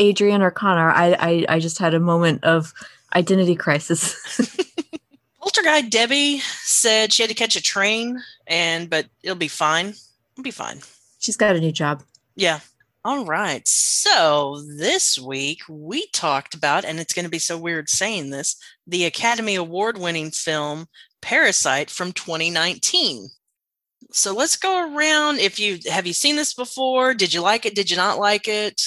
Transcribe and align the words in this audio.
Adrian 0.00 0.42
or 0.42 0.50
Connor. 0.50 0.90
I, 0.90 1.16
I 1.18 1.46
I 1.48 1.58
just 1.60 1.78
had 1.78 1.94
a 1.94 2.00
moment 2.00 2.42
of 2.42 2.72
identity 3.14 3.54
crisis. 3.54 4.16
Polter 5.40 5.62
guide 5.62 5.90
Debbie 5.90 6.40
said 6.62 7.12
she 7.12 7.22
had 7.22 7.30
to 7.30 7.34
catch 7.34 7.56
a 7.56 7.62
train, 7.62 8.20
and 8.46 8.90
but 8.90 9.06
it'll 9.22 9.36
be 9.36 9.48
fine. 9.48 9.94
It'll 10.32 10.42
be 10.42 10.50
fine. 10.50 10.80
She's 11.18 11.36
got 11.36 11.56
a 11.56 11.60
new 11.60 11.72
job. 11.72 12.02
Yeah. 12.34 12.60
All 13.04 13.24
right. 13.24 13.66
So 13.66 14.62
this 14.76 15.18
week 15.18 15.60
we 15.68 16.06
talked 16.08 16.54
about, 16.54 16.84
and 16.84 17.00
it's 17.00 17.14
going 17.14 17.24
to 17.24 17.30
be 17.30 17.38
so 17.38 17.56
weird 17.56 17.88
saying 17.88 18.30
this, 18.30 18.56
the 18.86 19.06
Academy 19.06 19.54
Award 19.54 19.96
winning 19.96 20.30
film 20.30 20.86
Parasite 21.22 21.90
from 21.90 22.12
2019. 22.12 23.28
So 24.12 24.34
let's 24.34 24.56
go 24.56 24.94
around. 24.94 25.38
If 25.38 25.58
you 25.58 25.78
have 25.90 26.06
you 26.06 26.12
seen 26.12 26.36
this 26.36 26.52
before? 26.52 27.14
Did 27.14 27.32
you 27.32 27.40
like 27.40 27.64
it? 27.64 27.74
Did 27.74 27.90
you 27.90 27.96
not 27.96 28.18
like 28.18 28.48
it? 28.48 28.82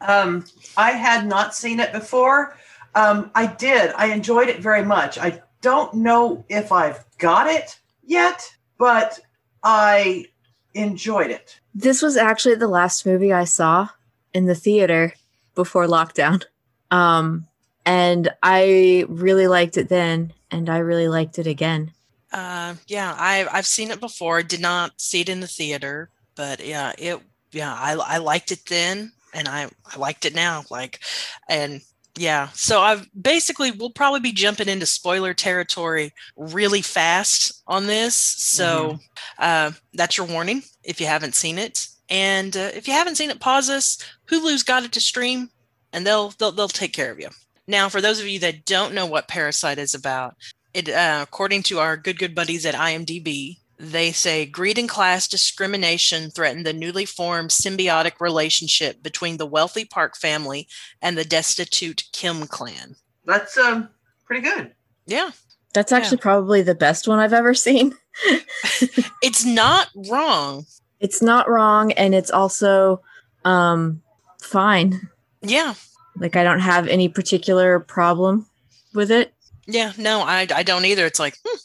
Um, 0.00 0.44
I 0.76 0.92
had 0.92 1.26
not 1.26 1.54
seen 1.54 1.80
it 1.80 1.92
before. 1.92 2.56
Um, 2.94 3.30
I 3.34 3.46
did. 3.46 3.92
I 3.96 4.12
enjoyed 4.12 4.48
it 4.48 4.60
very 4.60 4.84
much. 4.84 5.18
I 5.18 5.42
don't 5.60 5.94
know 5.94 6.44
if 6.48 6.70
I've 6.72 7.04
got 7.18 7.48
it 7.48 7.78
yet, 8.04 8.54
but 8.78 9.18
I 9.62 10.26
enjoyed 10.74 11.30
it. 11.30 11.58
This 11.74 12.02
was 12.02 12.16
actually 12.16 12.56
the 12.56 12.68
last 12.68 13.06
movie 13.06 13.32
I 13.32 13.44
saw 13.44 13.88
in 14.32 14.46
the 14.46 14.54
theater 14.54 15.14
before 15.54 15.86
lockdown. 15.86 16.44
Um, 16.90 17.46
and 17.86 18.30
I 18.42 19.04
really 19.08 19.46
liked 19.46 19.76
it 19.76 19.88
then, 19.88 20.32
and 20.50 20.68
I 20.68 20.78
really 20.78 21.08
liked 21.08 21.38
it 21.38 21.46
again. 21.46 21.92
Uh, 22.32 22.74
yeah, 22.86 23.14
I 23.16 23.46
I've 23.52 23.66
seen 23.66 23.90
it 23.90 24.00
before. 24.00 24.42
Did 24.42 24.60
not 24.60 25.00
see 25.00 25.20
it 25.20 25.28
in 25.28 25.40
the 25.40 25.46
theater, 25.46 26.10
but 26.34 26.64
yeah, 26.64 26.92
it 26.98 27.20
yeah 27.52 27.72
I 27.72 27.92
I 27.92 28.18
liked 28.18 28.52
it 28.52 28.66
then, 28.66 29.12
and 29.34 29.48
I 29.48 29.68
I 29.84 29.98
liked 29.98 30.24
it 30.24 30.34
now. 30.34 30.64
Like, 30.70 31.00
and 31.48 31.82
yeah, 32.16 32.48
so 32.54 32.80
I've 32.80 33.08
basically 33.20 33.72
we'll 33.72 33.90
probably 33.90 34.20
be 34.20 34.32
jumping 34.32 34.68
into 34.68 34.86
spoiler 34.86 35.34
territory 35.34 36.12
really 36.36 36.80
fast 36.80 37.62
on 37.66 37.86
this. 37.86 38.14
So 38.14 38.98
uh, 39.38 39.72
that's 39.92 40.16
your 40.16 40.26
warning 40.26 40.62
if 40.84 41.00
you 41.00 41.06
haven't 41.06 41.34
seen 41.34 41.58
it, 41.58 41.88
and 42.08 42.56
uh, 42.56 42.70
if 42.74 42.86
you 42.86 42.94
haven't 42.94 43.16
seen 43.16 43.30
it, 43.30 43.40
pause 43.40 43.68
us. 43.68 43.98
Hulu's 44.30 44.62
got 44.62 44.84
it 44.84 44.92
to 44.92 45.00
stream, 45.00 45.50
and 45.92 46.06
they'll 46.06 46.30
they'll 46.38 46.52
they'll 46.52 46.68
take 46.68 46.92
care 46.92 47.10
of 47.10 47.18
you. 47.18 47.28
Now, 47.66 47.88
for 47.88 48.00
those 48.00 48.20
of 48.20 48.28
you 48.28 48.38
that 48.40 48.64
don't 48.64 48.94
know 48.94 49.06
what 49.06 49.26
Parasite 49.26 49.78
is 49.78 49.94
about, 49.94 50.36
it 50.72 50.88
uh, 50.88 51.20
according 51.22 51.62
to 51.64 51.80
our 51.80 51.96
good 51.96 52.18
good 52.18 52.34
buddies 52.34 52.64
at 52.66 52.74
IMDb, 52.74 53.58
they 53.78 54.12
say 54.12 54.46
greed 54.46 54.78
and 54.78 54.88
class 54.88 55.26
discrimination 55.26 56.30
threaten 56.30 56.62
the 56.62 56.72
newly 56.72 57.04
formed 57.04 57.50
symbiotic 57.50 58.20
relationship 58.20 59.02
between 59.02 59.36
the 59.36 59.46
wealthy 59.46 59.84
Park 59.84 60.16
family 60.16 60.68
and 61.02 61.18
the 61.18 61.24
destitute 61.24 62.04
Kim 62.12 62.46
clan. 62.46 62.96
That's 63.24 63.56
um 63.58 63.88
pretty 64.24 64.42
good. 64.42 64.72
Yeah, 65.06 65.30
That's 65.74 65.92
actually 65.92 66.18
probably 66.18 66.62
the 66.62 66.74
best 66.74 67.06
one 67.08 67.18
I've 67.18 67.32
ever 67.32 67.52
seen. 67.52 67.94
it's 69.22 69.44
not 69.44 69.88
wrong. 70.08 70.66
It's 71.00 71.20
not 71.20 71.48
wrong, 71.50 71.92
and 71.92 72.14
it's 72.14 72.30
also 72.30 73.02
um, 73.44 74.00
fine. 74.40 75.10
Yeah, 75.42 75.74
Like 76.16 76.36
I 76.36 76.44
don't 76.44 76.60
have 76.60 76.86
any 76.88 77.08
particular 77.08 77.80
problem 77.80 78.46
with 78.94 79.10
it. 79.10 79.34
yeah. 79.66 79.92
No, 79.98 80.20
I 80.22 80.46
I 80.54 80.62
don't 80.62 80.84
either. 80.86 81.04
It's 81.04 81.18
like 81.18 81.36
hmm, 81.44 81.56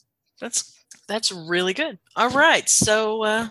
that's 0.41 0.73
that's 1.09 1.31
really 1.31 1.73
good. 1.73 1.97
All 2.15 2.29
right, 2.29 2.69
so 2.69 3.23
uh, 3.23 3.47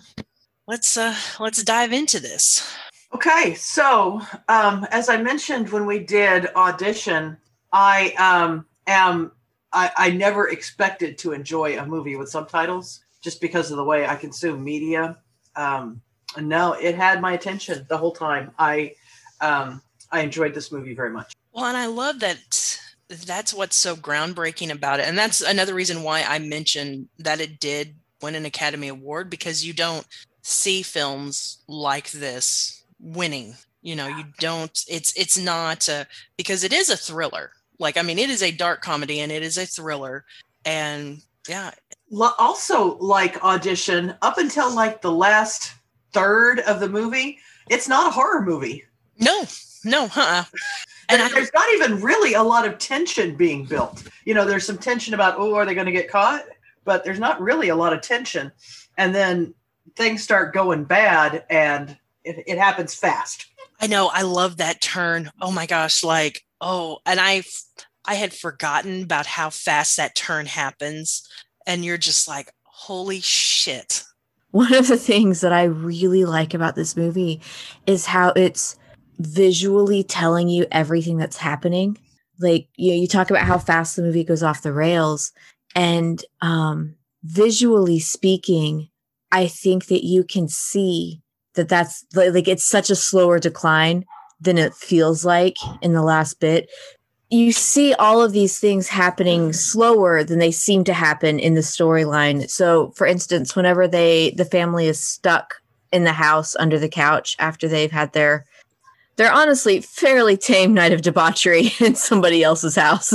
let's 0.66 0.96
uh, 0.96 1.14
let's 1.38 1.62
dive 1.62 1.92
into 1.92 2.20
this. 2.20 2.74
Okay, 3.12 3.54
so 3.54 4.22
um, 4.48 4.86
as 4.91 5.08
I 5.08 5.20
mentioned 5.20 5.70
when 5.70 5.84
we 5.84 5.98
did 5.98 6.47
audition, 6.54 7.36
I 7.72 8.12
um, 8.12 8.64
am 8.86 9.32
I, 9.72 9.91
I 9.97 10.10
never 10.10 10.48
expected 10.48 11.18
to 11.18 11.32
enjoy 11.32 11.78
a 11.78 11.84
movie 11.84 12.16
with 12.16 12.30
subtitles 12.30 13.00
just 13.20 13.41
because 13.41 13.70
of 13.70 13.76
the 13.76 13.84
way 13.84 14.06
I 14.06 14.14
consume 14.14 14.62
media. 14.62 15.18
Um, 15.56 16.00
and 16.36 16.48
no, 16.48 16.74
it 16.74 16.94
had 16.94 17.20
my 17.20 17.32
attention 17.32 17.84
the 17.88 17.98
whole 17.98 18.12
time. 18.12 18.52
I 18.58 18.94
um, 19.41 19.82
I 20.12 20.20
enjoyed 20.20 20.54
this 20.54 20.70
movie 20.70 20.94
very 20.94 21.10
much. 21.10 21.32
Well, 21.52 21.64
and 21.64 21.76
I 21.76 21.86
love 21.86 22.20
that 22.20 22.78
that's 23.08 23.54
what's 23.54 23.76
so 23.76 23.96
groundbreaking 23.96 24.70
about 24.70 25.00
it. 25.00 25.08
And 25.08 25.16
that's 25.16 25.41
another 25.41 25.74
reason 25.74 26.02
why 26.02 26.22
I 26.22 26.38
mentioned 26.38 27.08
that 27.19 27.41
it 27.41 27.60
did 27.60 27.94
win 28.20 28.34
an 28.34 28.44
Academy 28.44 28.88
Award 28.88 29.30
because 29.30 29.64
you 29.64 29.72
don't 29.72 30.06
see 30.42 30.82
films 30.82 31.58
like 31.68 32.10
this 32.10 32.82
winning. 33.00 33.54
You 33.82 33.97
know, 33.97 34.08
you 34.08 34.24
don't 34.38 34.84
it's 34.88 35.12
it's 35.16 35.38
not 35.38 35.88
uh 35.88 36.04
because 36.36 36.64
it 36.64 36.72
is 36.72 36.91
a 36.91 36.97
thriller. 36.97 37.52
Like 37.78 37.97
I 37.97 38.02
mean, 38.02 38.18
it 38.18 38.28
is 38.28 38.42
a 38.42 38.50
dark 38.50 38.82
comedy 38.82 39.20
and 39.20 39.32
it 39.32 39.42
is 39.42 39.56
a 39.56 39.66
thriller 39.66 40.24
and 40.64 41.22
yeah, 41.48 41.70
Also, 42.38 42.98
like 42.98 43.42
audition, 43.42 44.14
up 44.20 44.36
until 44.36 44.74
like 44.74 45.00
the 45.00 45.12
last 45.12 45.72
third 46.12 46.60
of 46.60 46.80
the 46.80 46.88
movie, 46.88 47.38
it's 47.70 47.88
not 47.88 48.06
a 48.06 48.10
horror 48.10 48.44
movie. 48.44 48.84
no, 49.18 49.44
no, 49.88 50.09
huh? 50.09 50.44
And 51.09 51.22
And 51.22 51.32
I, 51.32 51.34
there's 51.34 51.53
not 51.54 51.69
even 51.75 52.00
really 52.00 52.34
a 52.34 52.43
lot 52.43 52.66
of 52.66 52.78
tension 52.78 53.34
being 53.34 53.65
built. 53.65 54.04
You 54.25 54.34
know, 54.34 54.44
there's 54.44 54.66
some 54.66 54.78
tension 54.78 55.15
about, 55.15 55.37
oh, 55.38 55.54
are 55.54 55.65
they 55.65 55.75
going 55.75 55.87
to 55.87 55.93
get 55.93 56.10
caught? 56.10 56.44
But 56.84 57.04
there's 57.04 57.19
not 57.19 57.41
really 57.41 57.69
a 57.69 57.76
lot 57.76 57.93
of 57.93 58.00
tension. 58.00 58.53
And 58.97 59.15
then 59.15 59.54
things 59.97 60.22
start 60.22 60.54
going 60.54 60.84
bad 60.84 61.44
and 61.50 61.97
it, 62.25 62.44
it 62.47 62.59
happens 62.59 62.94
fast. 62.94 63.47
I 63.81 63.87
know 63.87 64.10
I 64.12 64.22
love 64.22 64.56
that 64.59 64.81
turn. 64.81 65.31
Oh 65.41 65.50
my 65.50 65.66
gosh, 65.66 66.03
like 66.03 66.44
oh, 66.60 66.98
and 67.06 67.21
I 67.21 67.43
I 68.04 68.15
had 68.15 68.32
forgotten 68.32 69.03
about 69.03 69.27
how 69.27 69.50
fast 69.50 69.97
that 69.97 70.15
turn 70.15 70.47
happens 70.47 71.28
and 71.66 71.84
you're 71.84 71.98
just 71.98 72.27
like 72.27 72.53
holy 72.65 73.21
shit. 73.21 74.04
One 74.50 74.72
of 74.75 74.88
the 74.88 74.97
things 74.97 75.43
that 75.43 75.53
I 75.53 75.65
really 75.65 76.25
like 76.25 76.54
about 76.54 76.75
this 76.75 76.97
movie 76.97 77.41
is 77.87 78.06
how 78.06 78.32
it's 78.34 78.77
visually 79.18 80.02
telling 80.02 80.48
you 80.48 80.66
everything 80.70 81.18
that's 81.18 81.36
happening. 81.36 81.98
Like 82.38 82.68
you 82.76 82.92
know, 82.92 83.00
you 83.00 83.08
talk 83.08 83.30
about 83.30 83.44
how 83.44 83.58
fast 83.58 83.96
the 83.96 84.02
movie 84.02 84.24
goes 84.24 84.42
off 84.42 84.62
the 84.62 84.72
rails 84.72 85.32
and 85.74 86.24
um 86.40 86.94
visually 87.24 87.98
speaking, 87.98 88.88
I 89.32 89.48
think 89.48 89.86
that 89.86 90.04
you 90.04 90.24
can 90.24 90.48
see 90.48 91.20
that 91.54 91.68
that's 91.68 92.04
li- 92.14 92.30
like 92.30 92.48
it's 92.48 92.64
such 92.64 92.90
a 92.90 92.96
slower 92.96 93.38
decline 93.38 94.04
than 94.41 94.59
it 94.59 94.74
feels 94.74 95.24
like 95.24 95.56
in 95.82 95.92
the 95.92 96.03
last 96.03 96.41
bit. 96.41 96.71
You 97.30 97.53
see 97.53 97.92
all 97.94 98.22
of 98.22 98.32
these 98.32 98.59
things 98.59 98.88
happening 98.88 99.53
slower 99.53 100.24
than 100.24 100.38
they 100.38 100.53
seem 100.53 100.84
to 100.84 100.94
happen 100.94 101.38
in 101.38 101.54
the 101.54 101.60
storyline. 101.60 102.48
So, 102.48 102.92
for 102.92 103.06
instance, 103.06 103.54
whenever 103.54 103.86
they 103.86 104.30
the 104.30 104.44
family 104.44 104.86
is 104.86 105.00
stuck 105.00 105.56
in 105.92 106.04
the 106.04 106.12
house 106.12 106.54
under 106.56 106.78
the 106.78 106.88
couch 106.88 107.36
after 107.38 107.68
they've 107.68 107.91
had 107.91 108.12
their 108.12 108.47
their 109.18 109.32
honestly 109.32 109.80
fairly 109.80 110.36
tame 110.36 110.72
night 110.72 110.92
of 110.92 111.03
debauchery 111.03 111.72
in 111.80 111.94
somebody 111.94 112.42
else's 112.42 112.76
house. 112.76 113.12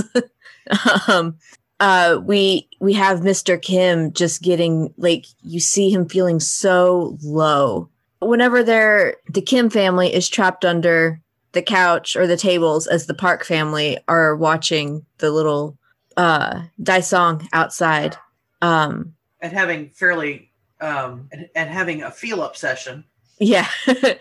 um, 1.07 1.37
uh, 1.79 2.19
we 2.23 2.69
we 2.79 2.93
have 2.93 3.21
Mr. 3.21 3.59
Kim 3.59 4.13
just 4.13 4.43
getting 4.43 4.93
like 4.97 5.25
you 5.41 5.59
see 5.59 5.89
him 5.89 6.07
feeling 6.07 6.39
so 6.39 7.17
low. 7.23 7.89
Whenever 8.21 8.63
they're 8.63 9.15
the 9.29 9.41
Kim 9.41 9.69
family 9.69 10.13
is 10.13 10.29
trapped 10.29 10.63
under 10.63 11.19
the 11.53 11.61
couch 11.61 12.15
or 12.15 12.27
the 12.27 12.37
tables 12.37 12.85
as 12.85 13.05
the 13.05 13.13
Park 13.13 13.43
family 13.43 13.97
are 14.07 14.35
watching 14.35 15.05
the 15.17 15.31
little 15.31 15.77
uh 16.17 16.63
Da-song 16.81 17.47
outside. 17.53 18.17
Um 18.61 19.13
And 19.41 19.53
having 19.53 19.89
fairly, 19.89 20.51
um, 20.79 21.29
and, 21.31 21.49
and 21.55 21.69
having 21.69 22.03
a 22.03 22.11
feel 22.11 22.41
up 22.41 22.55
session. 22.57 23.05
yeah. 23.39 23.67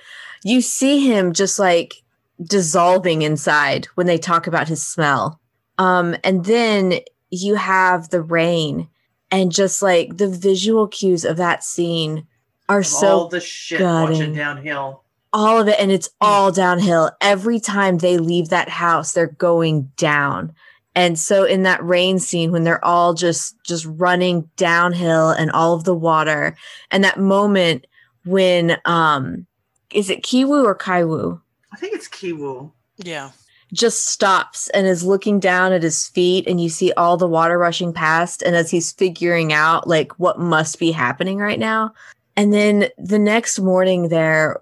you 0.45 0.61
see 0.61 1.07
him 1.07 1.33
just 1.33 1.59
like 1.59 1.95
dissolving 2.43 3.23
inside 3.23 3.87
when 3.95 4.07
they 4.07 4.19
talk 4.19 4.47
about 4.47 4.69
his 4.69 4.85
smell. 4.85 5.41
Um 5.79 6.17
and 6.25 6.45
then 6.45 6.95
you 7.31 7.55
have 7.55 8.11
the 8.11 8.21
rain 8.23 8.89
and 9.31 9.51
just 9.51 9.81
like 9.83 10.17
the 10.19 10.29
visual 10.29 10.87
cues 10.87 11.25
of 11.25 11.39
that 11.39 11.65
scene 11.65 12.27
are 12.69 12.81
of 12.81 12.87
so 12.87 13.07
all 13.21 13.29
the 13.29 13.41
shit 13.41 13.79
gutting. 13.79 14.19
watching 14.19 14.35
downhill. 14.35 15.03
all 15.33 15.61
of 15.61 15.67
it 15.69 15.81
and 15.81 15.91
it's 15.91 16.11
all 16.21 16.53
downhill 16.53 17.11
every 17.21 17.59
time 17.59 17.99
they 17.99 18.19
leave 18.19 18.51
that 18.51 18.69
house 18.69 19.13
they're 19.13 19.27
going 19.27 19.91
down 19.97 20.53
and 20.95 21.19
so 21.19 21.45
in 21.45 21.63
that 21.63 21.83
rain 21.83 22.19
scene 22.19 22.53
when 22.53 22.65
they're 22.65 22.85
all 22.85 23.15
just 23.15 23.57
just 23.65 23.87
running 23.89 24.49
downhill 24.57 25.31
and 25.31 25.51
all 25.51 25.75
of 25.75 25.85
the 25.85 25.95
water 25.95 26.55
and 26.91 27.03
that 27.03 27.19
moment 27.19 27.87
when 28.25 28.77
um 28.85 29.47
is 29.95 30.11
it 30.11 30.23
kiwu 30.23 30.65
or 30.65 30.75
kaiwu 30.75 31.41
I 31.73 31.77
think 31.77 31.95
it's 31.95 32.09
Kiwu. 32.09 32.71
Yeah. 32.99 33.31
just 33.73 34.07
stops 34.09 34.69
and 34.71 34.87
is 34.87 35.05
looking 35.05 35.41
down 35.41 35.73
at 35.73 35.83
his 35.83 36.07
feet 36.09 36.47
and 36.47 36.61
you 36.61 36.69
see 36.69 36.93
all 36.93 37.17
the 37.17 37.27
water 37.27 37.57
rushing 37.59 37.93
past 37.93 38.43
and 38.43 38.55
as 38.55 38.71
he's 38.71 38.93
figuring 38.93 39.53
out 39.53 39.89
like 39.89 40.13
what 40.19 40.39
must 40.39 40.79
be 40.79 40.93
happening 40.93 41.39
right 41.39 41.59
now 41.59 41.93
and 42.37 42.53
then 42.53 42.89
the 42.99 43.19
next 43.19 43.59
morning 43.59 44.09
there 44.09 44.61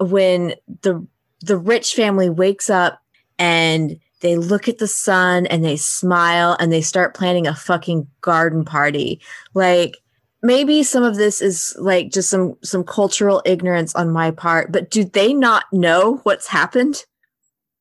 when 0.00 0.54
the 0.82 1.06
the 1.40 1.56
rich 1.56 1.94
family 1.94 2.28
wakes 2.28 2.68
up 2.68 3.00
and 3.38 3.98
they 4.20 4.36
look 4.36 4.68
at 4.68 4.78
the 4.78 4.88
sun 4.88 5.46
and 5.46 5.64
they 5.64 5.76
smile 5.76 6.56
and 6.58 6.72
they 6.72 6.80
start 6.80 7.14
planning 7.14 7.46
a 7.46 7.54
fucking 7.54 8.08
garden 8.20 8.64
party 8.64 9.20
like 9.54 9.96
maybe 10.42 10.82
some 10.82 11.02
of 11.02 11.16
this 11.16 11.42
is 11.42 11.74
like 11.78 12.10
just 12.10 12.30
some 12.30 12.56
some 12.62 12.84
cultural 12.84 13.42
ignorance 13.44 13.94
on 13.94 14.10
my 14.10 14.30
part 14.30 14.70
but 14.70 14.90
do 14.90 15.04
they 15.04 15.32
not 15.32 15.64
know 15.72 16.20
what's 16.22 16.46
happened 16.46 17.04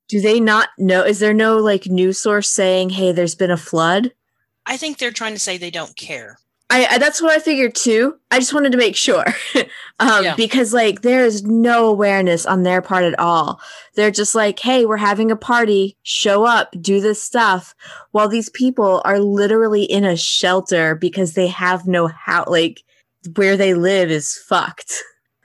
do 0.07 0.21
they 0.21 0.39
not 0.39 0.69
know 0.77 1.03
is 1.03 1.19
there 1.19 1.33
no 1.33 1.57
like 1.57 1.85
news 1.85 2.19
source 2.19 2.49
saying 2.49 2.89
hey 2.89 3.11
there's 3.11 3.35
been 3.35 3.51
a 3.51 3.57
flood 3.57 4.11
I 4.67 4.75
think 4.75 4.97
they're 4.97 5.11
trying 5.11 5.33
to 5.33 5.39
say 5.39 5.57
they 5.57 5.71
don't 5.71 5.95
care. 5.95 6.39
I, 6.69 6.85
I 6.91 6.97
that's 6.97 7.21
what 7.21 7.31
I 7.31 7.39
figured 7.39 7.75
too. 7.75 8.15
I 8.29 8.39
just 8.39 8.53
wanted 8.53 8.73
to 8.73 8.77
make 8.77 8.95
sure, 8.97 9.25
um, 9.99 10.23
Yeah. 10.25 10.35
because 10.35 10.73
like 10.73 11.01
there 11.01 11.23
is 11.23 11.43
no 11.43 11.87
awareness 11.87 12.45
on 12.45 12.63
their 12.63 12.81
part 12.81 13.05
at 13.05 13.17
all. 13.19 13.61
They're 13.95 14.11
just 14.11 14.35
like, 14.35 14.59
"Hey, 14.59 14.85
we're 14.85 14.97
having 14.97 15.31
a 15.31 15.37
party. 15.37 15.95
Show 16.03 16.43
up, 16.45 16.75
do 16.81 16.99
this 16.99 17.23
stuff." 17.23 17.73
While 18.11 18.27
these 18.27 18.49
people 18.49 19.01
are 19.05 19.19
literally 19.19 19.83
in 19.83 20.03
a 20.03 20.17
shelter 20.17 20.93
because 20.95 21.33
they 21.35 21.47
have 21.47 21.87
no 21.87 22.07
how, 22.07 22.43
like 22.47 22.81
where 23.35 23.55
they 23.55 23.73
live 23.73 24.11
is 24.11 24.35
fucked. 24.47 24.91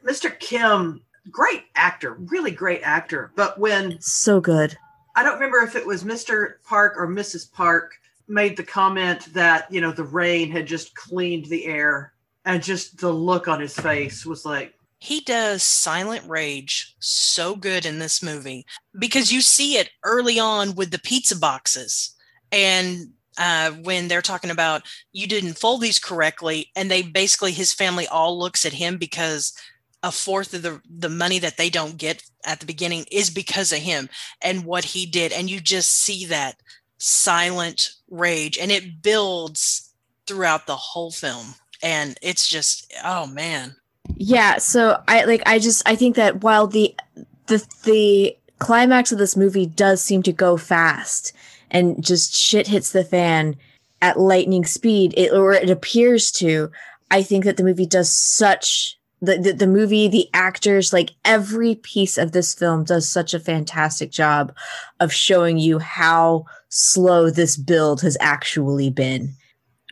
Mr. 0.05 0.37
Kim, 0.41 1.03
great 1.31 1.63
actor, 1.77 2.15
really 2.19 2.51
great 2.51 2.81
actor. 2.83 3.31
But 3.37 3.59
when 3.61 3.97
So 4.01 4.41
good. 4.41 4.77
I 5.15 5.23
don't 5.23 5.35
remember 5.35 5.59
if 5.59 5.77
it 5.77 5.87
was 5.87 6.03
Mr. 6.05 6.55
Park 6.65 6.95
or 6.97 7.07
Mrs. 7.07 7.53
Park 7.53 7.93
made 8.29 8.57
the 8.57 8.63
comment 8.63 9.33
that, 9.35 9.73
you 9.73 9.81
know, 9.81 9.93
the 9.93 10.05
rain 10.05 10.51
had 10.51 10.67
just 10.67 10.95
cleaned 10.95 11.47
the 11.47 11.67
air 11.67 12.13
and 12.45 12.63
just 12.63 12.99
the 12.99 13.13
look 13.13 13.49
on 13.49 13.61
his 13.61 13.75
face 13.75 14.27
was 14.27 14.45
like, 14.45 14.75
He 14.99 15.21
does 15.21 15.63
silent 15.63 16.29
rage 16.29 16.95
so 16.99 17.57
good 17.57 17.87
in 17.87 17.99
this 17.99 18.23
movie 18.23 18.67
because 18.99 19.33
you 19.33 19.41
see 19.41 19.77
it 19.77 19.91
early 20.05 20.39
on 20.39 20.75
with 20.75 20.91
the 20.91 20.99
pizza 20.99 21.39
boxes 21.39 22.15
and 22.51 23.09
uh, 23.39 23.71
when 23.83 24.09
they're 24.09 24.23
talking 24.23 24.51
about 24.51 24.83
you 25.13 25.27
didn't 25.27 25.59
fold 25.59 25.81
these 25.81 25.99
correctly, 25.99 26.71
and 26.77 26.91
they 26.91 27.03
basically 27.03 27.53
his 27.53 27.73
family 27.73 28.07
all 28.07 28.39
looks 28.39 28.65
at 28.67 28.75
him 28.75 28.99
because 28.99 29.53
a 30.03 30.13
fourth 30.13 30.53
of 30.53 30.63
the 30.63 30.81
the 30.89 31.09
money 31.09 31.39
that 31.39 31.57
they 31.57 31.71
don't 31.71 31.97
get 31.97 32.23
at 32.45 32.61
the 32.61 32.67
beginning 32.67 33.07
is 33.11 33.31
because 33.31 33.73
of 33.73 33.79
him 33.79 34.09
and 34.43 34.65
what 34.65 34.85
he 34.85 35.07
did, 35.07 35.33
and 35.33 35.49
you 35.51 35.61
just 35.61 35.95
see 35.95 36.27
that 36.27 36.57
silent 36.99 37.91
rage, 38.13 38.59
and 38.59 38.71
it 38.71 39.03
builds 39.03 39.93
throughout 40.27 40.67
the 40.67 40.77
whole 40.77 41.11
film, 41.11 41.55
and 41.83 42.17
it's 42.23 42.47
just 42.47 42.93
oh 43.05 43.27
man, 43.27 43.75
Yeah, 44.17 44.59
so 44.59 45.03
I 45.09 45.25
like 45.25 45.43
I 45.47 45.59
just 45.59 45.83
I 45.89 45.97
think 45.97 46.17
that 46.17 46.43
while 46.43 46.67
the 46.67 46.95
the 47.47 47.67
the 47.85 48.37
climax 48.59 49.11
of 49.11 49.19
this 49.19 49.37
movie 49.37 49.67
does 49.67 50.03
seem 50.03 50.23
to 50.23 50.33
go 50.33 50.57
fast 50.57 51.33
and 51.71 52.05
just 52.05 52.35
shit 52.35 52.69
hits 52.69 52.93
the 52.93 53.05
fan 53.05 53.57
at 54.01 54.19
lightning 54.19 54.65
speed, 54.65 55.15
it 55.17 55.33
or 55.33 55.53
it 55.53 55.71
appears 55.71 56.31
to, 56.33 56.71
I 57.11 57.23
think 57.23 57.45
that 57.45 57.57
the 57.57 57.65
movie 57.65 57.87
does 57.87 58.13
such 58.13 58.99
the, 59.23 59.39
the 59.39 59.53
the 59.53 59.67
movie, 59.69 60.09
the 60.09 60.29
actors, 60.35 60.93
like 60.93 61.13
every 61.25 61.77
piece 61.77 62.19
of 62.19 62.33
this 62.33 62.53
film 62.53 62.83
does 62.83 63.09
such 63.09 63.33
a 63.33 63.41
fantastic 63.41 64.11
job 64.11 64.53
of 64.99 65.13
showing 65.13 65.59
you 65.59 65.79
how 65.79 66.45
slow 66.69 67.31
this 67.31 67.57
build 67.57 68.03
has 68.03 68.17
actually 68.21 68.91
been. 68.91 69.35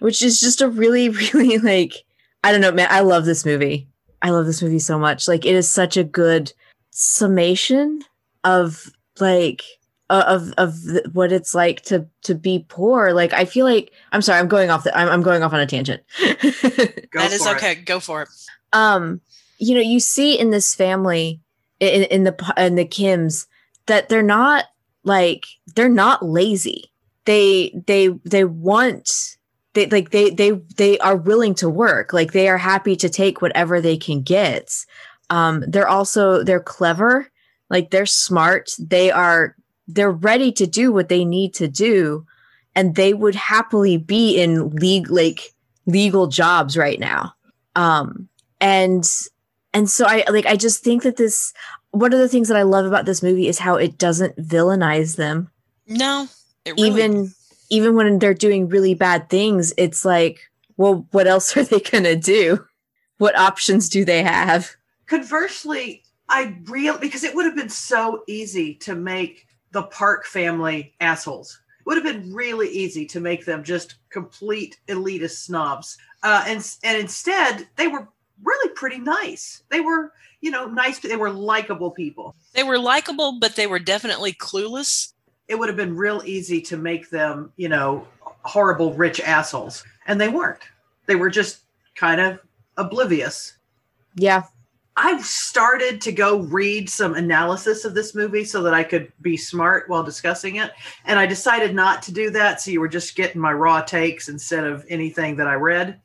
Which 0.01 0.21
is 0.21 0.41
just 0.41 0.61
a 0.61 0.69
really, 0.69 1.09
really 1.33 1.59
like 1.59 2.05
I 2.43 2.51
don't 2.53 2.61
know, 2.61 2.73
man. 2.73 2.89
I 2.91 3.01
love 3.01 3.25
this 3.25 3.47
movie. 3.47 3.89
I 4.21 4.31
love 4.31 4.47
this 4.47 4.63
movie 4.63 4.81
so 4.81 4.99
much. 4.99 5.29
Like 5.29 5.47
it 5.47 5.55
is 5.55 5.71
such 5.71 5.97
a 5.97 6.05
good 6.05 6.53
summation 6.91 8.03
of 8.43 8.91
like 9.21 9.63
of 10.09 10.53
of 10.59 10.75
th- 10.83 11.05
what 11.13 11.31
it's 11.31 11.55
like 11.55 11.83
to 11.83 12.07
to 12.23 12.35
be 12.35 12.67
poor. 12.69 13.13
Like 13.13 13.33
I 13.33 13.45
feel 13.45 13.65
like 13.65 13.93
I'm 14.11 14.23
sorry, 14.23 14.41
I'm 14.41 14.49
going 14.49 14.71
off 14.71 14.83
the 14.83 14.97
I'm, 14.97 15.09
I'm 15.09 15.23
going 15.23 15.45
off 15.45 15.53
on 15.53 15.61
a 15.61 15.67
tangent. 15.67 16.03
go 16.21 16.33
that 16.35 17.31
is 17.33 17.45
for 17.45 17.53
it. 17.53 17.57
okay. 17.57 17.75
Go 17.77 18.01
for 18.01 18.23
it. 18.23 18.29
Um, 18.73 19.21
you 19.59 19.75
know, 19.75 19.81
you 19.81 20.01
see 20.01 20.39
in 20.39 20.51
this 20.51 20.75
family 20.75 21.41
in, 21.81 22.05
in 22.05 22.25
the 22.25 22.55
in 22.57 22.77
the 22.77 22.85
Kims 22.85 23.47
that 23.87 24.09
they're 24.09 24.23
not 24.23 24.67
like 25.05 25.47
they're 25.75 25.89
not 25.89 26.25
lazy. 26.25 26.93
They 27.25 27.73
they 27.87 28.09
they 28.25 28.45
want 28.45 29.37
they 29.75 29.87
like 29.87 30.11
they 30.11 30.31
they 30.31 30.53
they 30.77 30.99
are 30.99 31.17
willing 31.17 31.55
to 31.57 31.69
work. 31.69 32.13
Like 32.13 32.33
they 32.33 32.49
are 32.49 32.59
happy 32.59 32.97
to 32.97 33.09
take 33.09 33.43
whatever 33.43 33.81
they 33.81 33.97
can 33.97 34.23
get. 34.23 34.75
Um, 35.31 35.65
they're 35.67 35.89
also 35.89 36.43
they're 36.43 36.61
clever. 36.61 37.31
Like 37.69 37.91
they're 37.91 38.07
smart. 38.07 38.71
They 38.79 39.11
are 39.11 39.55
they're 39.87 40.11
ready 40.11 40.53
to 40.53 40.67
do 40.67 40.93
what 40.93 41.09
they 41.09 41.25
need 41.25 41.55
to 41.55 41.69
do, 41.69 42.27
and 42.75 42.95
they 42.95 43.15
would 43.15 43.35
happily 43.35 43.97
be 43.97 44.41
in 44.41 44.71
league 44.71 45.11
like 45.11 45.53
legal 45.87 46.27
jobs 46.27 46.77
right 46.77 46.99
now. 46.99 47.35
Um, 47.77 48.29
and 48.61 49.05
and 49.73 49.89
so 49.89 50.07
I 50.07 50.25
like 50.31 50.47
I 50.47 50.57
just 50.57 50.83
think 50.83 51.03
that 51.03 51.17
this 51.17 51.53
one 51.91 52.13
of 52.13 52.19
the 52.19 52.29
things 52.29 52.49
that 52.49 52.57
I 52.57 52.63
love 52.63 52.87
about 52.87 53.07
this 53.07 53.23
movie 53.23 53.49
is 53.49 53.59
how 53.59 53.77
it 53.77 53.99
doesn't 53.99 54.37
villainize 54.37 55.17
them 55.17 55.51
No, 55.87 56.29
it 56.65 56.73
really, 56.73 56.89
even 56.89 57.33
even 57.71 57.95
when 57.95 58.19
they're 58.19 58.35
doing 58.35 58.69
really 58.69 58.95
bad 58.95 59.29
things 59.29 59.73
it's 59.77 60.05
like 60.05 60.41
well 60.77 61.07
what 61.11 61.27
else 61.27 61.57
are 61.57 61.65
they 61.65 61.81
going 61.81 62.05
to 62.05 62.17
do 62.17 62.65
what 63.19 63.39
options 63.39 63.89
do 63.89 64.05
they 64.05 64.23
have 64.23 64.77
Conversely, 65.11 66.05
I 66.29 66.57
real 66.67 66.97
because 66.97 67.25
it 67.25 67.35
would 67.35 67.45
have 67.45 67.57
been 67.57 67.69
so 67.69 68.23
easy 68.29 68.77
to 68.77 68.95
make 68.95 69.49
the 69.73 69.83
Park 69.83 70.25
family 70.25 70.95
assholes. 71.01 71.61
It 71.81 71.87
would 71.87 71.97
have 71.97 72.05
been 72.05 72.33
really 72.33 72.69
easy 72.69 73.07
to 73.07 73.19
make 73.19 73.45
them 73.45 73.65
just 73.65 73.97
complete 74.11 74.79
elitist 74.87 75.39
snobs. 75.39 75.99
Uh, 76.23 76.45
and 76.47 76.65
and 76.85 76.97
instead, 76.97 77.67
they 77.75 77.89
were 77.89 78.07
really 78.43 78.73
pretty 78.75 78.99
nice. 78.99 79.63
They 79.69 79.81
were, 79.81 80.13
you 80.41 80.51
know, 80.51 80.67
nice. 80.67 80.99
They 80.99 81.17
were 81.17 81.31
likable 81.31 81.91
people. 81.91 82.35
they 82.55 82.63
were 82.63 82.79
likable, 82.79 83.39
but 83.39 83.57
they 83.57 83.67
were 83.67 83.79
definitely 83.79 84.33
clueless. 84.33 85.13
It 85.49 85.59
would 85.59 85.69
have 85.69 85.77
been 85.77 85.97
real 85.97 86.23
easy 86.25 86.61
to 86.63 86.77
make 86.77 87.11
them, 87.11 87.53
you 87.57 87.69
know, 87.69 88.07
horrible 88.43 88.95
rich 88.95 89.21
assholes, 89.21 89.85
and 90.07 90.21
they 90.21 90.29
weren't. 90.29 90.63
They 91.07 91.17
were 91.17 91.31
just 91.31 91.61
kind 91.95 92.21
of 92.21 92.39
oblivious. 92.77 93.57
yeah 94.15 94.45
I 94.97 95.19
started 95.23 96.01
to 96.03 96.13
go 96.13 96.41
read 96.41 96.91
some 96.91 97.15
analysis 97.15 97.87
of 97.87 97.95
this 97.95 98.15
movie 98.15 98.45
so 98.45 98.63
that 98.65 98.75
I 98.75 98.83
could 98.83 99.11
be 99.23 99.37
smart 99.37 99.89
while 99.89 100.03
discussing 100.03 100.57
it. 100.57 100.73
And 101.07 101.19
I 101.19 101.25
decided 101.25 101.75
not 101.75 102.03
to 102.03 102.13
do 102.13 102.29
that. 102.31 102.61
So 102.61 102.71
you 102.71 102.81
were 102.81 102.89
just 102.89 103.17
getting 103.17 103.41
my 103.41 103.53
raw 103.53 103.81
takes 103.81 104.29
instead 104.29 104.65
of 104.65 104.85
anything 104.91 105.37
that 105.37 105.47
I 105.47 105.55
read. 105.55 106.01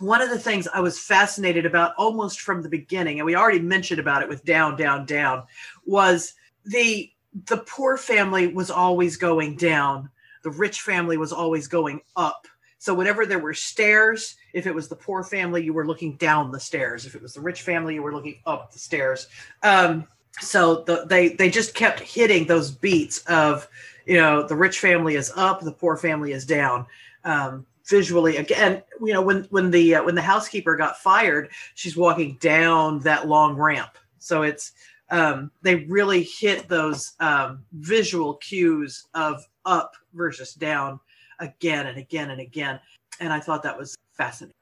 One 0.00 0.22
of 0.22 0.30
the 0.30 0.38
things 0.38 0.68
I 0.72 0.80
was 0.80 0.98
fascinated 0.98 1.66
about 1.66 1.94
almost 1.96 2.40
from 2.40 2.62
the 2.62 2.68
beginning, 2.68 3.18
and 3.18 3.26
we 3.26 3.34
already 3.34 3.60
mentioned 3.60 4.00
about 4.00 4.22
it 4.22 4.28
with 4.28 4.44
Down, 4.44 4.76
Down, 4.76 5.06
Down, 5.06 5.44
was 5.84 6.34
the 6.64 7.10
the 7.46 7.58
poor 7.58 7.96
family 7.96 8.48
was 8.48 8.70
always 8.70 9.16
going 9.16 9.56
down. 9.56 10.10
The 10.42 10.50
rich 10.50 10.80
family 10.80 11.16
was 11.16 11.32
always 11.32 11.68
going 11.68 12.00
up. 12.16 12.46
So 12.78 12.94
whenever 12.94 13.26
there 13.26 13.38
were 13.38 13.54
stairs, 13.54 14.36
if 14.52 14.66
it 14.66 14.74
was 14.74 14.88
the 14.88 14.96
poor 14.96 15.24
family, 15.24 15.62
you 15.64 15.72
were 15.72 15.86
looking 15.86 16.16
down 16.16 16.52
the 16.52 16.60
stairs. 16.60 17.06
If 17.06 17.14
it 17.14 17.22
was 17.22 17.34
the 17.34 17.40
rich 17.40 17.62
family, 17.62 17.94
you 17.94 18.02
were 18.02 18.14
looking 18.14 18.40
up 18.46 18.72
the 18.72 18.78
stairs. 18.78 19.26
Um, 19.62 20.06
so 20.40 20.84
the, 20.84 21.04
they 21.04 21.30
they 21.30 21.50
just 21.50 21.74
kept 21.74 22.00
hitting 22.00 22.46
those 22.46 22.70
beats 22.70 23.18
of 23.26 23.68
you 24.06 24.16
know 24.16 24.46
the 24.46 24.54
rich 24.56 24.78
family 24.78 25.16
is 25.16 25.32
up, 25.34 25.60
the 25.60 25.72
poor 25.72 25.96
family 25.96 26.32
is 26.32 26.46
down. 26.46 26.86
Um, 27.24 27.66
visually 27.88 28.36
again, 28.36 28.82
you 29.00 29.12
know 29.12 29.22
when 29.22 29.44
when 29.44 29.70
the 29.70 29.96
uh, 29.96 30.02
when 30.02 30.14
the 30.14 30.22
housekeeper 30.22 30.76
got 30.76 30.98
fired, 30.98 31.50
she's 31.74 31.96
walking 31.96 32.36
down 32.40 33.00
that 33.00 33.28
long 33.28 33.56
ramp. 33.56 33.96
So 34.18 34.42
it's 34.42 34.72
um, 35.10 35.50
they 35.62 35.76
really 35.86 36.22
hit 36.22 36.68
those 36.68 37.14
um, 37.20 37.64
visual 37.72 38.34
cues 38.34 39.06
of 39.14 39.46
up 39.64 39.94
versus 40.14 40.54
down 40.54 41.00
again 41.38 41.86
and 41.86 41.98
again 41.98 42.30
and 42.30 42.40
again. 42.40 42.80
And 43.20 43.32
I 43.32 43.40
thought 43.40 43.62
that 43.62 43.78
was 43.78 43.96
fascinating. 44.12 44.54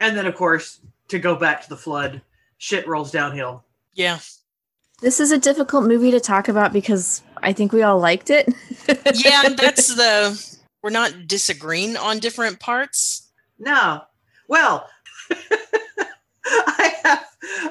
And 0.00 0.16
then, 0.16 0.26
of 0.26 0.34
course, 0.34 0.80
to 1.08 1.18
go 1.18 1.34
back 1.36 1.62
to 1.62 1.68
the 1.68 1.76
flood, 1.76 2.22
shit 2.58 2.86
rolls 2.86 3.10
downhill. 3.10 3.64
Yeah, 3.94 4.18
This 5.00 5.20
is 5.20 5.32
a 5.32 5.38
difficult 5.38 5.84
movie 5.84 6.10
to 6.12 6.20
talk 6.20 6.48
about 6.48 6.72
because 6.72 7.22
I 7.42 7.52
think 7.52 7.72
we 7.72 7.82
all 7.82 7.98
liked 7.98 8.30
it. 8.30 8.48
yeah, 8.88 9.48
that's 9.50 9.94
the 9.94 10.58
we're 10.82 10.90
not 10.90 11.26
disagreeing 11.26 11.96
on 11.96 12.18
different 12.18 12.60
parts. 12.60 13.28
No. 13.58 14.02
Well, 14.48 14.88
I 16.44 16.94
have 17.04 17.24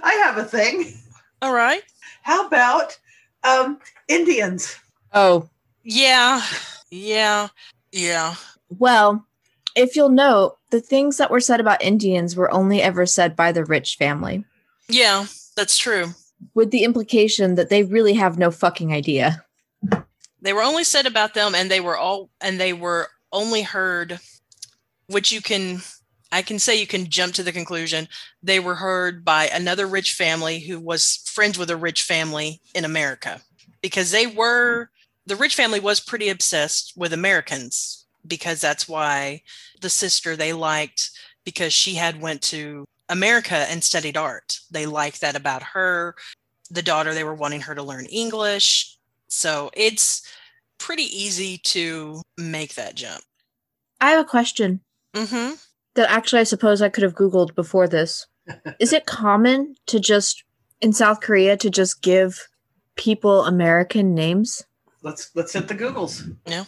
I 0.04 0.14
have 0.26 0.38
a 0.38 0.44
thing. 0.46 0.94
All 1.42 1.54
right. 1.54 1.84
How 2.24 2.46
about 2.48 2.98
um 3.44 3.80
Indians? 4.08 4.76
Oh, 5.14 5.50
Yeah. 5.84 6.42
Yeah. 6.90 7.48
Yeah. 7.92 8.36
well, 8.80 9.26
if 9.76 9.96
you'll 9.96 10.10
note, 10.10 10.58
the 10.70 10.82
things 10.82 11.18
that 11.18 11.32
were 11.32 11.40
said 11.40 11.60
about 11.60 11.82
Indians 11.84 12.36
were 12.36 12.52
only 12.52 12.82
ever 12.82 13.06
said 13.06 13.36
by 13.36 13.52
the 13.52 13.64
rich 13.66 13.96
family, 13.98 14.44
Yeah, 14.90 15.26
that's 15.56 15.78
true. 15.78 16.14
with 16.54 16.72
the 16.72 16.84
implication 16.84 17.56
that 17.56 17.70
they 17.70 17.84
really 17.84 18.14
have 18.14 18.38
no 18.38 18.52
fucking 18.52 18.92
idea. 18.94 19.46
They 20.42 20.54
were 20.54 20.64
only 20.64 20.84
said 20.84 21.06
about 21.06 21.34
them 21.34 21.56
and 21.56 21.70
they 21.70 21.80
were 21.80 21.98
all 21.98 22.30
and 22.40 22.60
they 22.60 22.74
were 22.74 23.10
only 23.32 23.62
heard 23.62 24.20
which 25.08 25.32
you 25.32 25.42
can 25.42 25.82
I 26.32 26.42
can 26.42 26.60
say 26.60 26.80
you 26.80 26.88
can 26.88 27.10
jump 27.10 27.34
to 27.36 27.44
the 27.44 27.52
conclusion 27.52 28.08
they 28.42 28.60
were 28.60 28.76
heard 28.76 29.26
by 29.26 29.48
another 29.48 29.86
rich 29.86 30.14
family 30.14 30.60
who 30.60 30.80
was 30.80 31.22
friends 31.26 31.58
with 31.58 31.70
a 31.70 31.78
rich 31.78 32.04
family 32.04 32.62
in 32.74 32.86
America 32.86 33.42
because 33.82 34.12
they 34.12 34.28
were 34.28 34.90
the 35.26 35.36
rich 35.36 35.56
family 35.56 35.80
was 35.80 36.00
pretty 36.00 36.30
obsessed 36.30 36.94
with 36.96 37.14
Americans 37.14 38.06
because 38.28 38.62
that's 38.62 38.88
why 38.88 39.42
the 39.82 39.90
sister 39.90 40.36
they 40.36 40.54
liked 40.54 41.12
because 41.46 41.74
she 41.74 41.96
had 41.96 42.22
went 42.22 42.42
to 42.42 42.86
America 43.10 43.56
and 43.70 43.84
studied 43.84 44.18
art. 44.18 44.60
They 44.72 44.86
liked 44.86 45.22
that 45.22 45.36
about 45.36 45.64
her. 45.64 46.16
The 46.70 46.82
daughter 46.82 47.14
they 47.14 47.24
were 47.24 47.36
wanting 47.36 47.62
her 47.62 47.76
to 47.76 47.84
learn 47.84 48.06
English. 48.06 48.98
So 49.32 49.72
it's 49.74 50.22
pretty 50.78 51.04
easy 51.04 51.58
to 51.60 52.22
make 52.38 52.76
that 52.76 52.96
jump. 52.96 53.24
I 54.00 54.12
have 54.12 54.26
a 54.26 54.30
question 54.30 54.82
Mm-hmm. 55.16 55.56
that 55.96 56.10
actually 56.10 56.40
I 56.40 56.44
suppose 56.46 56.82
I 56.82 56.90
could 56.90 57.04
have 57.04 57.16
Googled 57.16 57.54
before 57.56 57.88
this. 57.88 58.28
Is 58.80 58.94
it 58.94 59.06
common 59.06 59.76
to 59.88 60.00
just, 60.00 60.44
in 60.80 60.94
South 60.94 61.20
Korea, 61.22 61.58
to 61.58 61.70
just 61.70 62.02
give 62.02 62.48
people 62.96 63.44
American 63.46 64.14
names? 64.14 64.64
Let's 65.02 65.32
let's 65.36 65.54
hit 65.54 65.68
the 65.68 65.76
Googles. 65.76 66.34
Yeah. 66.46 66.66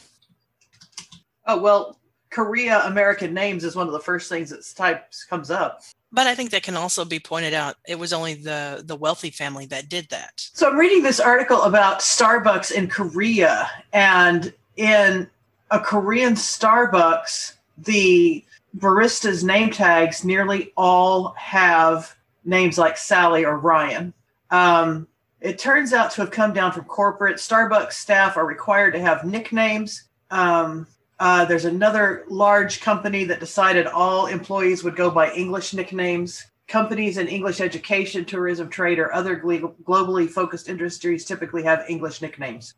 Oh 1.48 1.62
well, 1.62 2.00
Korea 2.32 2.82
American 2.86 3.34
names 3.34 3.64
is 3.64 3.76
one 3.76 3.88
of 3.88 3.94
the 3.94 4.00
first 4.00 4.28
things 4.30 4.50
that 4.50 4.66
types 4.76 5.24
comes 5.24 5.52
up. 5.52 5.82
But 6.14 6.28
I 6.28 6.36
think 6.36 6.52
that 6.52 6.62
can 6.62 6.78
also 6.78 7.04
be 7.04 7.20
pointed 7.20 7.56
out. 7.56 7.76
It 7.88 7.98
was 7.98 8.14
only 8.14 8.36
the 8.36 8.84
the 8.86 8.96
wealthy 8.96 9.32
family 9.32 9.66
that 9.68 9.90
did 9.90 10.08
that. 10.10 10.48
So 10.54 10.70
I'm 10.70 10.78
reading 10.78 11.02
this 11.02 11.20
article 11.20 11.64
about 11.64 12.00
Starbucks 12.00 12.72
in 12.72 12.88
Korea, 12.88 13.70
and 13.92 14.54
in 14.78 15.28
a 15.72 15.80
Korean 15.80 16.36
Starbucks, 16.36 17.54
the 17.80 18.46
baristas' 18.78 19.44
name 19.44 19.72
tags 19.72 20.24
nearly 20.24 20.72
all 20.78 21.30
have 21.30 22.16
names 22.46 22.78
like 22.78 22.96
Sally 22.96 23.44
or 23.44 23.58
Ryan. 23.58 24.14
Um, 24.52 25.08
it 25.42 25.58
turns 25.58 25.94
out 25.94 26.12
to 26.12 26.22
have 26.22 26.32
come 26.32 26.54
down 26.54 26.72
from 26.72 26.86
corporate. 26.86 27.38
Starbucks 27.38 27.94
staff 27.94 28.38
are 28.38 28.46
required 28.46 28.94
to 28.94 29.00
have 29.00 29.26
nicknames. 29.26 30.04
Um, 30.30 30.88
uh, 31.24 31.46
there's 31.46 31.64
another 31.64 32.26
large 32.28 32.82
company 32.82 33.24
that 33.24 33.40
decided 33.40 33.88
all 33.88 34.26
employees 34.26 34.84
would 34.84 34.98
go 34.98 35.10
by 35.10 35.32
English 35.32 35.74
nicknames. 35.74 36.46
Companies 36.68 37.18
in 37.18 37.30
English 37.30 37.62
education, 37.62 38.26
tourism, 38.26 38.68
trade, 38.68 39.00
or 39.00 39.14
other 39.14 39.38
glo- 39.38 39.74
globally 39.86 40.30
focused 40.30 40.68
industries 40.68 41.24
typically 41.24 41.64
have 41.64 41.86
English 41.88 42.22
nicknames. 42.22 42.74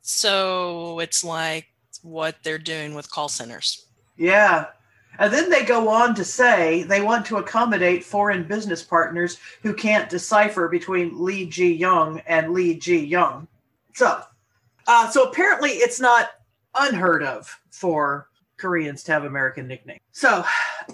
So 0.00 0.98
it's 0.98 1.22
like 1.22 1.66
what 2.00 2.36
they're 2.42 2.56
doing 2.56 2.94
with 2.94 3.10
call 3.10 3.28
centers. 3.28 3.84
Yeah. 4.16 4.68
And 5.18 5.30
then 5.30 5.50
they 5.50 5.62
go 5.62 5.90
on 5.90 6.14
to 6.14 6.24
say 6.24 6.84
they 6.84 7.02
want 7.02 7.26
to 7.26 7.36
accommodate 7.36 8.02
foreign 8.02 8.44
business 8.44 8.82
partners 8.82 9.36
who 9.62 9.74
can't 9.74 10.08
decipher 10.08 10.68
between 10.68 11.22
Lee 11.22 11.44
Ji 11.44 11.74
Young 11.74 12.20
and 12.20 12.54
Lee 12.54 12.78
Ji 12.78 13.04
Young. 13.04 13.46
So, 13.92 14.22
uh, 14.86 15.10
so 15.10 15.24
apparently 15.24 15.72
it's 15.72 16.00
not 16.00 16.30
unheard 16.74 17.22
of 17.22 17.58
for 17.70 18.28
Koreans 18.56 19.02
to 19.04 19.12
have 19.12 19.24
American 19.24 19.66
nicknames. 19.66 20.00
So, 20.12 20.44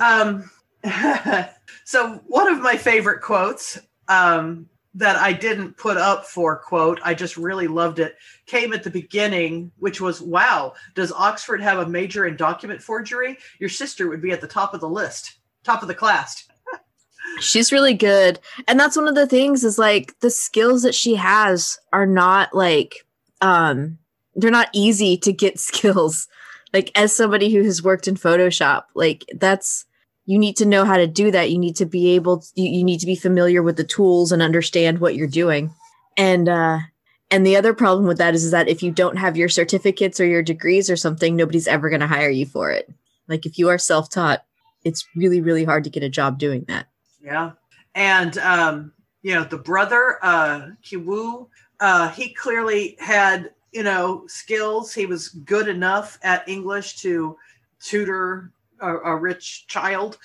um, 0.01 0.51
so 1.85 2.21
one 2.27 2.51
of 2.51 2.61
my 2.61 2.77
favorite 2.77 3.21
quotes 3.21 3.79
um, 4.09 4.69
that 4.95 5.17
I 5.17 5.33
didn't 5.33 5.77
put 5.77 5.97
up 5.97 6.27
for 6.27 6.57
quote, 6.57 7.01
I 7.05 7.15
just 7.15 7.37
really 7.37 7.69
loved 7.69 7.99
it, 7.99 8.17
came 8.47 8.73
at 8.73 8.83
the 8.83 8.91
beginning, 8.91 9.71
which 9.79 10.01
was, 10.01 10.21
"Wow, 10.21 10.75
does 10.95 11.13
Oxford 11.13 11.61
have 11.61 11.79
a 11.79 11.89
major 11.89 12.27
in 12.27 12.37
document 12.37 12.83
forgery? 12.83 13.39
Your 13.59 13.69
sister 13.69 14.09
would 14.09 14.23
be 14.23 14.33
at 14.33 14.41
the 14.41 14.49
top 14.49 14.75
of 14.75 14.81
the 14.81 14.89
list, 14.89 15.39
top 15.65 15.83
of 15.83 15.89
the 15.89 15.95
class." 15.95 16.49
She's 17.39 17.71
really 17.71 17.95
good. 17.95 18.41
And 18.67 18.81
that's 18.81 18.97
one 18.97 19.07
of 19.07 19.15
the 19.15 19.27
things 19.27 19.63
is 19.63 19.79
like 19.79 20.19
the 20.21 20.31
skills 20.31 20.83
that 20.83 20.95
she 20.95 21.15
has 21.15 21.79
are 21.93 22.07
not 22.07 22.55
like 22.55 23.07
um 23.41 23.99
they're 24.35 24.51
not 24.51 24.69
easy 24.73 25.17
to 25.19 25.33
get 25.33 25.59
skills. 25.61 26.29
Like 26.73 26.93
as 26.95 27.15
somebody 27.15 27.53
who 27.53 27.63
has 27.65 27.83
worked 27.83 28.07
in 28.07 28.15
Photoshop, 28.15 28.85
like 28.95 29.25
that's 29.35 29.87
you 30.27 30.39
need 30.39 30.57
to 30.59 30.67
know 30.67 30.85
how 30.85 30.97
to 30.97 31.09
do 31.09 31.31
that. 31.33 31.51
You 31.51 31.59
need 31.59 31.75
to 31.77 31.87
be 31.87 32.11
able 32.15 32.41
to, 32.41 32.47
you, 32.55 32.71
you 32.71 32.85
need 32.85 33.01
to 33.01 33.07
be 33.07 33.17
familiar 33.17 33.63
with 33.63 33.77
the 33.77 33.85
tools 33.85 34.31
and 34.31 34.41
understand 34.43 35.01
what 35.01 35.17
you're 35.17 35.27
doing. 35.27 35.75
And 36.17 36.49
uh 36.49 36.79
and 37.33 37.47
the 37.47 37.57
other 37.57 37.75
problem 37.75 38.07
with 38.07 38.19
that 38.19 38.35
is, 38.35 38.45
is 38.45 38.51
that 38.51 38.69
if 38.69 38.83
you 38.83 38.91
don't 38.91 39.17
have 39.17 39.37
your 39.37 39.49
certificates 39.49 40.19
or 40.21 40.27
your 40.27 40.43
degrees 40.43 40.91
or 40.91 40.97
something, 40.97 41.37
nobody's 41.37 41.69
ever 41.69 41.89
going 41.89 42.01
to 42.01 42.09
hire 42.09 42.29
you 42.29 42.45
for 42.45 42.73
it. 42.73 42.93
Like 43.29 43.47
if 43.47 43.57
you 43.57 43.69
are 43.69 43.79
self-taught, 43.79 44.45
it's 44.85 45.07
really 45.15 45.41
really 45.41 45.65
hard 45.65 45.85
to 45.85 45.91
get 45.91 46.03
a 46.03 46.09
job 46.09 46.39
doing 46.39 46.65
that. 46.69 46.87
Yeah, 47.23 47.53
and 47.95 48.37
um, 48.39 48.93
you 49.23 49.35
know 49.35 49.45
the 49.45 49.59
brother, 49.59 50.19
uh, 50.23 50.69
Kiwoo, 50.83 51.49
uh, 51.81 52.11
he 52.11 52.35
clearly 52.35 52.97
had 52.99 53.51
you 53.73 53.83
know 53.83 54.25
skills. 54.27 54.93
He 54.93 55.07
was 55.07 55.29
good 55.29 55.69
enough 55.69 56.19
at 56.23 56.49
English 56.49 56.97
to 56.99 57.37
tutor 57.81 58.53
a, 58.81 58.97
a 58.97 59.17
rich 59.17 59.67
child. 59.67 60.19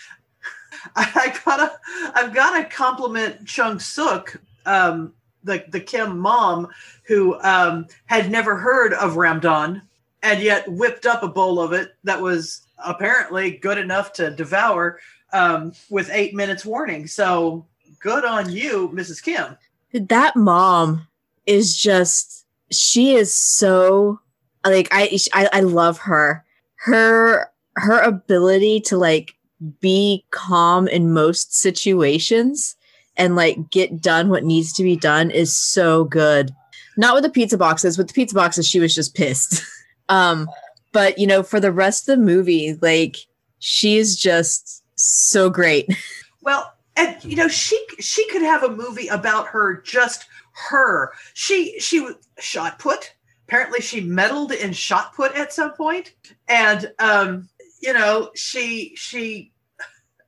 I 0.95 1.35
gotta, 1.45 1.79
I've 2.13 2.33
got 2.33 2.57
to 2.57 2.65
compliment 2.65 3.47
Chung 3.47 3.79
Suk, 3.79 4.39
um, 4.65 5.13
the 5.43 5.63
the 5.69 5.79
Kim 5.79 6.19
mom, 6.19 6.67
who 7.03 7.39
um, 7.41 7.87
had 8.05 8.29
never 8.29 8.55
heard 8.55 8.93
of 8.93 9.13
Ramdon 9.13 9.81
and 10.25 10.41
yet 10.41 10.67
whipped 10.71 11.05
up 11.05 11.21
a 11.21 11.27
bowl 11.27 11.59
of 11.59 11.71
it 11.71 11.95
that 12.03 12.19
was 12.19 12.63
apparently 12.83 13.51
good 13.51 13.77
enough 13.77 14.11
to 14.13 14.31
devour 14.31 14.99
um, 15.33 15.71
with 15.91 16.09
eight 16.11 16.33
minutes 16.33 16.65
warning. 16.65 17.05
So 17.05 17.65
good 17.99 18.25
on 18.25 18.51
you, 18.51 18.89
Mrs. 18.89 19.21
Kim. 19.21 19.55
that 19.93 20.35
mom 20.35 21.07
is 21.45 21.77
just 21.77 22.44
she 22.71 23.15
is 23.15 23.33
so 23.33 24.19
like 24.65 24.87
I, 24.91 25.17
I 25.33 25.49
i 25.53 25.59
love 25.61 25.99
her. 25.99 26.43
Her 26.77 27.51
her 27.75 27.99
ability 28.01 28.81
to 28.81 28.97
like 28.97 29.33
be 29.79 30.25
calm 30.31 30.87
in 30.87 31.13
most 31.13 31.55
situations 31.55 32.75
and 33.17 33.35
like 33.35 33.69
get 33.69 34.01
done 34.01 34.29
what 34.29 34.43
needs 34.43 34.73
to 34.73 34.83
be 34.83 34.95
done 34.95 35.31
is 35.31 35.55
so 35.55 36.03
good. 36.05 36.51
Not 36.97 37.13
with 37.13 37.23
the 37.23 37.29
pizza 37.29 37.57
boxes 37.57 37.97
with 37.97 38.07
the 38.07 38.13
pizza 38.13 38.35
boxes 38.35 38.67
she 38.67 38.79
was 38.79 38.93
just 38.95 39.15
pissed. 39.15 39.63
Um 40.07 40.47
but 40.91 41.17
you 41.17 41.25
know 41.25 41.41
for 41.41 41.59
the 41.59 41.71
rest 41.71 42.07
of 42.07 42.15
the 42.15 42.23
movie 42.23 42.77
like 42.79 43.17
she 43.57 43.97
is 43.97 44.15
just 44.15 44.83
so 44.95 45.49
great. 45.49 45.89
Well, 46.41 46.71
and 46.95 47.17
you 47.23 47.35
know 47.35 47.47
she 47.47 47.83
she 47.99 48.29
could 48.29 48.43
have 48.43 48.61
a 48.61 48.69
movie 48.69 49.07
about 49.07 49.47
her 49.47 49.81
just 49.81 50.25
her. 50.69 51.13
She 51.33 51.79
she 51.79 51.99
was 51.99 52.15
shot 52.39 52.79
put. 52.79 53.13
Apparently, 53.47 53.81
she 53.81 54.01
medaled 54.01 54.51
in 54.51 54.73
shot 54.73 55.13
put 55.15 55.35
at 55.35 55.53
some 55.53 55.73
point, 55.73 56.13
and 56.47 56.91
um, 56.99 57.49
you 57.81 57.93
know 57.93 58.31
she 58.35 58.93
she. 58.95 59.51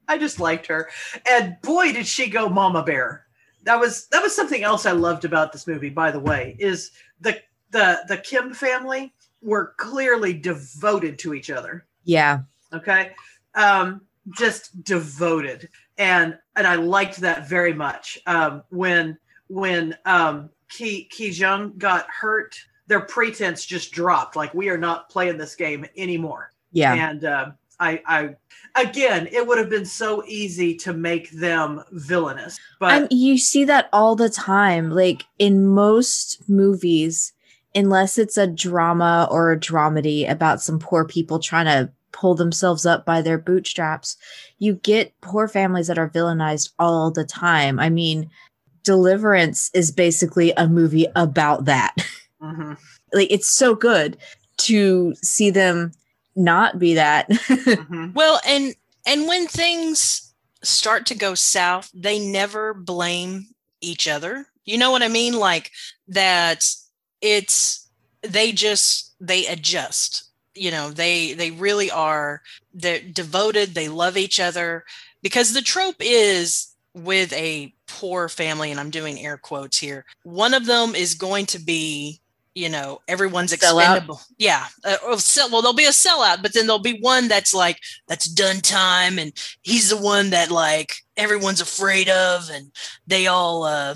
I 0.09 0.17
just 0.17 0.39
liked 0.39 0.67
her, 0.67 0.89
and 1.29 1.57
boy, 1.61 1.91
did 1.91 2.07
she 2.07 2.29
go 2.29 2.47
mama 2.47 2.83
bear. 2.83 3.25
That 3.63 3.79
was 3.79 4.07
that 4.07 4.23
was 4.23 4.35
something 4.35 4.63
else 4.63 4.85
I 4.85 4.93
loved 4.93 5.25
about 5.25 5.51
this 5.51 5.67
movie. 5.67 5.89
By 5.89 6.11
the 6.11 6.19
way, 6.19 6.55
is 6.59 6.91
the 7.19 7.41
the 7.71 7.99
the 8.07 8.17
Kim 8.17 8.53
family 8.53 9.13
were 9.41 9.73
clearly 9.77 10.33
devoted 10.33 11.19
to 11.19 11.33
each 11.33 11.49
other 11.49 11.85
yeah 12.03 12.39
okay 12.73 13.11
um 13.55 14.01
just 14.35 14.83
devoted 14.83 15.69
and 15.97 16.37
and 16.55 16.65
i 16.65 16.75
liked 16.75 17.17
that 17.17 17.47
very 17.47 17.73
much 17.73 18.17
um 18.25 18.63
when 18.69 19.17
when 19.47 19.95
um 20.05 20.49
ki 20.69 21.05
ki 21.05 21.29
jung 21.29 21.73
got 21.77 22.07
hurt 22.09 22.55
their 22.87 23.01
pretense 23.01 23.65
just 23.65 23.91
dropped 23.91 24.35
like 24.35 24.53
we 24.53 24.69
are 24.69 24.77
not 24.77 25.09
playing 25.09 25.37
this 25.37 25.55
game 25.55 25.85
anymore 25.95 26.51
yeah 26.71 26.93
and 26.93 27.25
uh, 27.25 27.51
I, 27.79 28.01
I 28.05 28.35
again, 28.81 29.27
it 29.31 29.45
would 29.45 29.57
have 29.57 29.69
been 29.69 29.85
so 29.85 30.23
easy 30.25 30.75
to 30.77 30.93
make 30.93 31.31
them 31.31 31.83
villainous, 31.91 32.59
but 32.79 32.93
And 32.93 33.07
you 33.11 33.37
see 33.37 33.65
that 33.65 33.89
all 33.93 34.15
the 34.15 34.29
time. 34.29 34.89
Like 34.89 35.25
in 35.37 35.65
most 35.65 36.49
movies, 36.49 37.33
unless 37.75 38.17
it's 38.17 38.37
a 38.37 38.47
drama 38.47 39.27
or 39.29 39.51
a 39.51 39.59
dramedy 39.59 40.29
about 40.29 40.61
some 40.61 40.79
poor 40.79 41.05
people 41.05 41.39
trying 41.39 41.65
to 41.65 41.91
pull 42.11 42.33
themselves 42.33 42.85
up 42.85 43.05
by 43.05 43.21
their 43.21 43.37
bootstraps, 43.37 44.17
you 44.57 44.73
get 44.73 45.13
poor 45.21 45.47
families 45.47 45.87
that 45.87 45.99
are 45.99 46.09
villainized 46.09 46.71
all 46.79 47.11
the 47.11 47.25
time. 47.25 47.79
I 47.79 47.89
mean, 47.89 48.29
Deliverance 48.87 49.69
is 49.73 49.91
basically 49.91 50.53
a 50.55 50.65
movie 50.67 51.07
about 51.15 51.65
that. 51.65 51.93
Mhm, 52.39 52.77
like 53.13 53.31
it's 53.31 53.49
so 53.49 53.73
good 53.73 54.15
to 54.57 55.15
see 55.23 55.49
them 55.49 55.91
not 56.35 56.77
be 56.77 56.93
that. 56.93 57.27
mhm. 57.31 58.13
Well, 58.13 58.39
and 58.47 58.75
and 59.07 59.27
when 59.27 59.47
things 59.47 60.33
start 60.61 61.07
to 61.07 61.15
go 61.15 61.33
south, 61.33 61.89
they 61.95 62.19
never 62.19 62.75
blame 62.75 63.47
each 63.81 64.07
other. 64.07 64.45
You 64.65 64.77
know 64.77 64.91
what 64.91 65.01
I 65.01 65.07
mean? 65.07 65.33
Like 65.33 65.71
that 66.09 66.71
it's 67.21 67.87
they 68.21 68.51
just 68.51 69.15
they 69.19 69.47
adjust. 69.47 70.25
You 70.53 70.69
know, 70.69 70.91
they 70.91 71.33
they 71.33 71.49
really 71.49 71.89
are 71.89 72.43
they're 72.71 73.01
devoted, 73.01 73.73
they 73.73 73.89
love 73.89 74.15
each 74.15 74.39
other 74.39 74.85
because 75.23 75.53
the 75.53 75.63
trope 75.63 75.97
is 76.01 76.67
with 76.93 77.33
a 77.33 77.73
poor 77.87 78.29
family 78.29 78.71
and 78.71 78.79
I'm 78.79 78.89
doing 78.89 79.19
air 79.19 79.37
quotes 79.37 79.77
here. 79.77 80.05
One 80.23 80.53
of 80.53 80.65
them 80.65 80.95
is 80.95 81.15
going 81.15 81.45
to 81.47 81.59
be 81.59 82.21
you 82.57 82.69
know 82.69 82.99
everyone's 83.07 83.53
Sellout? 83.53 83.81
expendable 83.83 84.19
yeah 84.39 84.65
uh, 84.83 84.97
or 85.05 85.19
sell, 85.19 85.47
well 85.51 85.61
there'll 85.61 85.75
be 85.75 85.85
a 85.85 85.89
sellout 85.89 86.41
but 86.41 86.53
then 86.53 86.65
there'll 86.65 86.79
be 86.79 86.97
one 87.01 87.27
that's 87.27 87.53
like 87.53 87.79
that's 88.07 88.25
done 88.25 88.61
time 88.61 89.19
and 89.19 89.31
he's 89.61 89.91
the 89.91 89.97
one 89.97 90.31
that 90.31 90.49
like 90.49 90.95
everyone's 91.17 91.61
afraid 91.61 92.09
of 92.09 92.49
and 92.49 92.71
they 93.05 93.27
all 93.27 93.63
uh 93.63 93.93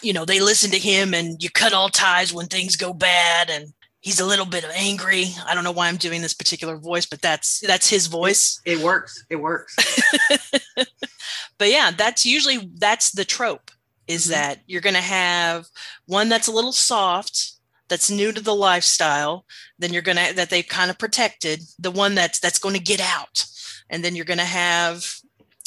you 0.00 0.14
know 0.14 0.24
they 0.24 0.40
listen 0.40 0.70
to 0.70 0.78
him 0.78 1.12
and 1.12 1.42
you 1.42 1.50
cut 1.50 1.74
all 1.74 1.90
ties 1.90 2.32
when 2.32 2.46
things 2.46 2.76
go 2.76 2.94
bad 2.94 3.50
and 3.50 3.74
he's 4.08 4.20
a 4.20 4.26
little 4.32 4.46
bit 4.46 4.64
angry 4.74 5.24
i 5.46 5.54
don't 5.54 5.64
know 5.64 5.76
why 5.78 5.86
i'm 5.88 5.96
doing 6.06 6.22
this 6.22 6.32
particular 6.42 6.76
voice 6.90 7.06
but 7.12 7.20
that's 7.20 7.60
that's 7.66 7.88
his 7.90 8.06
voice 8.06 8.60
It 8.64 8.78
works. 8.78 9.12
It 9.28 9.36
works. 9.36 9.76
but 11.58 11.68
yeah 11.68 11.90
that's 11.96 12.24
usually 12.24 12.70
that's 12.78 13.10
the 13.12 13.24
trope 13.24 13.70
is 14.06 14.26
Mhm. 14.26 14.30
that 14.30 14.58
you're 14.66 14.80
going 14.88 14.94
to 14.94 15.00
have 15.22 15.66
one 16.06 16.28
that's 16.28 16.48
a 16.48 16.52
little 16.58 16.72
soft 16.72 17.52
that's 17.88 18.10
new 18.10 18.32
to 18.32 18.40
the 18.40 18.54
lifestyle 18.54 19.44
then 19.78 19.92
you're 19.92 20.02
going 20.10 20.16
to 20.18 20.34
that 20.34 20.50
they've 20.50 20.66
kind 20.78 20.90
of 20.90 20.98
protected 20.98 21.62
the 21.78 21.90
one 21.90 22.14
that's 22.14 22.38
that's 22.40 22.58
going 22.58 22.74
to 22.74 22.80
get 22.92 23.00
out 23.00 23.44
and 23.90 24.02
then 24.04 24.14
you're 24.16 24.24
going 24.32 24.38
to 24.38 24.44
have 24.44 25.04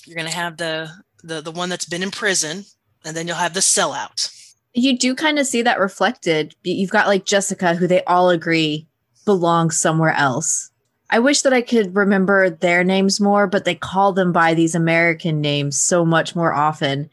you're 0.05 0.15
going 0.15 0.29
to 0.29 0.35
have 0.43 0.57
the 0.57 0.89
the 1.23 1.41
the 1.41 1.51
one 1.51 1.69
that's 1.69 1.85
been 1.85 2.03
in 2.03 2.11
prison 2.11 2.63
and 3.05 3.15
then 3.15 3.27
you'll 3.27 3.35
have 3.45 3.53
the 3.53 3.59
sellout 3.75 4.19
you 4.73 4.97
do 4.97 5.15
kind 5.15 5.39
of 5.39 5.47
see 5.47 5.61
that 5.61 5.79
reflected. 5.79 6.55
You've 6.63 6.91
got 6.91 7.07
like 7.07 7.25
Jessica, 7.25 7.75
who 7.75 7.87
they 7.87 8.03
all 8.05 8.29
agree 8.29 8.87
belongs 9.25 9.79
somewhere 9.79 10.13
else. 10.13 10.71
I 11.09 11.19
wish 11.19 11.41
that 11.41 11.53
I 11.53 11.61
could 11.61 11.95
remember 11.95 12.49
their 12.49 12.83
names 12.83 13.19
more, 13.19 13.45
but 13.45 13.65
they 13.65 13.75
call 13.75 14.13
them 14.13 14.31
by 14.31 14.53
these 14.53 14.75
American 14.75 15.41
names 15.41 15.79
so 15.79 16.05
much 16.05 16.35
more 16.35 16.53
often. 16.53 17.09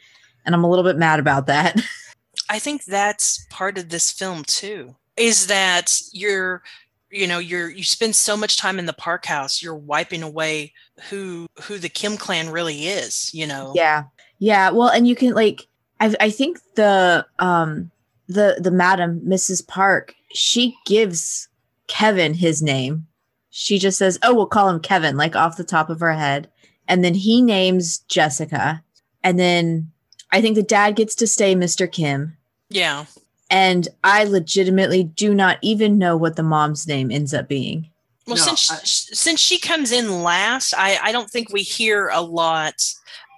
And 0.46 0.54
I'm 0.54 0.62
a 0.62 0.70
little 0.70 0.84
bit 0.84 0.96
mad 0.96 1.18
about 1.18 1.46
that. 1.46 1.80
I 2.48 2.60
think 2.60 2.84
that's 2.84 3.44
part 3.50 3.76
of 3.76 3.88
this 3.88 4.10
film 4.10 4.44
too. 4.44 4.94
Is 5.16 5.48
that 5.48 6.00
you're, 6.12 6.62
you 7.10 7.26
know, 7.26 7.40
you're 7.40 7.68
you 7.68 7.82
spend 7.82 8.14
so 8.14 8.36
much 8.36 8.56
time 8.56 8.78
in 8.78 8.86
the 8.86 8.92
park 8.92 9.26
house, 9.26 9.60
you're 9.60 9.74
wiping 9.74 10.22
away 10.22 10.72
who 11.10 11.48
who 11.62 11.78
the 11.78 11.88
Kim 11.88 12.16
clan 12.16 12.50
really 12.50 12.86
is. 12.86 13.34
You 13.34 13.48
know. 13.48 13.72
yeah. 13.74 14.04
Yeah. 14.38 14.70
Well, 14.70 14.88
and 14.88 15.08
you 15.08 15.16
can 15.16 15.34
like, 15.34 15.66
I, 16.00 16.14
I 16.20 16.30
think 16.30 16.58
the, 16.74 17.26
um, 17.38 17.90
the, 18.28 18.58
the 18.60 18.70
madam, 18.70 19.20
Mrs. 19.26 19.66
Park, 19.66 20.14
she 20.34 20.76
gives 20.86 21.48
Kevin 21.86 22.34
his 22.34 22.62
name. 22.62 23.06
She 23.50 23.78
just 23.78 23.98
says, 23.98 24.18
Oh, 24.22 24.34
we'll 24.34 24.46
call 24.46 24.68
him 24.68 24.80
Kevin, 24.80 25.16
like 25.16 25.34
off 25.34 25.56
the 25.56 25.64
top 25.64 25.90
of 25.90 26.00
her 26.00 26.12
head. 26.12 26.48
And 26.86 27.02
then 27.04 27.14
he 27.14 27.42
names 27.42 27.98
Jessica. 28.08 28.82
And 29.24 29.38
then 29.38 29.90
I 30.30 30.40
think 30.40 30.54
the 30.54 30.62
dad 30.62 30.96
gets 30.96 31.14
to 31.16 31.26
stay 31.26 31.54
Mr. 31.54 31.90
Kim. 31.90 32.36
Yeah. 32.70 33.06
And 33.50 33.88
I 34.04 34.24
legitimately 34.24 35.04
do 35.04 35.34
not 35.34 35.58
even 35.62 35.98
know 35.98 36.16
what 36.16 36.36
the 36.36 36.42
mom's 36.42 36.86
name 36.86 37.10
ends 37.10 37.32
up 37.32 37.48
being. 37.48 37.90
Well, 38.26 38.36
No, 38.36 38.42
since 38.42 38.70
I- 38.70 38.80
since 38.84 39.40
she 39.40 39.58
comes 39.58 39.90
in 39.90 40.22
last, 40.22 40.74
I 40.76 40.98
I 41.02 41.12
don't 41.12 41.30
think 41.30 41.50
we 41.50 41.62
hear 41.62 42.08
a 42.12 42.20
lot. 42.20 42.74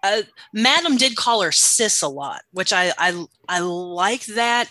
Uh, 0.03 0.23
Madam 0.53 0.97
did 0.97 1.17
call 1.17 1.43
her 1.43 1.53
sis 1.53 2.03
a 2.03 2.09
lot, 2.09 2.43
which 2.53 2.73
I 2.73 2.93
I 2.99 3.25
I 3.49 3.59
like 3.61 4.25
that 4.27 4.71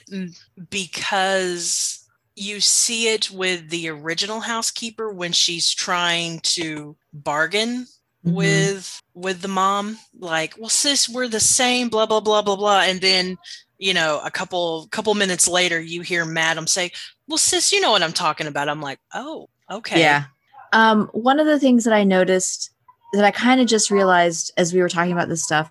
because 0.70 2.08
you 2.36 2.60
see 2.62 3.10
it 3.10 3.30
with 3.32 3.70
the 3.70 3.90
original 3.90 4.40
housekeeper 4.40 5.12
when 5.12 5.32
she's 5.34 5.74
trying 5.74 6.40
to 6.42 6.96
bargain 7.12 7.86
Mhm. 8.26 8.34
with 8.34 9.02
with 9.14 9.42
the 9.42 9.48
mom 9.48 9.98
like 10.18 10.54
well 10.58 10.70
sis 10.70 11.08
we're 11.10 11.28
the 11.28 11.40
same 11.40 11.90
blah 11.90 12.06
blah 12.06 12.20
blah 12.20 12.42
blah 12.42 12.56
blah 12.56 12.82
and 12.82 13.00
then 13.02 13.38
you 13.78 13.94
know 13.94 14.22
a 14.24 14.32
couple 14.32 14.88
couple 14.92 15.14
minutes 15.16 15.48
later 15.48 15.80
you 15.80 16.02
hear 16.02 16.26
madam 16.26 16.68
say 16.68 16.92
well 17.28 17.38
sis 17.38 17.72
you 17.72 17.80
know 17.82 17.92
what 17.92 18.04
i'm 18.04 18.12
talking 18.14 18.48
about 18.48 18.68
i'm 18.70 18.82
like 18.82 19.00
oh 19.14 19.50
okay 19.72 20.00
Yeah. 20.00 20.26
Um, 20.72 21.10
one 21.14 21.40
of 21.40 21.48
the 21.48 21.60
things 21.60 21.84
that 21.86 21.94
I 21.94 22.04
noticed 22.04 22.70
that 23.14 23.26
I 23.26 23.32
kind 23.32 23.62
of 23.62 23.68
just 23.68 23.92
realized 23.92 24.52
as 24.58 24.74
we 24.74 24.82
were 24.82 24.90
talking 24.90 25.12
about 25.12 25.30
this 25.30 25.44
stuff 25.44 25.70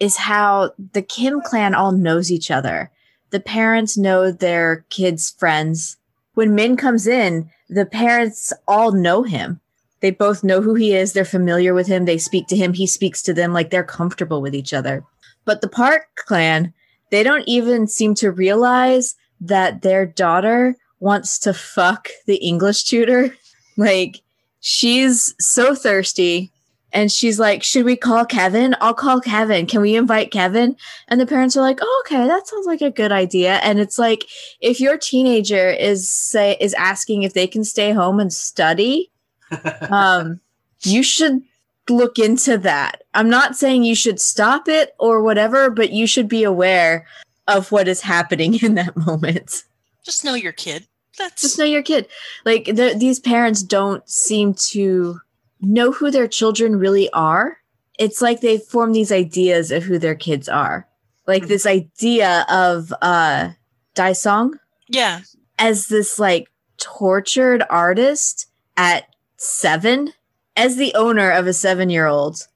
is 0.00 0.16
how 0.16 0.72
the 0.92 1.02
Kim 1.02 1.40
clan 1.40 1.74
all 1.74 1.92
knows 1.92 2.30
each 2.30 2.50
other. 2.50 2.90
The 3.30 3.40
parents 3.40 3.98
know 3.98 4.30
their 4.30 4.86
kids' 4.90 5.30
friends. 5.30 5.96
When 6.34 6.54
Min 6.54 6.76
comes 6.76 7.06
in, 7.06 7.50
the 7.68 7.84
parents 7.84 8.52
all 8.66 8.92
know 8.92 9.22
him. 9.22 9.60
They 10.00 10.10
both 10.10 10.44
know 10.44 10.62
who 10.62 10.74
he 10.74 10.94
is. 10.94 11.12
They're 11.12 11.24
familiar 11.24 11.74
with 11.74 11.88
him. 11.88 12.04
They 12.04 12.18
speak 12.18 12.46
to 12.48 12.56
him. 12.56 12.72
He 12.72 12.86
speaks 12.86 13.20
to 13.22 13.34
them 13.34 13.52
like 13.52 13.70
they're 13.70 13.84
comfortable 13.84 14.40
with 14.40 14.54
each 14.54 14.72
other. 14.72 15.04
But 15.44 15.60
the 15.60 15.68
Park 15.68 16.02
clan, 16.16 16.72
they 17.10 17.22
don't 17.22 17.44
even 17.46 17.88
seem 17.88 18.14
to 18.16 18.30
realize 18.30 19.16
that 19.40 19.82
their 19.82 20.06
daughter 20.06 20.76
wants 21.00 21.38
to 21.40 21.52
fuck 21.52 22.08
the 22.26 22.36
English 22.36 22.84
tutor. 22.84 23.34
Like, 23.80 24.22
she's 24.58 25.36
so 25.38 25.72
thirsty. 25.72 26.50
And 26.92 27.12
she's 27.12 27.38
like, 27.38 27.62
Should 27.62 27.84
we 27.84 27.96
call 27.96 28.24
Kevin? 28.24 28.74
I'll 28.80 28.94
call 28.94 29.20
Kevin. 29.20 29.66
Can 29.66 29.80
we 29.80 29.96
invite 29.96 30.30
Kevin? 30.30 30.76
And 31.08 31.20
the 31.20 31.26
parents 31.26 31.56
are 31.56 31.60
like, 31.60 31.78
oh, 31.82 32.02
okay, 32.06 32.26
that 32.26 32.46
sounds 32.46 32.66
like 32.66 32.80
a 32.80 32.90
good 32.90 33.12
idea. 33.12 33.56
And 33.56 33.78
it's 33.78 33.98
like, 33.98 34.24
if 34.60 34.80
your 34.80 34.96
teenager 34.96 35.68
is 35.68 36.10
say 36.10 36.56
is 36.60 36.74
asking 36.74 37.22
if 37.22 37.34
they 37.34 37.46
can 37.46 37.64
stay 37.64 37.92
home 37.92 38.20
and 38.20 38.32
study, 38.32 39.10
um, 39.90 40.40
you 40.82 41.02
should 41.02 41.42
look 41.88 42.18
into 42.18 42.58
that. 42.58 43.02
I'm 43.14 43.30
not 43.30 43.56
saying 43.56 43.84
you 43.84 43.94
should 43.94 44.20
stop 44.20 44.68
it 44.68 44.94
or 44.98 45.22
whatever, 45.22 45.70
but 45.70 45.92
you 45.92 46.06
should 46.06 46.28
be 46.28 46.44
aware 46.44 47.06
of 47.46 47.72
what 47.72 47.88
is 47.88 48.02
happening 48.02 48.54
in 48.62 48.74
that 48.74 48.96
moment. 48.96 49.64
just 50.04 50.24
know 50.24 50.34
your 50.34 50.52
kid 50.52 50.86
that's 51.18 51.42
Just 51.42 51.58
know 51.58 51.64
your 51.64 51.82
kid. 51.82 52.06
Like 52.44 52.64
the, 52.64 52.94
these 52.96 53.18
parents 53.18 53.62
don't 53.62 54.08
seem 54.08 54.54
to 54.54 55.20
know 55.60 55.92
who 55.92 56.10
their 56.10 56.28
children 56.28 56.76
really 56.78 57.10
are. 57.10 57.58
It's 57.98 58.22
like 58.22 58.40
they 58.40 58.58
form 58.58 58.92
these 58.92 59.10
ideas 59.12 59.70
of 59.72 59.82
who 59.84 59.98
their 59.98 60.14
kids 60.14 60.48
are. 60.48 60.86
Like 61.26 61.44
Mhm. 61.44 61.48
this 61.48 61.66
idea 61.66 62.46
of 62.48 62.92
uh 63.02 63.50
Daisong 63.94 64.52
yeah 64.88 65.20
as 65.58 65.88
this 65.88 66.18
like 66.18 66.48
tortured 66.78 67.62
artist 67.68 68.46
at 68.76 69.04
seven 69.36 70.12
as 70.56 70.76
the 70.76 70.94
owner 70.94 71.30
of 71.30 71.46
a 71.46 71.52
seven 71.52 71.90
year 71.90 72.06
old 72.06 72.46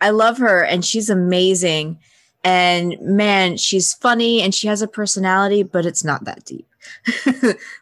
i 0.00 0.08
love 0.10 0.38
her 0.38 0.64
and 0.64 0.84
she's 0.84 1.10
amazing 1.10 1.98
and 2.42 2.96
man 3.00 3.56
she's 3.58 3.92
funny 3.94 4.40
and 4.40 4.54
she 4.54 4.66
has 4.66 4.80
a 4.82 4.88
personality 4.88 5.62
but 5.62 5.84
it's 5.86 6.02
not 6.02 6.24
that 6.24 6.44
deep 6.46 6.66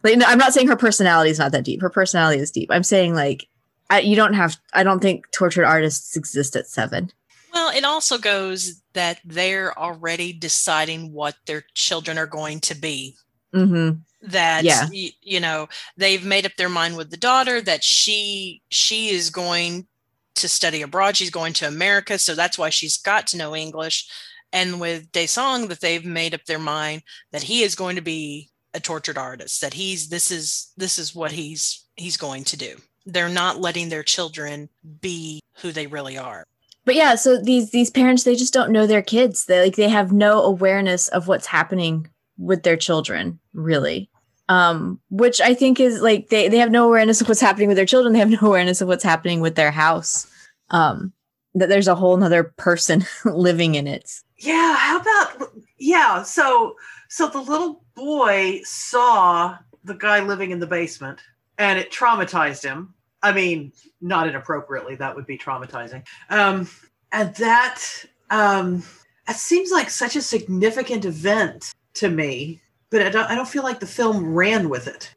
like 0.02 0.16
no, 0.18 0.26
i'm 0.26 0.38
not 0.38 0.52
saying 0.52 0.66
her 0.66 0.76
personality 0.76 1.30
is 1.30 1.38
not 1.38 1.52
that 1.52 1.64
deep 1.64 1.80
her 1.80 1.90
personality 1.90 2.40
is 2.40 2.50
deep 2.50 2.68
i'm 2.72 2.82
saying 2.82 3.14
like 3.14 3.46
I, 3.90 4.00
you 4.00 4.16
don't 4.16 4.34
have 4.34 4.56
i 4.72 4.82
don't 4.82 5.00
think 5.00 5.30
tortured 5.32 5.64
artists 5.64 6.16
exist 6.16 6.56
at 6.56 6.66
seven. 6.68 7.12
Well 7.52 7.70
it 7.74 7.84
also 7.84 8.18
goes 8.18 8.82
that 8.92 9.20
they're 9.24 9.76
already 9.78 10.32
deciding 10.32 11.12
what 11.12 11.36
their 11.46 11.64
children 11.74 12.18
are 12.18 12.26
going 12.26 12.60
to 12.60 12.74
be. 12.74 13.16
Mm-hmm. 13.54 13.98
that 14.28 14.64
Yeah. 14.64 14.88
y- 14.92 15.12
you 15.22 15.40
know 15.40 15.68
they've 15.96 16.24
made 16.24 16.44
up 16.46 16.56
their 16.56 16.68
mind 16.68 16.96
with 16.96 17.10
the 17.10 17.16
daughter 17.16 17.60
that 17.62 17.82
she 17.84 18.62
she 18.70 19.08
is 19.10 19.30
going 19.30 19.86
to 20.34 20.48
study 20.48 20.82
abroad. 20.82 21.16
She's 21.16 21.30
going 21.30 21.54
to 21.54 21.68
america. 21.68 22.18
So 22.18 22.34
that's 22.34 22.58
why 22.58 22.70
she's 22.70 22.98
got 22.98 23.26
to 23.28 23.36
know 23.38 23.54
english. 23.56 24.06
And 24.52 24.80
with 24.80 25.10
Daesong 25.12 25.68
that 25.68 25.80
they've 25.80 26.04
made 26.04 26.34
up 26.34 26.44
their 26.44 26.58
mind 26.58 27.02
that 27.32 27.42
he 27.44 27.62
is 27.62 27.74
going 27.74 27.96
to 27.96 28.02
be 28.02 28.50
a 28.74 28.80
tortured 28.80 29.16
artist 29.18 29.60
that 29.62 29.72
he's 29.74 30.08
this 30.08 30.30
is 30.30 30.72
this 30.76 30.98
is 30.98 31.14
what 31.14 31.32
he's 31.32 31.84
he's 31.96 32.16
going 32.18 32.44
to 32.44 32.56
do 32.58 32.76
they're 33.06 33.28
not 33.28 33.60
letting 33.60 33.88
their 33.88 34.02
children 34.02 34.68
be 35.00 35.40
who 35.62 35.72
they 35.72 35.86
really 35.86 36.18
are. 36.18 36.44
but 36.84 36.94
yeah 36.94 37.14
so 37.14 37.40
these 37.40 37.70
these 37.70 37.90
parents 37.90 38.24
they 38.24 38.34
just 38.36 38.52
don't 38.52 38.72
know 38.72 38.86
their 38.86 39.02
kids. 39.02 39.46
They 39.46 39.60
like 39.62 39.76
they 39.76 39.88
have 39.88 40.12
no 40.12 40.42
awareness 40.42 41.08
of 41.08 41.28
what's 41.28 41.46
happening 41.46 42.08
with 42.36 42.62
their 42.64 42.76
children 42.76 43.38
really. 43.54 44.10
Um 44.48 45.00
which 45.10 45.40
i 45.40 45.54
think 45.54 45.80
is 45.80 46.00
like 46.00 46.28
they 46.28 46.48
they 46.48 46.58
have 46.58 46.70
no 46.70 46.86
awareness 46.86 47.20
of 47.20 47.28
what's 47.28 47.40
happening 47.40 47.68
with 47.68 47.76
their 47.76 47.86
children. 47.86 48.12
They 48.12 48.18
have 48.20 48.30
no 48.30 48.48
awareness 48.48 48.80
of 48.80 48.88
what's 48.88 49.04
happening 49.04 49.40
with 49.40 49.54
their 49.56 49.70
house. 49.72 50.26
Um 50.70 51.12
that 51.54 51.68
there's 51.70 51.88
a 51.88 51.94
whole 51.94 52.16
nother 52.18 52.44
person 52.44 53.04
living 53.24 53.74
in 53.76 53.86
it. 53.86 54.10
Yeah, 54.38 54.76
how 54.76 55.00
about 55.00 55.50
yeah, 55.78 56.22
so 56.22 56.74
so 57.08 57.28
the 57.28 57.40
little 57.40 57.84
boy 57.94 58.60
saw 58.64 59.56
the 59.84 59.94
guy 59.94 60.20
living 60.20 60.50
in 60.50 60.60
the 60.60 60.66
basement 60.66 61.20
and 61.58 61.78
it 61.78 61.90
traumatized 61.90 62.62
him. 62.62 62.92
I 63.22 63.32
mean, 63.32 63.72
not 64.00 64.28
inappropriately, 64.28 64.96
that 64.96 65.14
would 65.16 65.26
be 65.26 65.38
traumatizing. 65.38 66.04
Um 66.30 66.68
and 67.12 67.34
that 67.36 67.82
um 68.30 68.82
it 69.28 69.36
seems 69.36 69.70
like 69.72 69.90
such 69.90 70.16
a 70.16 70.22
significant 70.22 71.04
event 71.04 71.74
to 71.94 72.08
me, 72.08 72.60
but 72.90 73.02
I 73.02 73.08
don't 73.08 73.30
I 73.30 73.34
don't 73.34 73.48
feel 73.48 73.62
like 73.64 73.80
the 73.80 73.86
film 73.86 74.34
ran 74.34 74.68
with 74.68 74.86
it. 74.86 75.14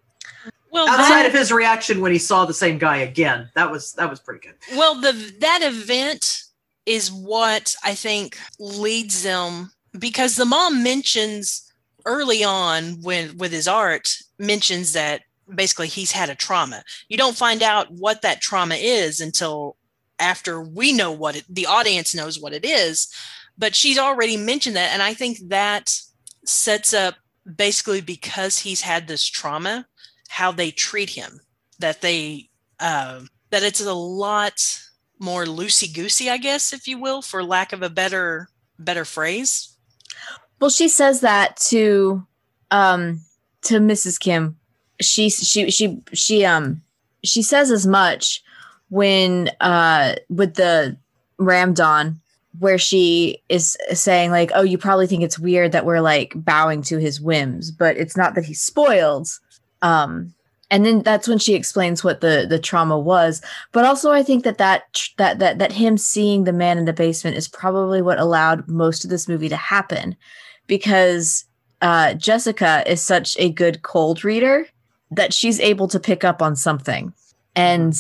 Well, 0.71 0.87
Outside 0.87 1.23
that, 1.23 1.25
of 1.27 1.33
his 1.33 1.51
reaction 1.51 1.99
when 1.99 2.11
he 2.11 2.19
saw 2.19 2.45
the 2.45 2.53
same 2.53 2.77
guy 2.77 2.97
again. 2.97 3.49
That 3.55 3.71
was 3.71 3.93
that 3.93 4.09
was 4.09 4.19
pretty 4.19 4.47
good. 4.47 4.55
well, 4.77 4.99
the 4.99 5.33
that 5.39 5.61
event 5.63 6.43
is 6.85 7.11
what 7.11 7.75
I 7.83 7.93
think 7.95 8.37
leads 8.59 9.23
them 9.23 9.71
because 9.97 10.35
the 10.35 10.45
mom 10.45 10.83
mentions 10.83 11.71
early 12.05 12.43
on 12.43 13.01
when 13.01 13.37
with 13.37 13.51
his 13.51 13.67
art 13.67 14.15
mentions 14.37 14.93
that 14.93 15.21
basically 15.53 15.87
he's 15.87 16.11
had 16.11 16.29
a 16.29 16.35
trauma. 16.35 16.83
You 17.07 17.17
don't 17.17 17.37
find 17.37 17.63
out 17.63 17.91
what 17.91 18.21
that 18.21 18.41
trauma 18.41 18.75
is 18.75 19.19
until 19.19 19.77
after 20.19 20.61
we 20.61 20.93
know 20.93 21.11
what 21.11 21.37
it, 21.37 21.45
the 21.49 21.65
audience 21.65 22.13
knows 22.13 22.39
what 22.39 22.53
it 22.53 22.65
is, 22.65 23.07
but 23.57 23.75
she's 23.75 23.97
already 23.97 24.37
mentioned 24.37 24.75
that 24.75 24.91
and 24.91 25.01
I 25.01 25.13
think 25.13 25.37
that 25.49 25.97
sets 26.45 26.93
up 26.93 27.15
basically 27.55 28.01
because 28.01 28.59
he's 28.59 28.81
had 28.81 29.07
this 29.07 29.25
trauma 29.25 29.85
how 30.29 30.51
they 30.51 30.71
treat 30.71 31.09
him 31.09 31.39
that 31.79 32.01
they 32.01 32.49
uh, 32.79 33.21
that 33.49 33.63
it's 33.63 33.81
a 33.81 33.93
lot 33.93 34.61
more 35.19 35.43
loosey 35.43 35.93
goosey, 35.93 36.29
I 36.29 36.37
guess, 36.37 36.71
if 36.71 36.87
you 36.87 36.97
will, 36.97 37.21
for 37.21 37.43
lack 37.43 37.73
of 37.73 37.81
a 37.81 37.89
better 37.89 38.47
better 38.77 39.03
phrase. 39.03 39.75
well 40.61 40.69
she 40.69 40.87
says 40.87 41.19
that 41.21 41.57
to 41.57 42.25
um 42.71 43.21
to 43.63 43.79
mrs 43.79 44.19
kim 44.19 44.58
she 45.01 45.29
she 45.29 45.69
she 45.71 46.01
she 46.13 46.45
um 46.45 46.81
she 47.23 47.41
says 47.41 47.71
as 47.71 47.87
much 47.87 48.43
when 48.89 49.49
uh 49.61 50.15
with 50.29 50.55
the 50.55 50.95
ramdon 51.39 52.15
where 52.59 52.77
she 52.77 53.41
is 53.47 53.77
saying 53.93 54.31
like 54.31 54.51
oh 54.55 54.63
you 54.63 54.77
probably 54.77 55.07
think 55.07 55.23
it's 55.23 55.39
weird 55.39 55.71
that 55.71 55.85
we're 55.85 56.01
like 56.01 56.33
bowing 56.35 56.81
to 56.81 56.97
his 56.97 57.21
whims 57.21 57.71
but 57.71 57.95
it's 57.97 58.17
not 58.17 58.35
that 58.35 58.45
he's 58.45 58.61
spoiled. 58.61 59.27
Um 59.81 60.33
and 60.71 60.85
then 60.85 61.01
that's 61.01 61.27
when 61.27 61.39
she 61.39 61.55
explains 61.55 62.03
what 62.03 62.21
the 62.21 62.45
the 62.47 62.59
trauma 62.59 62.97
was. 62.99 63.41
But 63.71 63.85
also 63.85 64.11
i 64.11 64.23
think 64.23 64.43
that 64.43 64.57
that 64.57 64.83
that 65.17 65.39
that 65.39 65.59
that 65.59 65.71
him 65.71 65.97
seeing 65.97 66.43
the 66.43 66.53
man 66.53 66.77
in 66.77 66.85
the 66.85 66.93
basement 66.93 67.37
is 67.37 67.47
probably 67.47 68.01
what 68.01 68.19
allowed 68.19 68.67
most 68.67 69.03
of 69.03 69.09
this 69.09 69.27
movie 69.27 69.49
to 69.49 69.55
happen 69.55 70.15
because 70.67 71.45
uh 71.81 72.13
jessica 72.15 72.83
is 72.85 73.01
such 73.01 73.37
a 73.39 73.49
good 73.51 73.81
cold 73.83 74.25
reader 74.25 74.67
that 75.11 75.33
she's 75.33 75.59
able 75.59 75.87
to 75.87 75.99
pick 75.99 76.23
up 76.23 76.41
on 76.41 76.55
something. 76.55 77.13
And 77.55 77.93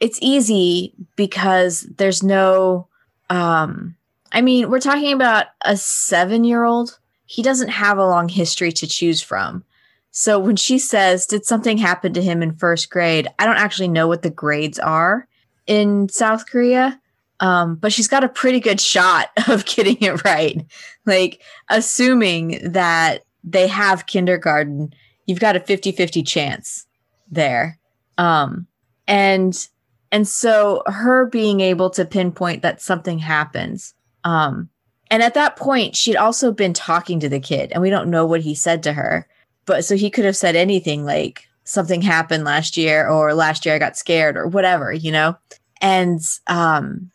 it's 0.00 0.18
easy 0.20 0.92
because 1.16 1.82
there's 1.96 2.22
no 2.22 2.86
um 3.30 3.96
i 4.32 4.40
mean 4.40 4.70
we're 4.70 4.80
talking 4.80 5.12
about 5.12 5.46
a 5.62 5.76
7 5.76 6.44
year 6.44 6.64
old 6.64 6.98
he 7.26 7.42
doesn't 7.42 7.68
have 7.68 7.98
a 7.98 8.06
long 8.06 8.28
history 8.28 8.70
to 8.70 8.86
choose 8.86 9.20
from. 9.20 9.64
So 10.12 10.38
when 10.38 10.54
she 10.54 10.78
says 10.78 11.26
did 11.26 11.44
something 11.44 11.76
happen 11.76 12.12
to 12.12 12.22
him 12.22 12.40
in 12.40 12.54
first 12.54 12.88
grade? 12.88 13.26
I 13.40 13.46
don't 13.46 13.56
actually 13.56 13.88
know 13.88 14.06
what 14.06 14.22
the 14.22 14.30
grades 14.30 14.78
are 14.78 15.26
in 15.66 16.08
south 16.08 16.46
korea 16.46 17.00
um 17.40 17.74
but 17.74 17.92
she's 17.92 18.06
got 18.06 18.22
a 18.22 18.28
pretty 18.28 18.60
good 18.60 18.80
shot 18.80 19.30
of 19.48 19.64
getting 19.64 19.98
it 20.00 20.24
right. 20.24 20.64
Like 21.04 21.42
assuming 21.68 22.60
that 22.62 23.24
they 23.42 23.66
have 23.66 24.06
kindergarten 24.06 24.92
you've 25.26 25.40
got 25.40 25.56
a 25.56 25.60
50-50 25.60 26.26
chance 26.26 26.86
there. 27.30 27.78
Um 28.18 28.66
and 29.06 29.68
and 30.12 30.26
so 30.26 30.82
her 30.86 31.26
being 31.26 31.60
able 31.60 31.90
to 31.90 32.04
pinpoint 32.04 32.62
that 32.62 32.80
something 32.80 33.18
happens 33.18 33.94
um 34.24 34.68
and 35.10 35.22
at 35.22 35.34
that 35.34 35.56
point 35.56 35.96
she'd 35.96 36.16
also 36.16 36.52
been 36.52 36.72
talking 36.72 37.20
to 37.20 37.28
the 37.28 37.40
kid 37.40 37.72
and 37.72 37.82
we 37.82 37.90
don't 37.90 38.10
know 38.10 38.26
what 38.26 38.40
he 38.40 38.54
said 38.54 38.82
to 38.82 38.92
her 38.92 39.26
but 39.64 39.84
so 39.84 39.96
he 39.96 40.10
could 40.10 40.24
have 40.24 40.36
said 40.36 40.56
anything 40.56 41.04
like 41.04 41.48
something 41.64 42.00
happened 42.00 42.44
last 42.44 42.76
year 42.76 43.08
or 43.08 43.34
last 43.34 43.66
year 43.66 43.74
i 43.74 43.78
got 43.78 43.96
scared 43.96 44.36
or 44.36 44.46
whatever 44.46 44.92
you 44.92 45.12
know? 45.12 45.36
And 45.82 46.20
um 46.46 47.10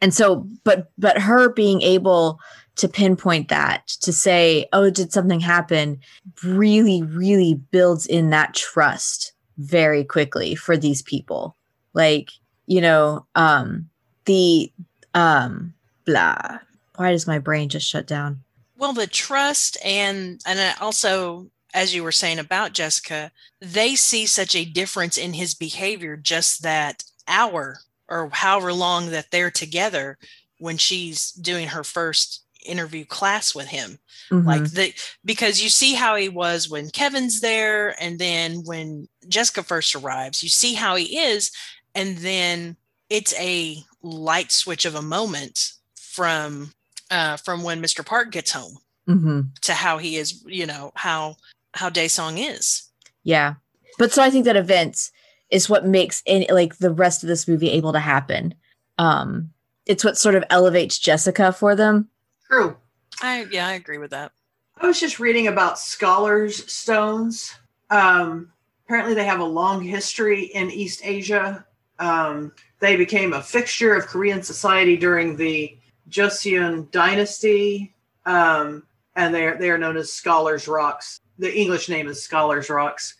and 0.00 0.14
so 0.14 0.46
but 0.62 0.92
but 0.98 1.18
her 1.18 1.52
being 1.52 1.82
able 1.82 2.38
to 2.76 2.88
pinpoint 2.88 3.48
that 3.48 3.86
to 3.86 4.12
say 4.12 4.66
oh 4.72 4.90
did 4.90 5.12
something 5.12 5.40
happen? 5.40 6.00
really 6.42 7.02
really 7.02 7.54
builds 7.70 8.06
in 8.06 8.30
that 8.30 8.54
trust 8.54 9.32
very 9.58 10.04
quickly 10.04 10.54
for 10.54 10.76
these 10.76 11.02
people. 11.02 11.56
Like 11.92 12.30
you 12.66 12.80
know 12.80 13.26
um 13.34 13.88
the 14.24 14.72
um 15.14 15.74
blah. 16.04 16.58
Why 16.96 17.10
does 17.10 17.26
my 17.26 17.38
brain 17.38 17.68
just 17.68 17.88
shut 17.88 18.06
down? 18.06 18.42
Well, 18.76 18.92
the 18.92 19.06
trust 19.06 19.76
and 19.84 20.40
and 20.46 20.76
also 20.80 21.50
as 21.72 21.92
you 21.94 22.04
were 22.04 22.12
saying 22.12 22.38
about 22.38 22.72
Jessica, 22.72 23.32
they 23.60 23.96
see 23.96 24.26
such 24.26 24.54
a 24.54 24.64
difference 24.64 25.18
in 25.18 25.32
his 25.32 25.54
behavior 25.54 26.16
just 26.16 26.62
that 26.62 27.02
hour 27.26 27.80
or 28.08 28.30
however 28.30 28.72
long 28.72 29.10
that 29.10 29.32
they're 29.32 29.50
together 29.50 30.16
when 30.58 30.78
she's 30.78 31.32
doing 31.32 31.68
her 31.68 31.82
first 31.82 32.43
interview 32.64 33.04
class 33.04 33.54
with 33.54 33.66
him. 33.68 33.98
Mhm. 34.30 34.46
like 34.46 34.64
the 34.72 34.94
because 35.24 35.62
you 35.62 35.68
see 35.68 35.92
how 35.94 36.16
he 36.16 36.28
was 36.30 36.68
when 36.68 36.88
kevin's 36.90 37.40
there 37.42 37.94
and 38.02 38.18
then 38.18 38.64
when 38.64 39.06
jessica 39.28 39.62
first 39.62 39.94
arrives 39.94 40.42
you 40.42 40.48
see 40.48 40.72
how 40.74 40.96
he 40.96 41.18
is 41.18 41.50
and 41.94 42.16
then 42.18 42.76
it's 43.10 43.34
a 43.38 43.84
light 44.02 44.50
switch 44.50 44.86
of 44.86 44.94
a 44.94 45.02
moment 45.02 45.72
from 45.94 46.72
uh 47.10 47.36
from 47.36 47.62
when 47.62 47.82
mr 47.82 48.04
park 48.04 48.30
gets 48.30 48.52
home 48.52 48.78
Mhm. 49.06 49.50
to 49.60 49.74
how 49.74 49.98
he 49.98 50.16
is 50.16 50.42
you 50.46 50.64
know 50.64 50.90
how 50.94 51.36
how 51.74 51.90
Da-song 51.90 52.38
is 52.38 52.84
Yeah. 53.24 53.54
But 53.98 54.12
so 54.12 54.22
I 54.22 54.30
think 54.30 54.44
that 54.46 54.56
event 54.56 55.10
is 55.50 55.68
what 55.68 55.86
makes 55.86 56.22
any 56.26 56.50
like 56.50 56.78
the 56.78 56.90
rest 56.92 57.22
of 57.22 57.28
this 57.28 57.46
movie 57.46 57.70
able 57.70 57.92
to 57.92 58.00
happen. 58.00 58.54
Um 58.98 59.50
it's 59.86 60.02
what 60.04 60.16
sort 60.16 60.34
of 60.34 60.44
elevates 60.48 60.98
Jessica 60.98 61.52
for 61.52 61.76
them. 61.76 62.08
True. 62.46 62.76
i 63.22 63.46
yeah 63.50 63.66
i 63.68 63.72
agree 63.72 63.98
with 63.98 64.10
that 64.10 64.32
I 64.76 64.86
was 64.86 65.00
just 65.00 65.20
reading 65.20 65.46
about 65.46 65.78
scholars 65.78 66.70
stones. 66.70 67.54
Um, 67.90 68.52
apparently, 68.84 69.14
they 69.14 69.24
have 69.24 69.40
a 69.40 69.44
long 69.44 69.82
history 69.82 70.46
in 70.46 70.70
East 70.70 71.00
Asia. 71.04 71.64
Um, 71.98 72.52
they 72.80 72.96
became 72.96 73.32
a 73.32 73.42
fixture 73.42 73.94
of 73.94 74.06
Korean 74.06 74.42
society 74.42 74.96
during 74.96 75.36
the 75.36 75.76
Joseon 76.10 76.90
dynasty, 76.90 77.94
um, 78.26 78.82
and 79.14 79.34
they 79.34 79.46
are 79.46 79.56
they 79.56 79.70
are 79.70 79.78
known 79.78 79.96
as 79.96 80.12
scholars 80.12 80.66
rocks. 80.66 81.20
The 81.38 81.56
English 81.56 81.88
name 81.88 82.08
is 82.08 82.22
scholars 82.22 82.68
rocks. 82.68 83.14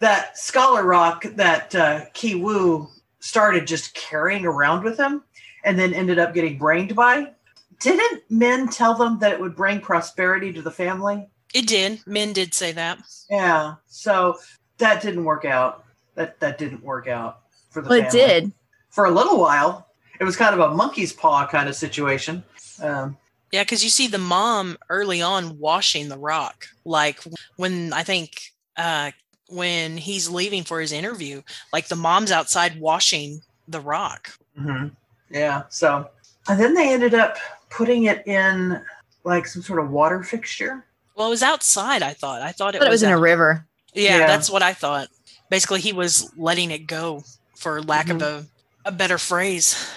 That 0.00 0.36
scholar 0.36 0.84
rock 0.84 1.24
that 1.36 1.74
uh, 1.74 2.04
Ki 2.12 2.34
Woo 2.34 2.88
started 3.20 3.66
just 3.66 3.94
carrying 3.94 4.44
around 4.44 4.84
with 4.84 4.98
him, 4.98 5.22
and 5.64 5.78
then 5.78 5.94
ended 5.94 6.18
up 6.18 6.34
getting 6.34 6.58
brained 6.58 6.94
by 6.94 7.32
didn't 7.82 8.22
Min 8.30 8.68
tell 8.68 8.94
them 8.94 9.18
that 9.20 9.32
it 9.32 9.40
would 9.40 9.56
bring 9.56 9.80
prosperity 9.80 10.52
to 10.52 10.62
the 10.62 10.70
family? 10.70 11.28
it 11.54 11.66
did 11.66 12.00
Min 12.06 12.32
did 12.32 12.54
say 12.54 12.72
that 12.72 12.98
Yeah. 13.30 13.74
So 13.86 14.38
that 14.78 15.02
didn't 15.02 15.24
work 15.24 15.44
out. 15.44 15.84
That 16.14 16.40
that 16.40 16.58
didn't 16.58 16.82
work 16.82 17.08
out 17.08 17.40
for 17.70 17.82
the 17.82 17.88
Well, 17.90 17.98
it 18.00 18.10
did. 18.10 18.52
For 18.90 19.04
a 19.06 19.10
little 19.10 19.38
while. 19.38 19.86
It 20.20 20.24
was 20.24 20.36
kind 20.36 20.54
of 20.58 20.60
a 20.60 20.74
monkey's 20.74 21.12
paw 21.12 21.46
kind 21.46 21.68
of 21.68 21.74
situation. 21.74 22.44
Um, 22.82 23.16
Yeah, 23.50 23.62
because 23.64 23.82
you 23.84 23.90
see 23.90 24.06
the 24.06 24.18
mom 24.18 24.78
early 24.88 25.20
on 25.20 25.58
washing 25.58 26.08
the 26.08 26.18
rock. 26.18 26.68
Like 26.84 27.20
when 27.56 27.92
I 27.92 28.02
think 28.02 28.52
uh, 28.76 29.10
when 29.48 29.96
he's 29.98 30.28
leaving 30.30 30.62
for 30.64 30.80
his 30.80 30.92
interview, 30.92 31.42
like 31.72 31.88
the 31.88 31.96
mom's 31.96 32.30
outside 32.32 32.80
washing 32.80 33.42
the 33.68 33.80
rock. 33.80 34.30
mhm. 34.58 34.92
Yeah. 35.30 35.64
So 35.70 36.08
and 36.48 36.58
then 36.60 36.74
they 36.74 36.92
ended 36.92 37.14
up 37.14 37.36
putting 37.72 38.04
it 38.04 38.26
in 38.26 38.80
like 39.24 39.46
some 39.46 39.62
sort 39.62 39.80
of 39.80 39.90
water 39.90 40.22
fixture. 40.22 40.84
Well, 41.16 41.26
it 41.28 41.30
was 41.30 41.42
outside. 41.42 42.02
I 42.02 42.12
thought. 42.12 42.42
I 42.42 42.52
thought 42.52 42.74
it, 42.74 42.78
But 42.78 42.88
it 42.88 42.90
was 42.90 43.02
in 43.02 43.10
a 43.10 43.18
river. 43.18 43.66
Yeah, 43.94 44.18
Yeah. 44.18 44.26
that's 44.26 44.50
what 44.50 44.62
I 44.62 44.72
thought. 44.72 45.08
Basically, 45.50 45.80
he 45.80 45.92
was 45.92 46.30
letting 46.36 46.70
it 46.70 46.86
go 46.86 47.24
for 47.56 47.82
lack 47.82 48.08
of 48.08 48.22
a, 48.22 48.46
a 48.84 48.92
better 48.92 49.18
phrase. 49.18 49.90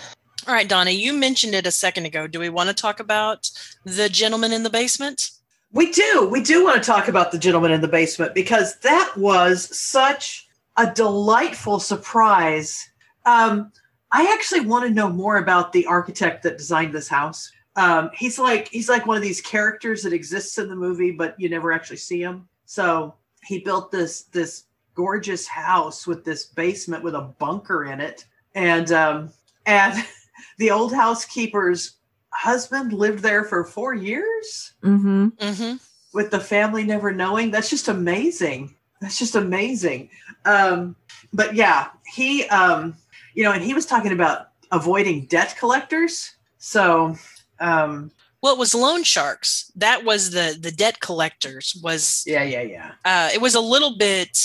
All 0.48 0.54
right, 0.54 0.68
Donna, 0.68 0.92
you 0.92 1.14
mentioned 1.14 1.56
it 1.56 1.66
a 1.66 1.72
second 1.72 2.06
ago. 2.06 2.28
Do 2.28 2.40
we 2.40 2.50
want 2.50 2.70
to 2.70 2.76
talk 2.76 3.00
about 3.00 3.50
the 3.84 4.10
gentleman 4.10 4.52
in 4.52 4.64
the 4.64 4.70
basement? 4.70 5.32
We 5.72 5.92
do. 5.92 6.28
We 6.32 6.44
do 6.44 6.64
want 6.64 6.82
to 6.82 6.86
talk 6.86 7.08
about 7.08 7.32
the 7.32 7.38
gentleman 7.40 7.72
in 7.72 7.82
the 7.82 7.88
basement 7.88 8.36
because 8.36 8.78
that 8.80 9.14
was 9.18 9.76
such 9.78 10.48
a 10.78 10.92
delightful 10.92 11.80
surprise. 11.80 12.88
Um, 13.26 13.72
I 14.12 14.32
actually 14.34 14.62
want 14.62 14.86
to 14.86 14.92
know 14.94 15.10
more 15.10 15.38
about 15.38 15.74
the 15.74 15.86
architect 15.88 16.44
that 16.44 16.58
designed 16.58 16.94
this 16.94 17.08
house. 17.08 17.52
Um, 17.76 18.10
he's 18.14 18.40
like 18.40 18.70
he's 18.70 18.88
like 18.90 19.06
one 19.06 19.18
of 19.18 19.24
these 19.24 19.42
characters 19.42 20.04
that 20.04 20.14
exists 20.14 20.58
in 20.58 20.70
the 20.70 20.76
movie, 20.76 21.12
but 21.12 21.40
you 21.40 21.50
never 21.50 21.72
actually 21.72 21.98
see 21.98 22.22
him. 22.22 22.48
So 22.66 23.16
he 23.44 23.60
built 23.60 23.92
this 23.92 24.24
this 24.24 24.64
gorgeous 24.96 25.46
house 25.46 26.08
with 26.08 26.24
this 26.24 26.46
basement 26.46 27.04
with 27.04 27.16
a 27.16 27.22
bunker 27.22 27.86
in 27.86 28.00
it, 28.00 28.26
and 28.56 28.92
um, 28.92 29.30
and 29.66 30.06
the 30.58 30.72
old 30.72 30.94
housekeeper's 30.94 31.98
husband 32.30 32.94
lived 32.94 33.20
there 33.20 33.44
for 33.44 33.64
four 33.64 33.94
years 33.94 34.74
Mm-hmm. 34.84 35.28
Mm-hmm. 35.38 35.76
with 36.14 36.32
the 36.32 36.40
family 36.40 36.84
never 36.84 37.12
knowing. 37.12 37.52
That's 37.52 37.70
just 37.70 37.88
amazing. 37.88 38.76
That's 39.02 39.18
just 39.20 39.36
amazing. 39.36 40.10
Um, 40.46 40.96
but 41.34 41.56
yeah, 41.56 41.90
he, 42.14 42.46
um, 42.48 42.96
you 43.34 43.44
know, 43.44 43.52
and 43.52 43.64
he 43.64 43.74
was 43.74 43.86
talking 43.86 44.12
about 44.12 44.50
avoiding 44.72 45.26
debt 45.26 45.56
collectors. 45.60 46.36
So, 46.58 47.16
um, 47.60 48.12
Well, 48.42 48.54
it 48.54 48.60
was 48.60 48.76
loan 48.76 49.04
sharks. 49.04 49.72
That 49.76 50.04
was 50.04 50.32
the 50.32 50.58
the 50.60 50.72
debt 50.72 51.00
collectors. 51.00 51.80
Was 51.84 52.24
yeah, 52.26 52.44
yeah, 52.44 52.62
yeah. 52.62 52.92
uh, 53.06 53.30
it 53.34 53.42
was 53.42 53.56
a 53.56 53.62
little 53.62 53.98
bit 53.98 54.38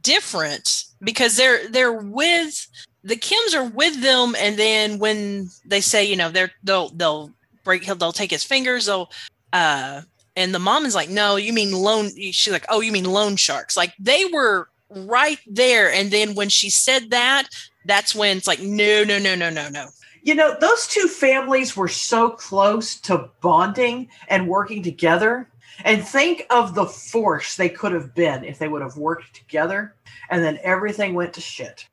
different 0.00 0.84
because 1.02 1.36
they're 1.36 1.68
they're 1.68 1.92
with 1.92 2.66
the 3.04 3.16
Kims 3.16 3.54
are 3.54 3.68
with 3.68 4.00
them, 4.00 4.36
and 4.38 4.56
then 4.56 4.98
when 4.98 5.50
they 5.64 5.80
say 5.80 6.04
you 6.04 6.16
know 6.16 6.30
they're 6.30 6.52
they'll 6.62 6.90
they'll 6.90 7.32
break 7.64 7.86
they'll 7.86 8.12
take 8.12 8.30
his 8.30 8.44
fingers 8.44 8.86
they'll 8.86 9.10
uh 9.52 10.02
and 10.36 10.54
the 10.54 10.58
mom 10.58 10.84
is 10.84 10.94
like 10.94 11.08
no 11.08 11.36
you 11.36 11.52
mean 11.52 11.72
loan 11.72 12.08
she's 12.16 12.52
like 12.52 12.66
oh 12.68 12.80
you 12.80 12.92
mean 12.92 13.04
loan 13.04 13.36
sharks 13.36 13.76
like 13.76 13.94
they 13.98 14.24
were 14.26 14.68
right 14.90 15.38
there 15.46 15.92
and 15.92 16.10
then 16.10 16.34
when 16.34 16.48
she 16.48 16.70
said 16.70 17.10
that 17.10 17.48
that's 17.84 18.14
when 18.14 18.36
it's 18.36 18.46
like 18.46 18.60
no 18.60 19.04
no 19.04 19.18
no 19.18 19.34
no 19.34 19.50
no 19.50 19.68
no 19.68 19.88
You 20.22 20.34
know, 20.36 20.56
those 20.60 20.86
two 20.86 21.08
families 21.08 21.76
were 21.76 21.88
so 21.88 22.30
close 22.30 22.98
to 23.00 23.28
bonding 23.40 24.08
and 24.28 24.48
working 24.48 24.82
together. 24.82 25.48
And 25.84 26.06
think 26.06 26.46
of 26.50 26.74
the 26.74 26.86
force 26.86 27.56
they 27.56 27.68
could 27.68 27.92
have 27.92 28.14
been 28.14 28.44
if 28.44 28.58
they 28.58 28.68
would 28.68 28.82
have 28.82 28.96
worked 28.96 29.34
together 29.34 29.96
and 30.30 30.42
then 30.42 30.58
everything 30.62 31.14
went 31.14 31.32
to 31.34 31.40
shit. 31.40 31.88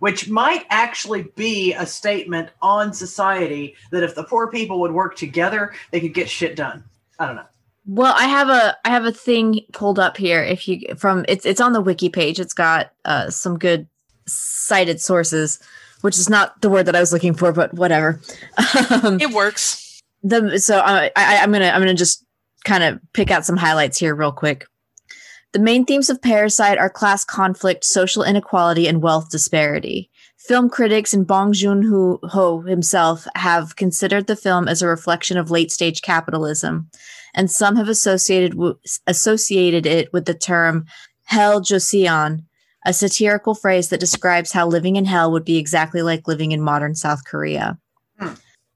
Which 0.00 0.28
might 0.28 0.64
actually 0.70 1.24
be 1.36 1.74
a 1.74 1.86
statement 1.86 2.50
on 2.62 2.92
society 2.92 3.76
that 3.90 4.02
if 4.02 4.14
the 4.14 4.24
poor 4.24 4.50
people 4.50 4.80
would 4.80 4.92
work 4.92 5.14
together, 5.16 5.74
they 5.90 6.00
could 6.00 6.14
get 6.14 6.28
shit 6.28 6.56
done. 6.56 6.84
I 7.18 7.26
don't 7.26 7.36
know. 7.36 7.44
Well, 7.86 8.14
I 8.16 8.24
have 8.24 8.48
a 8.48 8.76
I 8.84 8.90
have 8.90 9.04
a 9.04 9.12
thing 9.12 9.60
pulled 9.72 9.98
up 9.98 10.16
here. 10.16 10.42
If 10.42 10.68
you 10.68 10.94
from 10.96 11.24
it's 11.28 11.44
it's 11.44 11.60
on 11.60 11.72
the 11.72 11.80
wiki 11.80 12.08
page. 12.08 12.38
It's 12.38 12.54
got 12.54 12.92
uh, 13.04 13.30
some 13.30 13.58
good 13.58 13.88
cited 14.26 15.00
sources, 15.00 15.58
which 16.00 16.18
is 16.18 16.28
not 16.28 16.60
the 16.60 16.70
word 16.70 16.86
that 16.86 16.96
I 16.96 17.00
was 17.00 17.12
looking 17.12 17.34
for, 17.34 17.52
but 17.52 17.74
whatever. 17.74 18.20
um, 19.02 19.20
it 19.20 19.30
works 19.30 19.90
the 20.22 20.58
so 20.58 20.78
I, 20.80 21.10
I 21.16 21.38
I'm 21.38 21.52
gonna 21.52 21.68
I'm 21.68 21.80
gonna 21.80 21.94
just 21.94 22.24
kind 22.64 22.84
of 22.84 23.00
pick 23.12 23.30
out 23.30 23.46
some 23.46 23.56
highlights 23.56 23.98
here 23.98 24.14
real 24.14 24.32
quick. 24.32 24.66
The 25.52 25.58
main 25.58 25.84
themes 25.84 26.10
of 26.10 26.22
Parasite 26.22 26.78
are 26.78 26.90
class 26.90 27.24
conflict, 27.24 27.84
social 27.84 28.22
inequality, 28.22 28.86
and 28.86 29.02
wealth 29.02 29.30
disparity. 29.30 30.10
Film 30.36 30.70
critics 30.70 31.12
and 31.12 31.26
Bong 31.26 31.52
Joon 31.52 31.82
Ho 32.24 32.60
himself 32.60 33.26
have 33.34 33.76
considered 33.76 34.26
the 34.26 34.36
film 34.36 34.68
as 34.68 34.80
a 34.80 34.86
reflection 34.86 35.36
of 35.36 35.50
late 35.50 35.72
stage 35.72 36.02
capitalism, 36.02 36.88
and 37.34 37.50
some 37.50 37.76
have 37.76 37.88
associated 37.88 38.52
w- 38.52 38.78
associated 39.06 39.86
it 39.86 40.12
with 40.12 40.26
the 40.26 40.34
term 40.34 40.86
"hell 41.24 41.60
joseon," 41.60 42.44
a 42.86 42.92
satirical 42.92 43.54
phrase 43.54 43.88
that 43.88 44.00
describes 44.00 44.52
how 44.52 44.66
living 44.66 44.96
in 44.96 45.04
hell 45.04 45.30
would 45.32 45.44
be 45.44 45.58
exactly 45.58 46.02
like 46.02 46.26
living 46.26 46.52
in 46.52 46.60
modern 46.60 46.94
South 46.94 47.24
Korea. 47.24 47.78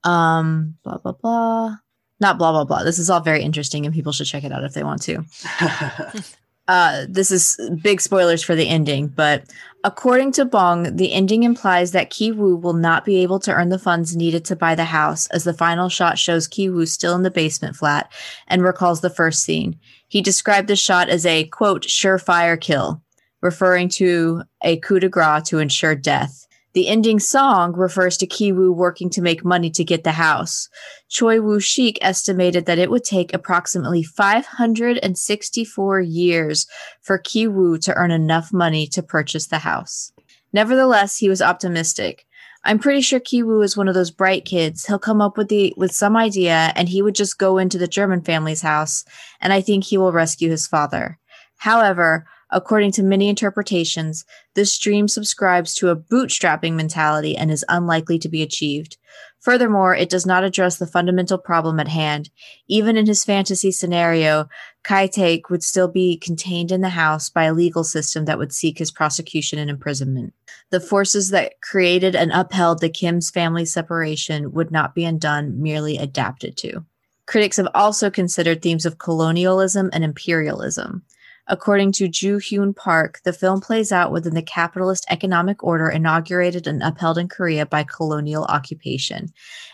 Um, 0.05 0.77
blah 0.85 0.99
blah 0.99 1.12
blah. 1.12 1.77
Not 2.21 2.38
blah 2.38 2.53
blah 2.53 2.64
blah. 2.64 2.85
This 2.85 2.99
is 2.99 3.11
all 3.11 3.21
very 3.21 3.43
interesting, 3.43 3.85
and 3.87 3.95
people 3.95 4.12
should 4.12 4.27
check 4.27 4.45
it 4.45 4.53
out 4.53 4.64
if 4.64 4.75
they 4.75 4.85
want 4.85 5.03
to. 5.03 5.25
Uh, 6.67 7.05
this 7.09 7.31
is 7.31 7.61
big 7.83 8.01
spoilers 8.01 8.43
for 8.43 8.55
the 8.55 8.69
ending, 8.69 9.07
but 9.07 9.45
according 9.85 10.33
to 10.33 10.47
Bong, 10.47 10.97
the 10.97 11.12
ending 11.12 11.43
implies 11.43 11.93
that 11.93 12.09
Ki 12.09 12.33
Woo 12.33 12.57
will 12.57 12.73
not 12.73 13.05
be 13.05 13.17
able 13.17 13.38
to 13.40 13.53
earn 13.53 13.69
the 13.69 13.79
funds 13.79 14.17
needed 14.17 14.47
to 14.47 14.57
buy 14.57 14.75
the 14.75 14.87
house, 14.87 15.27
as 15.27 15.45
the 15.45 15.53
final 15.53 15.90
shot 15.90 16.19
shows 16.19 16.49
Ki 16.49 16.71
Woo 16.71 16.87
still 16.87 17.14
in 17.14 17.23
the 17.23 17.31
basement 17.31 17.77
flat 17.77 18.11
and 18.49 18.62
recalls 18.62 19.03
the 19.03 19.11
first 19.11 19.43
scene. 19.43 19.79
He 20.09 20.23
described 20.23 20.69
the 20.69 20.77
shot 20.77 21.11
as 21.11 21.27
a 21.27 21.45
quote 21.45 21.83
surefire 21.83 22.59
kill, 22.59 23.03
referring 23.44 23.88
to 23.90 24.42
a 24.62 24.78
coup 24.78 24.98
de 24.98 25.09
grace 25.09 25.46
to 25.50 25.59
ensure 25.59 25.94
death. 25.94 26.48
The 26.72 26.88
ending 26.88 27.20
song 27.20 27.74
refers 27.74 28.16
to 28.16 28.26
Ki 28.26 28.50
Woo 28.50 28.72
working 28.72 29.11
to 29.11 29.22
make 29.22 29.44
money 29.44 29.70
to 29.70 29.85
get 29.85 30.02
the 30.02 30.12
house. 30.12 30.68
Choi 31.09 31.40
Woo 31.40 31.61
Shik 31.61 31.98
estimated 32.00 32.66
that 32.66 32.80
it 32.80 32.90
would 32.90 33.04
take 33.04 33.33
approximately 33.33 34.02
564 34.02 36.00
years 36.00 36.66
for 37.00 37.18
Ki 37.18 37.46
Woo 37.46 37.78
to 37.78 37.94
earn 37.94 38.11
enough 38.11 38.52
money 38.52 38.88
to 38.88 39.04
purchase 39.04 39.46
the 39.46 39.59
house. 39.59 40.11
Nevertheless, 40.52 41.18
he 41.18 41.28
was 41.28 41.42
optimistic. 41.42 42.26
I'm 42.64 42.78
pretty 42.78 43.02
sure 43.02 43.20
Ki 43.20 43.42
Woo 43.44 43.61
is 43.61 43.76
one 43.76 43.88
of 43.88 43.94
those 43.94 44.11
bright 44.11 44.46
kids. 44.46 44.87
He'll 44.87 44.98
come 44.98 45.20
up 45.20 45.37
with 45.37 45.48
the 45.48 45.74
with 45.76 45.92
some 45.92 46.16
idea 46.16 46.72
and 46.74 46.88
he 46.88 47.02
would 47.02 47.14
just 47.14 47.38
go 47.38 47.59
into 47.59 47.76
the 47.76 47.87
German 47.87 48.22
family's 48.22 48.62
house 48.62 49.04
and 49.40 49.52
I 49.52 49.61
think 49.61 49.85
he 49.85 49.98
will 49.98 50.12
rescue 50.12 50.50
his 50.50 50.66
father. 50.66 51.20
However, 51.59 52.26
according 52.55 52.93
to 52.93 53.03
many 53.03 53.29
interpretations, 53.29 54.25
this 54.55 54.79
dream 54.79 55.09
subscribes 55.09 55.75
to 55.75 55.90
a 55.90 55.97
bootstrapping 55.97 56.75
mentality 56.75 57.37
and 57.37 57.51
is 57.51 57.64
unlikely 57.69 58.19
to 58.21 58.29
be 58.29 58.43
achieved. 58.43 58.97
Furthermore, 59.40 59.95
it 59.95 60.09
does 60.09 60.25
not 60.25 60.45
address 60.45 60.79
the 60.79 60.87
fundamental 60.87 61.37
problem 61.37 61.79
at 61.79 61.88
hand. 61.88 62.31
Even 62.67 62.97
in 62.97 63.07
his 63.07 63.25
fantasy 63.25 63.71
scenario, 63.71 64.49
Ki-taek 64.85 65.51
would 65.51 65.62
still 65.62 65.88
be 65.88 66.17
contained 66.17 66.73
in 66.73 66.81
the 66.81 66.88
house 66.88 67.29
by 67.29 67.45
a 67.45 67.53
legal 67.53 67.85
system 67.85 68.25
that 68.25 68.38
would 68.38 68.53
seek 68.53 68.79
his 68.79 68.90
prosecution 68.90 69.59
and 69.59 69.69
imprisonment. 69.69 70.33
The 70.71 70.81
forces 70.81 71.29
that 71.31 71.61
created 71.61 72.17
and 72.17 72.33
upheld 72.33 72.81
the 72.81 72.88
Kim's 72.88 73.31
family 73.31 73.67
separation 73.67 74.53
would 74.53 74.71
not 74.71 74.95
be 74.95 75.05
undone, 75.05 75.61
merely 75.61 75.99
adapted 75.99 76.57
to. 76.59 76.85
Critics 77.27 77.57
have 77.57 77.69
also 77.75 78.11
considered 78.11 78.62
themes 78.62 78.87
of 78.87 78.99
colonialism 78.99 79.90
and 79.93 80.05
imperialism. 80.05 81.03
According 81.46 81.92
to 81.92 82.09
Ju 82.09 82.38
Hyun 82.38 82.74
Park, 82.74 83.20
the 83.24 83.33
film 83.33 83.61
plays 83.61 83.92
out 83.92 84.11
within 84.11 84.35
the 84.35 84.42
capitalist 84.42 85.04
economic 85.11 85.62
order 85.62 85.90
inaugurated 85.90 86.66
and 86.66 86.83
upheld 86.83 87.18
in 87.18 87.28
Korea 87.28 87.66
by 87.66 87.85
colonial 87.85 88.44
occupation, 88.44 89.28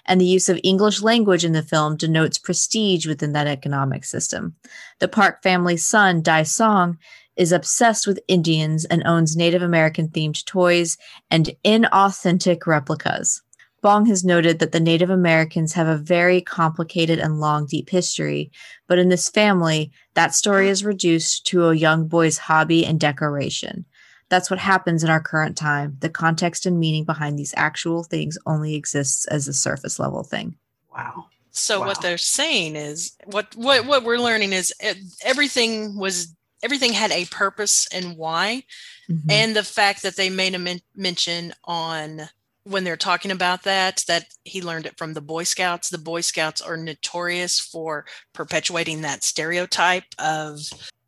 and 0.05 0.21
the 0.21 0.27
use 0.27 0.49
of 0.49 0.59
English 0.65 1.01
language 1.01 1.45
in 1.45 1.53
the 1.53 1.63
film 1.63 1.97
denotes 1.97 2.39
prestige 2.39 3.07
within 3.07 3.33
that 3.35 3.47
economic 3.47 4.05
system. 4.05 4.57
The 4.99 5.07
Park 5.07 5.45
family's 5.45 5.87
son, 5.87 6.23
Dai 6.23 6.43
Song, 6.43 6.99
is 7.37 7.53
obsessed 7.53 8.07
with 8.07 8.21
Indians 8.27 8.85
and 8.85 9.03
owns 9.07 9.37
Native 9.37 9.63
American 9.63 10.09
themed 10.09 10.45
toys 10.45 10.99
and 11.31 11.51
inauthentic 11.65 12.67
replicas. 12.67 13.43
Bong 13.83 14.07
has 14.07 14.25
noted 14.25 14.59
that 14.59 14.73
the 14.73 14.81
Native 14.81 15.11
Americans 15.11 15.73
have 15.73 15.87
a 15.89 15.97
very 15.97 16.41
complicated 16.41 17.19
and 17.19 17.41
long, 17.41 17.67
deep 17.67 17.89
history, 17.91 18.51
but 18.87 18.99
in 18.99 19.09
this 19.09 19.29
family, 19.31 19.91
that 20.15 20.35
story 20.35 20.69
is 20.69 20.85
reduced 20.85 21.47
to 21.47 21.67
a 21.69 21.75
young 21.75 22.07
boy's 22.07 22.37
hobby 22.39 22.85
and 22.85 23.01
decoration. 23.01 23.85
That's 24.29 24.51
what 24.51 24.61
happens 24.61 25.03
in 25.03 25.11
our 25.11 25.21
current 25.21 25.57
time. 25.57 25.97
The 26.01 26.11
context 26.11 26.67
and 26.67 26.79
meaning 26.79 27.05
behind 27.05 27.39
these 27.39 27.55
actual 27.57 28.05
things 28.05 28.37
only 28.47 28.75
exists 28.75 29.27
as 29.27 29.49
a 29.49 29.53
surface 29.53 29.99
level 29.99 30.23
thing. 30.23 30.57
wow. 30.95 31.27
So 31.53 31.81
Wow. 31.81 31.87
what 31.89 32.01
they're 32.01 32.17
saying 32.17 32.77
is 32.77 33.17
what 33.25 33.57
what 33.57 33.85
what 33.85 34.05
we're 34.05 34.19
learning 34.19 34.53
is 34.53 34.73
everything 35.25 35.97
was 35.99 36.29
everything 36.63 36.93
had 36.93 37.11
a 37.11 37.25
purpose 37.25 37.89
and 37.93 38.17
why, 38.17 38.63
Mhm. 39.11 39.31
and 39.33 39.57
the 39.57 39.65
fact 39.65 40.03
that 40.03 40.15
they 40.15 40.31
made 40.31 40.55
a 40.55 40.61
men- 40.61 40.83
mention 40.95 41.53
on 41.65 42.29
when 42.71 42.85
they're 42.85 42.97
talking 42.97 43.31
about 43.31 43.65
that 43.65 44.05
that 44.07 44.27
he 44.45 44.63
learned 44.63 44.87
it 44.87 44.97
from 44.97 45.15
the 45.15 45.21
Boy 45.21 45.43
Scouts. 45.43 45.91
The 45.91 45.99
Boy 45.99 46.21
Scouts 46.21 46.61
are 46.61 46.77
notorious 46.77 47.59
for 47.59 48.07
perpetuating 48.33 49.01
that 49.03 49.25
stereotype 49.25 50.05
of 50.19 50.61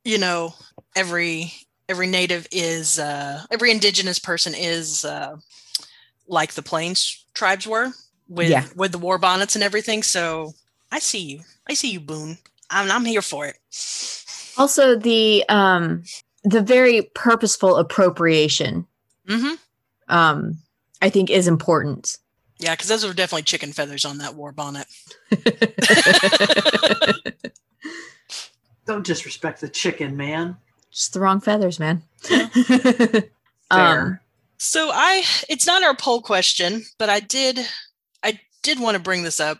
you 0.04 0.18
know 0.18 0.54
every 0.96 1.52
every 1.88 2.06
native 2.06 2.46
is 2.50 2.98
uh, 2.98 3.42
every 3.50 3.70
indigenous 3.70 4.18
person 4.18 4.54
is 4.56 5.04
uh, 5.04 5.36
like 6.26 6.52
the 6.54 6.62
Plains 6.62 7.24
tribes 7.34 7.66
were 7.66 7.90
with 8.28 8.50
Yeah. 8.50 8.66
with 8.74 8.92
the 8.92 8.98
war 8.98 9.18
bonnets 9.18 9.54
and 9.54 9.62
everything. 9.64 10.02
So 10.02 10.52
I 10.90 10.98
see 10.98 11.20
you. 11.20 11.40
I 11.68 11.74
see 11.74 11.92
you, 11.92 12.00
Boone. 12.00 12.38
I'm 12.70 12.90
I'm 12.90 13.04
here 13.04 13.22
for 13.22 13.46
it. 13.46 13.56
also, 14.58 14.96
the 14.96 15.44
um, 15.48 16.02
the 16.44 16.60
very 16.62 17.02
purposeful 17.14 17.76
appropriation 17.76 18.86
hmm 19.28 19.54
um, 20.08 20.58
I 21.02 21.10
think 21.10 21.28
is 21.28 21.48
important. 21.48 22.16
Yeah, 22.58 22.74
because 22.74 22.88
those 22.88 23.04
were 23.04 23.12
definitely 23.12 23.42
chicken 23.42 23.72
feathers 23.72 24.04
on 24.04 24.18
that 24.18 24.34
war 24.36 24.52
bonnet. 24.52 24.86
Don't 28.86 29.04
disrespect 29.04 29.60
the 29.60 29.68
chicken, 29.68 30.16
man. 30.16 30.56
Just 30.90 31.12
the 31.12 31.20
wrong 31.20 31.40
feathers, 31.40 31.78
man. 31.80 32.02
Fair. 32.22 33.30
Um, 33.70 34.18
So 34.58 34.90
I 34.92 35.24
it's 35.48 35.66
not 35.66 35.82
our 35.82 35.96
poll 35.96 36.22
question, 36.22 36.84
but 36.98 37.08
I 37.08 37.20
did 37.20 37.58
I 38.22 38.38
did 38.62 38.78
want 38.80 38.96
to 38.96 39.02
bring 39.02 39.24
this 39.24 39.40
up. 39.40 39.58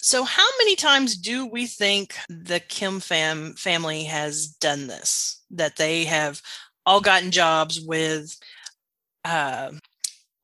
So 0.00 0.22
how 0.22 0.46
many 0.58 0.76
times 0.76 1.16
do 1.16 1.46
we 1.46 1.66
think 1.66 2.14
the 2.28 2.60
Kim 2.60 3.00
fam 3.00 3.54
family 3.54 4.04
has 4.04 4.46
done 4.46 4.86
this? 4.86 5.42
That 5.50 5.76
they 5.76 6.04
have 6.04 6.40
all 6.86 7.00
gotten 7.00 7.32
jobs 7.32 7.80
with 7.80 8.38
uh 9.24 9.70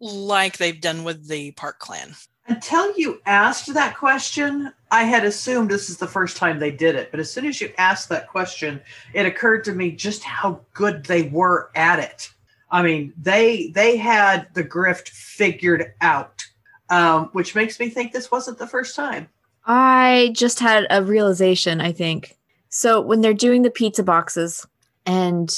like 0.00 0.58
they've 0.58 0.80
done 0.80 1.04
with 1.04 1.28
the 1.28 1.52
Park 1.52 1.78
Clan. 1.78 2.14
Until 2.46 2.96
you 2.98 3.22
asked 3.24 3.72
that 3.72 3.96
question, 3.96 4.70
I 4.90 5.04
had 5.04 5.24
assumed 5.24 5.70
this 5.70 5.88
is 5.88 5.96
the 5.96 6.06
first 6.06 6.36
time 6.36 6.58
they 6.58 6.70
did 6.70 6.94
it. 6.94 7.10
But 7.10 7.20
as 7.20 7.32
soon 7.32 7.46
as 7.46 7.60
you 7.60 7.72
asked 7.78 8.10
that 8.10 8.28
question, 8.28 8.82
it 9.14 9.24
occurred 9.24 9.64
to 9.64 9.72
me 9.72 9.92
just 9.92 10.22
how 10.22 10.60
good 10.74 11.04
they 11.04 11.22
were 11.22 11.70
at 11.74 11.98
it. 12.00 12.30
I 12.70 12.82
mean, 12.82 13.14
they 13.16 13.68
they 13.68 13.96
had 13.96 14.48
the 14.52 14.64
grift 14.64 15.08
figured 15.08 15.94
out, 16.00 16.44
um, 16.90 17.30
which 17.32 17.54
makes 17.54 17.80
me 17.80 17.88
think 17.88 18.12
this 18.12 18.30
wasn't 18.30 18.58
the 18.58 18.66
first 18.66 18.94
time. 18.94 19.28
I 19.64 20.32
just 20.34 20.60
had 20.60 20.86
a 20.90 21.02
realization, 21.02 21.80
I 21.80 21.92
think. 21.92 22.36
So 22.68 23.00
when 23.00 23.20
they're 23.20 23.32
doing 23.32 23.62
the 23.62 23.70
pizza 23.70 24.02
boxes 24.02 24.66
and 25.06 25.48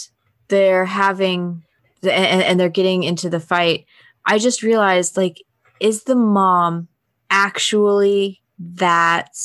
they're 0.49 0.85
having 0.85 1.65
the, 2.03 2.13
and, 2.13 2.43
and 2.43 2.61
they're 2.61 2.69
getting 2.69 3.03
into 3.03 3.29
the 3.29 3.41
fight, 3.41 3.87
I 4.27 4.39
just 4.39 4.63
realized 4.63 5.17
like 5.17 5.43
is 5.81 6.05
the 6.05 6.17
mom 6.17 6.89
actually 7.31 8.43
that 8.59 9.37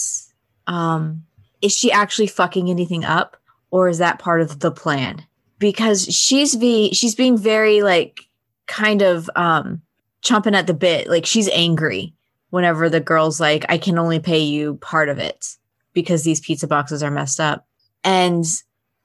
um 0.67 1.23
is 1.61 1.77
she 1.77 1.91
actually 1.91 2.27
fucking 2.27 2.69
anything 2.69 3.05
up 3.05 3.37
or 3.69 3.87
is 3.87 3.99
that 3.99 4.19
part 4.19 4.41
of 4.41 4.59
the 4.59 4.71
plan? 4.71 5.25
Because 5.59 6.05
she's 6.05 6.55
be 6.55 6.91
she's 6.93 7.15
being 7.15 7.37
very 7.37 7.81
like 7.81 8.21
kind 8.67 9.01
of 9.01 9.29
um 9.35 9.81
chomping 10.23 10.55
at 10.55 10.67
the 10.67 10.73
bit, 10.73 11.07
like 11.07 11.25
she's 11.25 11.49
angry 11.49 12.13
whenever 12.51 12.89
the 12.89 12.99
girl's 12.99 13.39
like, 13.39 13.65
I 13.69 13.77
can 13.77 13.97
only 13.97 14.19
pay 14.19 14.39
you 14.39 14.75
part 14.75 15.09
of 15.09 15.17
it 15.17 15.57
because 15.93 16.23
these 16.23 16.39
pizza 16.39 16.67
boxes 16.67 17.01
are 17.01 17.11
messed 17.11 17.39
up. 17.39 17.67
And 18.03 18.45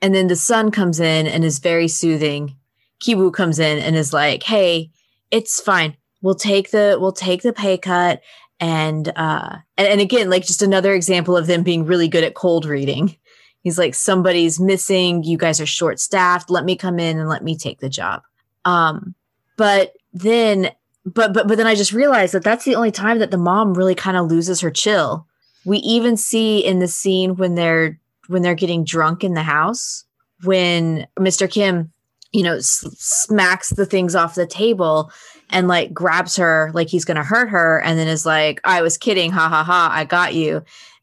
and 0.03 0.15
then 0.15 0.27
the 0.27 0.37
son 0.37 0.71
comes 0.71 1.01
in 1.01 1.27
and 1.27 1.45
is 1.45 1.59
very 1.59 1.89
soothing. 1.89 2.57
Kiwoo 3.01 3.33
comes 3.33 3.59
in 3.59 3.79
and 3.79 3.97
is 3.97 4.13
like, 4.13 4.43
Hey, 4.43 4.91
it's 5.31 5.61
fine. 5.61 5.97
We'll 6.23 6.35
take 6.35 6.71
the 6.71 6.97
we'll 7.01 7.13
take 7.13 7.43
the 7.43 7.53
pay 7.53 7.79
cut. 7.79 8.23
And 8.59 9.09
uh 9.17 9.57
and, 9.77 9.89
and 9.89 10.01
again, 10.01 10.31
like 10.31 10.47
just 10.47 10.63
another 10.63 10.95
example 10.95 11.37
of 11.37 11.47
them 11.47 11.63
being 11.63 11.85
really 11.85 12.09
good 12.09 12.25
at 12.25 12.35
cold 12.35 12.65
reading. 12.65 13.17
He's 13.63 13.79
like, 13.79 13.95
somebody's 13.95 14.61
missing, 14.61 15.25
you 15.25 15.37
guys 15.37 15.61
are 15.61 15.67
short 15.67 15.99
staffed, 15.99 16.51
let 16.51 16.65
me 16.65 16.77
come 16.77 17.01
in 17.01 17.19
and 17.19 17.29
let 17.29 17.43
me 17.43 17.57
take 17.57 17.81
the 17.81 17.89
job. 17.89 18.23
Um, 18.65 19.15
but 19.57 19.95
then 20.13 20.71
but 21.05 21.33
but 21.33 21.47
but 21.49 21.57
then 21.57 21.67
I 21.67 21.75
just 21.75 21.93
realized 21.93 22.35
that 22.35 22.45
that's 22.45 22.65
the 22.65 22.75
only 22.75 22.91
time 22.91 23.19
that 23.19 23.31
the 23.31 23.39
mom 23.39 23.75
really 23.75 23.95
kind 23.95 24.17
of 24.17 24.27
loses 24.27 24.61
her 24.61 24.71
chill. 24.71 25.27
We 25.65 25.79
even 25.79 26.17
see 26.17 26.65
in 26.65 26.79
the 26.79 26.89
scene 26.89 27.37
when 27.37 27.55
they're 27.55 27.99
when 28.29 28.43
they're 28.43 28.55
getting 28.55 28.85
drunk 28.85 29.23
in 29.23 29.35
the 29.35 29.43
house 29.43 30.05
when 30.43 31.07
Mr. 31.19 31.51
Kim, 31.51 31.93
you 32.33 32.43
know, 32.43 32.57
s- 32.57 32.85
smacks 32.99 33.71
the 33.71 33.87
things 33.87 34.15
off 34.15 34.35
the 34.35 34.47
table 34.47 35.11
and 35.51 35.69
like 35.69 35.93
grabs 35.95 36.37
her 36.37 36.71
like 36.75 36.89
he's 36.89 37.05
going 37.05 37.17
to 37.17 37.23
hurt 37.23 37.49
her 37.49 37.81
and 37.83 37.99
then 37.99 38.09
is 38.09 38.27
like, 38.27 38.61
"I 38.65 38.83
was 38.83 38.99
kidding, 38.99 39.31
ha 39.31 39.49
ha 39.49 39.63
ha, 39.65 39.91
I 39.93 40.05
got 40.05 40.35
you." 40.35 40.63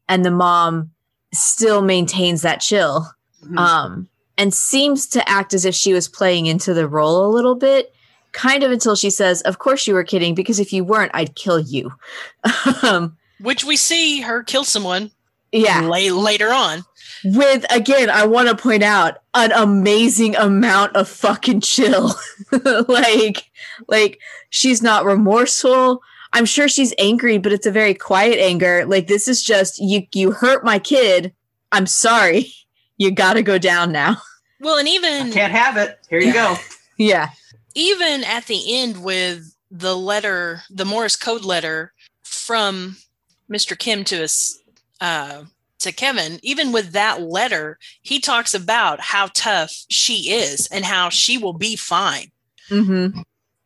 And 0.09 0.25
the 0.25 0.31
mom 0.31 0.91
still 1.33 1.81
maintains 1.81 2.41
that 2.41 2.59
chill 2.59 3.07
Mhm. 3.45 3.57
um, 3.57 4.07
and 4.37 4.53
seems 4.53 5.07
to 5.07 5.27
act 5.29 5.53
as 5.53 5.65
if 5.65 5.73
she 5.75 5.93
was 5.93 6.07
playing 6.07 6.45
into 6.45 6.73
the 6.73 6.87
role 6.87 7.25
a 7.25 7.33
little 7.33 7.55
bit, 7.55 7.93
kind 8.33 8.63
of 8.63 8.71
until 8.71 8.95
she 8.95 9.09
says, 9.09 9.41
"Of 9.41 9.59
course 9.59 9.85
you 9.87 9.93
were 9.93 10.03
kidding, 10.03 10.35
because 10.35 10.59
if 10.59 10.71
you 10.73 10.83
weren't, 10.83 11.11
I'd 11.13 11.35
kill 11.35 11.59
you." 11.59 11.91
um, 12.83 13.17
Which 13.39 13.63
we 13.63 13.75
see 13.77 14.21
her 14.21 14.43
kill 14.43 14.63
someone 14.63 15.11
yeah, 15.51 15.81
la- 15.81 15.97
later 15.97 16.51
on. 16.51 16.83
With 17.23 17.65
again, 17.71 18.09
I 18.09 18.25
want 18.25 18.49
to 18.49 18.55
point 18.55 18.83
out 18.83 19.17
an 19.33 19.51
amazing 19.51 20.35
amount 20.35 20.95
of 20.95 21.07
fucking 21.07 21.61
chill. 21.61 22.13
like, 22.87 23.49
like 23.87 24.19
she's 24.49 24.81
not 24.81 25.05
remorseful. 25.05 26.01
I'm 26.33 26.45
sure 26.45 26.67
she's 26.67 26.93
angry, 26.97 27.37
but 27.37 27.51
it's 27.53 27.65
a 27.67 27.71
very 27.71 27.93
quiet 27.93 28.39
anger. 28.39 28.85
Like 28.85 29.07
this 29.07 29.27
is 29.27 29.43
just 29.43 29.79
you. 29.79 30.03
You 30.13 30.31
hurt 30.31 30.63
my 30.65 30.79
kid. 30.79 31.33
I'm 31.71 31.87
sorry. 31.87 32.47
You 32.97 33.09
got 33.09 33.33
to 33.33 33.41
go 33.41 33.57
down 33.57 33.91
now. 33.91 34.17
Well, 34.61 34.77
and 34.77 34.87
I 34.87 34.91
even 34.91 35.31
can't 35.33 35.51
have 35.51 35.77
it. 35.77 35.99
Here 36.09 36.19
you 36.19 36.31
go. 36.31 36.55
Yeah. 36.97 37.31
even 37.73 38.23
at 38.23 38.45
the 38.45 38.77
end 38.77 39.03
with 39.03 39.55
the 39.71 39.97
letter, 39.97 40.61
the 40.69 40.85
Morse 40.85 41.15
code 41.15 41.43
letter 41.43 41.91
from 42.21 42.97
Mr. 43.51 43.77
Kim 43.77 44.03
to 44.05 44.23
us, 44.23 44.59
uh, 45.01 45.45
to 45.83 45.91
Kevin, 45.91 46.39
even 46.43 46.71
with 46.71 46.91
that 46.91 47.21
letter, 47.21 47.77
he 48.01 48.19
talks 48.19 48.53
about 48.53 48.99
how 48.99 49.29
tough 49.33 49.85
she 49.89 50.31
is 50.31 50.67
and 50.67 50.83
how 50.83 51.09
she 51.09 51.37
will 51.37 51.53
be 51.53 51.75
fine. 51.75 52.31
Mm-hmm. 52.69 53.21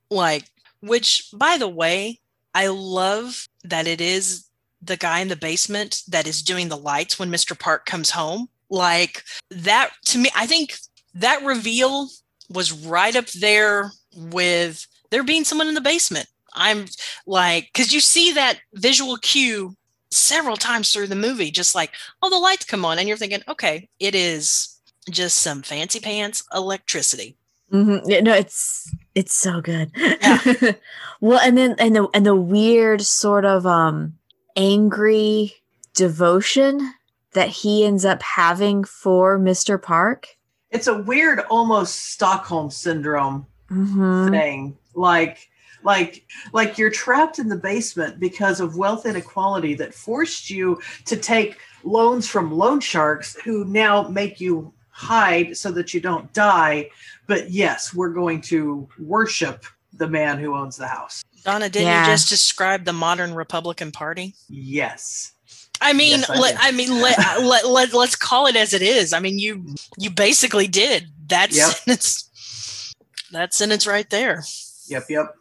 Like, 0.10 0.46
which, 0.82 1.30
by 1.34 1.58
the 1.58 1.68
way, 1.68 2.20
I 2.54 2.68
love 2.68 3.48
that 3.64 3.88
it 3.88 4.02
is 4.02 4.46
the 4.82 4.98
guy 4.98 5.20
in 5.20 5.28
the 5.28 5.36
basement 5.36 6.02
that 6.08 6.28
is 6.28 6.42
doing 6.42 6.70
the 6.70 6.78
lights 6.78 7.18
when 7.18 7.32
Mr. 7.32 7.58
Park 7.58 7.86
comes 7.86 8.12
home. 8.12 8.50
Like, 8.70 9.24
that 9.50 9.92
to 10.06 10.18
me, 10.18 10.30
I 10.36 10.46
think 10.46 10.78
that 11.16 11.44
reveal 11.44 12.10
was 12.50 12.72
right 12.72 13.16
up 13.16 13.28
there 13.28 13.92
with 14.16 14.86
there 15.10 15.24
being 15.24 15.44
someone 15.44 15.68
in 15.68 15.74
the 15.74 15.82
basement. 15.82 16.28
I'm 16.54 16.86
like, 17.26 17.70
because 17.72 17.94
you 17.94 18.00
see 18.00 18.32
that 18.34 18.60
visual 18.74 19.18
cue 19.18 19.76
several 20.12 20.58
times 20.58 20.92
through 20.94 21.08
the 21.08 21.16
movie, 21.16 21.52
just 21.52 21.76
like, 21.76 21.92
oh, 22.22 22.30
the 22.30 22.38
lights 22.38 22.66
come 22.66 22.86
on, 22.86 23.00
and 23.00 23.08
you're 23.08 23.18
thinking, 23.18 23.42
okay, 23.48 23.90
it 24.00 24.16
is 24.16 24.78
just 25.10 25.38
some 25.38 25.62
fancy 25.62 26.00
pants 26.00 26.44
electricity. 26.54 27.38
Mm-hmm. 27.72 28.24
No, 28.24 28.34
it's 28.34 28.94
it's 29.16 29.34
so 29.34 29.60
good. 29.62 29.92
Yeah. 29.96 30.72
well, 31.22 31.40
and 31.40 31.58
then 31.58 31.76
and 31.80 31.96
the 31.96 32.08
and 32.14 32.26
the 32.26 32.36
weird 32.36 33.02
sort 33.02 33.44
of 33.46 33.66
um 33.66 34.14
angry 34.56 35.54
devotion 35.94 36.94
that 37.34 37.50
he 37.50 37.86
ends 37.86 38.06
up 38.06 38.22
having 38.22 38.84
for 38.84 39.38
Mr. 39.38 39.82
Park. 39.82 40.28
It's 40.72 40.88
a 40.88 40.98
weird, 40.98 41.40
almost 41.50 42.12
Stockholm 42.14 42.72
syndrome 42.72 43.48
Mm-hmm. 43.70 44.30
thing. 44.32 44.78
Like, 44.96 45.50
like, 45.88 46.28
like 46.52 46.78
you're 46.78 46.90
trapped 46.92 47.40
in 47.40 47.48
the 47.48 47.56
basement 47.56 48.20
because 48.20 48.60
of 48.60 48.76
wealth 48.78 49.06
inequality 49.06 49.74
that 49.76 49.94
forced 49.94 50.50
you 50.50 50.80
to 51.06 51.16
take 51.16 51.58
loans 51.86 52.28
from 52.28 52.52
loan 52.52 52.82
sharks 52.82 53.36
who 53.40 53.64
now 53.66 54.04
make 54.10 54.42
you 54.42 54.74
hide 54.90 55.56
so 55.56 55.72
that 55.72 55.94
you 55.94 56.02
don't 56.02 56.32
die. 56.34 56.90
But 57.26 57.52
yes, 57.52 57.94
we're 57.94 58.10
going 58.14 58.42
to 58.42 58.88
worship 59.00 59.64
the 59.94 60.10
man 60.10 60.38
who 60.40 60.56
owns 60.56 60.76
the 60.76 60.88
house. 60.88 61.24
Donna, 61.46 61.70
didn't 61.70 61.88
Yeah. 61.88 62.06
you 62.06 62.12
just 62.12 62.28
describe 62.30 62.84
the 62.84 62.92
modern 62.94 63.34
Republican 63.34 63.92
Party? 63.94 64.36
Yes. 64.50 65.32
I 65.80 65.94
mean, 65.94 66.20
Yes, 66.20 66.30
I 66.30 66.38
let, 66.40 66.56
I, 66.60 66.72
mean, 66.72 67.02
let, 67.02 67.18
uh, 67.38 67.42
let, 67.46 67.66
let, 67.66 67.94
let's 67.94 68.18
call 68.18 68.48
it 68.48 68.58
as 68.58 68.74
it 68.74 68.82
is. 68.82 69.14
I 69.14 69.20
mean, 69.20 69.40
you 69.40 69.74
you 69.98 70.10
basically 70.10 70.68
did. 70.68 71.08
That 71.30 71.54
Yep. 71.54 71.70
sentence, 71.72 72.94
that 73.32 73.54
sentence 73.54 73.88
right 73.88 74.10
there. 74.10 74.44
Yep. 74.88 75.04
Yep. 75.10 75.36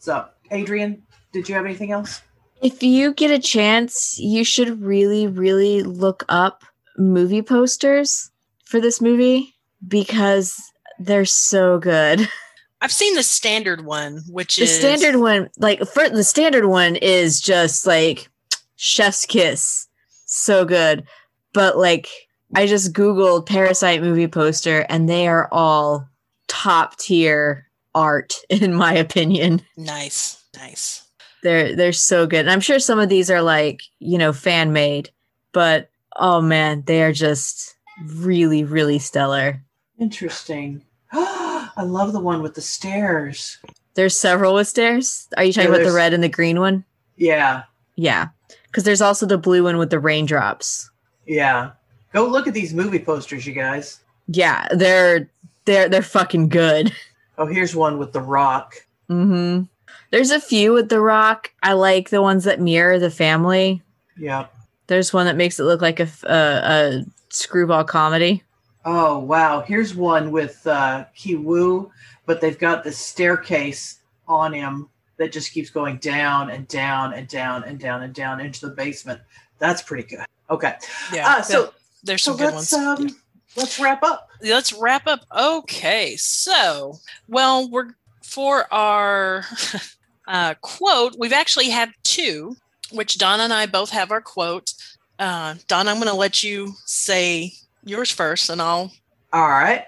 So, 0.00 0.26
Adrian, 0.50 1.02
did 1.30 1.48
you 1.48 1.54
have 1.54 1.66
anything 1.66 1.92
else? 1.92 2.22
If 2.62 2.82
you 2.82 3.12
get 3.12 3.30
a 3.30 3.38
chance, 3.38 4.18
you 4.18 4.44
should 4.44 4.82
really, 4.82 5.26
really 5.26 5.82
look 5.82 6.24
up 6.28 6.64
movie 6.96 7.42
posters 7.42 8.30
for 8.64 8.80
this 8.80 9.00
movie 9.00 9.54
because 9.86 10.60
they're 10.98 11.26
so 11.26 11.78
good. 11.78 12.28
I've 12.80 12.92
seen 12.92 13.14
the 13.14 13.22
standard 13.22 13.84
one, 13.84 14.22
which 14.26 14.56
The 14.56 14.62
is 14.62 14.74
standard 14.74 15.16
one, 15.16 15.50
like 15.58 15.80
for 15.86 16.08
the 16.08 16.24
standard 16.24 16.64
one 16.64 16.96
is 16.96 17.38
just 17.38 17.86
like 17.86 18.30
chef's 18.76 19.26
kiss. 19.26 19.86
So 20.24 20.64
good. 20.64 21.06
But 21.52 21.76
like 21.76 22.08
I 22.54 22.66
just 22.66 22.94
Googled 22.94 23.46
Parasite 23.46 24.00
movie 24.00 24.28
poster 24.28 24.86
and 24.88 25.08
they 25.08 25.28
are 25.28 25.46
all 25.52 26.08
top 26.48 26.96
tier 26.96 27.69
art, 27.94 28.34
in 28.50 28.74
my 28.74 28.94
opinion. 28.94 29.62
nice, 29.76 30.42
nice. 30.56 31.04
They're 31.42 31.74
they're 31.74 31.92
so 31.92 32.26
good. 32.26 32.40
And 32.40 32.50
I'm 32.50 32.60
sure 32.60 32.78
some 32.78 32.98
of 32.98 33.08
these 33.08 33.30
are 33.30 33.40
like, 33.42 33.80
you 33.98 34.18
know, 34.18 34.32
fan 34.32 34.72
made, 34.74 35.10
but 35.52 35.88
oh 36.16 36.40
man, 36.42 36.82
they 36.86 37.02
are 37.02 37.12
just 37.12 37.74
really, 38.04 38.62
really 38.64 38.98
stellar. 38.98 39.62
Interesting. 39.98 40.82
I 41.12 41.82
love 41.82 42.12
the 42.12 42.20
one 42.20 42.42
with 42.42 42.54
the 42.54 42.60
stairs. 42.60 43.58
There's 43.94 44.16
several 44.16 44.54
with 44.54 44.68
stairs. 44.68 45.28
Are 45.36 45.44
you 45.44 45.52
talking 45.52 45.70
Yeah, 45.70 45.76
about 45.76 45.86
the 45.88 45.94
red 45.94 46.12
and 46.12 46.22
the 46.22 46.28
green 46.28 46.60
one? 46.60 46.84
Yeah, 47.16 47.62
Yeah. 47.96 48.28
Because 48.66 48.84
there's 48.84 49.02
also 49.02 49.26
the 49.26 49.36
blue 49.38 49.64
one 49.64 49.78
with 49.78 49.90
the 49.90 49.98
raindrops. 49.98 50.90
yeah. 51.26 51.72
Go 52.12 52.26
look 52.26 52.46
at 52.48 52.54
these 52.54 52.74
movie 52.74 52.98
posters, 52.98 53.46
you 53.46 53.52
guys. 53.52 54.00
Yeah, 54.26 54.66
they're 54.74 55.30
they're 55.64 55.88
they're 55.88 56.02
fucking 56.02 56.48
good. 56.48 56.92
Oh, 57.40 57.46
here's 57.46 57.74
one 57.74 57.98
with 57.98 58.12
The 58.12 58.20
Rock. 58.20 58.74
Mm-hmm. 59.08 59.62
There's 60.10 60.30
a 60.30 60.40
few 60.40 60.72
with 60.74 60.88
the 60.88 61.00
rock. 61.00 61.50
I 61.62 61.72
like 61.72 62.10
the 62.10 62.22
ones 62.22 62.44
that 62.44 62.60
mirror 62.60 62.98
the 62.98 63.10
family. 63.10 63.82
Yeah. 64.16 64.46
There's 64.86 65.12
one 65.12 65.26
that 65.26 65.36
makes 65.36 65.58
it 65.58 65.64
look 65.64 65.80
like 65.80 65.98
a 66.00 67.04
screwball 67.30 67.84
comedy. 67.84 68.42
Oh 68.84 69.18
wow, 69.18 69.60
here's 69.60 69.94
one 69.94 70.30
with 70.32 70.66
uh, 70.66 71.04
Kiwoo, 71.16 71.90
but 72.26 72.40
they've 72.40 72.58
got 72.58 72.82
this 72.84 72.98
staircase 72.98 74.00
on 74.26 74.52
him 74.52 74.88
that 75.16 75.32
just 75.32 75.52
keeps 75.52 75.70
going 75.70 75.98
down 75.98 76.50
and 76.50 76.66
down 76.68 77.12
and 77.12 77.28
down 77.28 77.64
and 77.64 77.78
down 77.78 78.02
and 78.02 78.14
down 78.14 78.40
into 78.40 78.66
the 78.68 78.74
basement. 78.74 79.20
That's 79.58 79.82
pretty 79.82 80.08
good. 80.08 80.24
Okay, 80.50 80.74
Yeah. 81.12 81.28
uh, 81.28 81.42
so 81.42 81.74
there's 82.04 82.22
so 82.22 82.32
some 82.32 82.38
good 82.38 82.54
let's 82.54 82.72
ones. 82.72 83.00
um, 83.12 83.16
let's 83.56 83.78
wrap 83.78 84.02
up. 84.02 84.29
Let's 84.42 84.72
wrap 84.72 85.06
up. 85.06 85.20
Okay. 85.36 86.16
So, 86.16 86.98
well, 87.28 87.68
we're 87.70 87.94
for 88.22 88.72
our 88.72 89.44
uh, 90.28 90.54
quote, 90.60 91.16
we've 91.18 91.32
actually 91.32 91.70
had 91.70 91.90
two, 92.04 92.56
which 92.92 93.18
Donna 93.18 93.42
and 93.44 93.52
I 93.52 93.66
both 93.66 93.90
have 93.90 94.10
our 94.10 94.20
quote. 94.20 94.72
Uh, 95.18 95.56
Donna, 95.66 95.90
I'm 95.90 95.96
going 95.96 96.08
to 96.08 96.14
let 96.14 96.42
you 96.42 96.74
say 96.86 97.52
yours 97.84 98.10
first, 98.10 98.48
and 98.48 98.62
I'll. 98.62 98.92
All 99.32 99.48
right, 99.48 99.86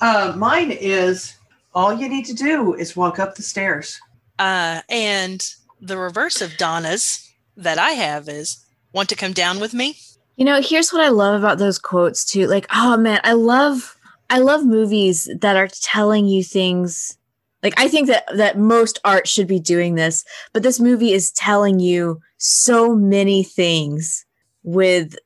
uh, 0.00 0.34
mine 0.36 0.70
is 0.70 1.34
all 1.74 1.92
you 1.92 2.08
need 2.08 2.24
to 2.26 2.34
do 2.34 2.74
is 2.74 2.96
walk 2.96 3.18
up 3.18 3.34
the 3.34 3.42
stairs. 3.42 3.98
Uh, 4.38 4.82
and 4.88 5.46
the 5.80 5.98
reverse 5.98 6.40
of 6.40 6.56
Donna's 6.56 7.30
that 7.56 7.78
I 7.78 7.90
have 7.90 8.28
is 8.28 8.64
want 8.92 9.08
to 9.08 9.16
come 9.16 9.32
down 9.32 9.60
with 9.60 9.74
me. 9.74 9.96
You 10.38 10.44
know, 10.44 10.60
here's 10.62 10.92
what 10.92 11.02
I 11.02 11.08
love 11.08 11.36
about 11.36 11.58
those 11.58 11.80
quotes 11.80 12.24
too. 12.24 12.46
Like, 12.46 12.68
oh 12.72 12.96
man, 12.96 13.20
I 13.24 13.32
love 13.32 13.96
I 14.30 14.38
love 14.38 14.64
movies 14.64 15.28
that 15.40 15.56
are 15.56 15.66
telling 15.66 16.28
you 16.28 16.44
things. 16.44 17.18
Like 17.64 17.74
I 17.76 17.88
think 17.88 18.06
that 18.06 18.24
that 18.36 18.56
most 18.56 19.00
art 19.04 19.26
should 19.26 19.48
be 19.48 19.58
doing 19.58 19.96
this, 19.96 20.24
but 20.52 20.62
this 20.62 20.78
movie 20.78 21.12
is 21.12 21.32
telling 21.32 21.80
you 21.80 22.20
so 22.36 22.94
many 22.94 23.42
things 23.42 24.24
with 24.62 25.16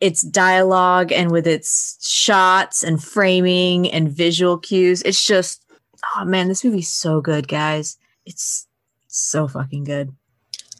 its 0.00 0.22
dialogue 0.22 1.12
and 1.12 1.30
with 1.30 1.46
its 1.46 1.98
shots 2.00 2.82
and 2.82 3.04
framing 3.04 3.92
and 3.92 4.10
visual 4.10 4.56
cues. 4.56 5.02
It's 5.02 5.22
just 5.22 5.66
oh 6.16 6.24
man, 6.24 6.48
this 6.48 6.64
movie's 6.64 6.88
so 6.88 7.20
good, 7.20 7.46
guys. 7.46 7.98
It's 8.24 8.66
so 9.06 9.48
fucking 9.48 9.84
good. 9.84 10.14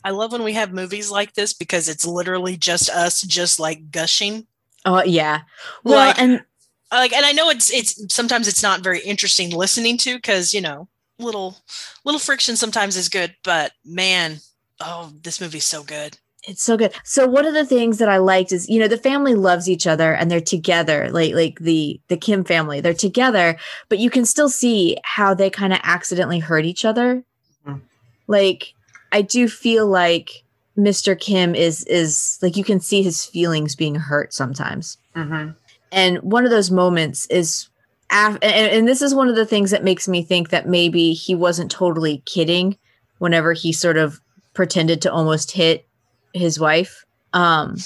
I 0.04 0.10
love 0.10 0.32
when 0.32 0.42
we 0.42 0.52
have 0.54 0.72
movies 0.72 1.10
like 1.10 1.34
this 1.34 1.52
because 1.52 1.88
it's 1.88 2.06
literally 2.06 2.56
just 2.56 2.90
us, 2.90 3.22
just 3.22 3.58
like 3.60 3.90
gushing. 3.90 4.46
Oh 4.84 5.02
yeah. 5.04 5.42
Well, 5.84 5.96
Like- 6.08 6.18
and 6.18 6.44
like 6.90 7.14
and 7.14 7.24
i 7.24 7.32
know 7.32 7.48
it's 7.48 7.72
it's 7.72 8.14
sometimes 8.14 8.46
it's 8.46 8.62
not 8.62 8.82
very 8.82 9.00
interesting 9.00 9.50
listening 9.50 9.96
to 9.96 10.14
because 10.16 10.52
you 10.52 10.60
know 10.60 10.88
little 11.18 11.56
little 12.04 12.18
friction 12.18 12.54
sometimes 12.54 12.98
is 12.98 13.08
good 13.08 13.34
but 13.44 13.72
man 13.82 14.40
oh 14.80 15.10
this 15.22 15.40
movie's 15.40 15.64
so 15.64 15.82
good 15.82 16.18
It's 16.46 16.62
so 16.62 16.76
good. 16.76 16.92
So 17.04 17.26
one 17.26 17.46
of 17.46 17.54
the 17.54 17.64
things 17.64 17.96
that 17.98 18.08
I 18.10 18.16
liked 18.18 18.50
is, 18.52 18.68
you 18.68 18.80
know, 18.80 18.88
the 18.88 18.98
family 18.98 19.34
loves 19.36 19.68
each 19.70 19.86
other 19.86 20.12
and 20.12 20.28
they're 20.28 20.40
together, 20.56 21.08
like 21.12 21.32
like 21.34 21.58
the 21.60 21.98
the 22.08 22.16
Kim 22.18 22.44
family. 22.44 22.80
They're 22.82 22.92
together, 23.08 23.56
but 23.88 23.98
you 24.00 24.10
can 24.10 24.26
still 24.26 24.48
see 24.50 24.96
how 25.04 25.32
they 25.34 25.48
kind 25.50 25.72
of 25.72 25.78
accidentally 25.84 26.40
hurt 26.40 26.64
each 26.66 26.84
other. 26.84 27.22
Mhm. 27.64 27.80
Like 28.26 28.74
I 29.12 29.22
do 29.22 29.48
feel 29.48 29.86
like 29.86 30.42
Mr. 30.76 31.18
Kim 31.18 31.54
is 31.54 31.84
is 31.84 32.38
like 32.42 32.56
you 32.56 32.64
can 32.64 32.80
see 32.80 33.02
his 33.02 33.24
feelings 33.24 33.76
being 33.76 33.94
hurt 33.94 34.32
sometimes. 34.32 34.96
Mm-hmm. 35.14 35.50
And 35.92 36.18
one 36.22 36.44
of 36.44 36.50
those 36.50 36.70
moments 36.70 37.26
is 37.26 37.68
af- 38.10 38.38
and, 38.42 38.72
and 38.72 38.88
this 38.88 39.02
is 39.02 39.14
one 39.14 39.28
of 39.28 39.36
the 39.36 39.44
things 39.46 39.70
that 39.70 39.84
makes 39.84 40.08
me 40.08 40.22
think 40.22 40.48
that 40.48 40.66
maybe 40.66 41.12
he 41.12 41.34
wasn't 41.34 41.70
totally 41.70 42.22
kidding 42.24 42.78
whenever 43.18 43.52
he 43.52 43.72
sort 43.72 43.98
of 43.98 44.20
pretended 44.54 45.02
to 45.02 45.12
almost 45.12 45.50
hit 45.52 45.86
his 46.34 46.58
wife 46.58 47.04
um 47.34 47.76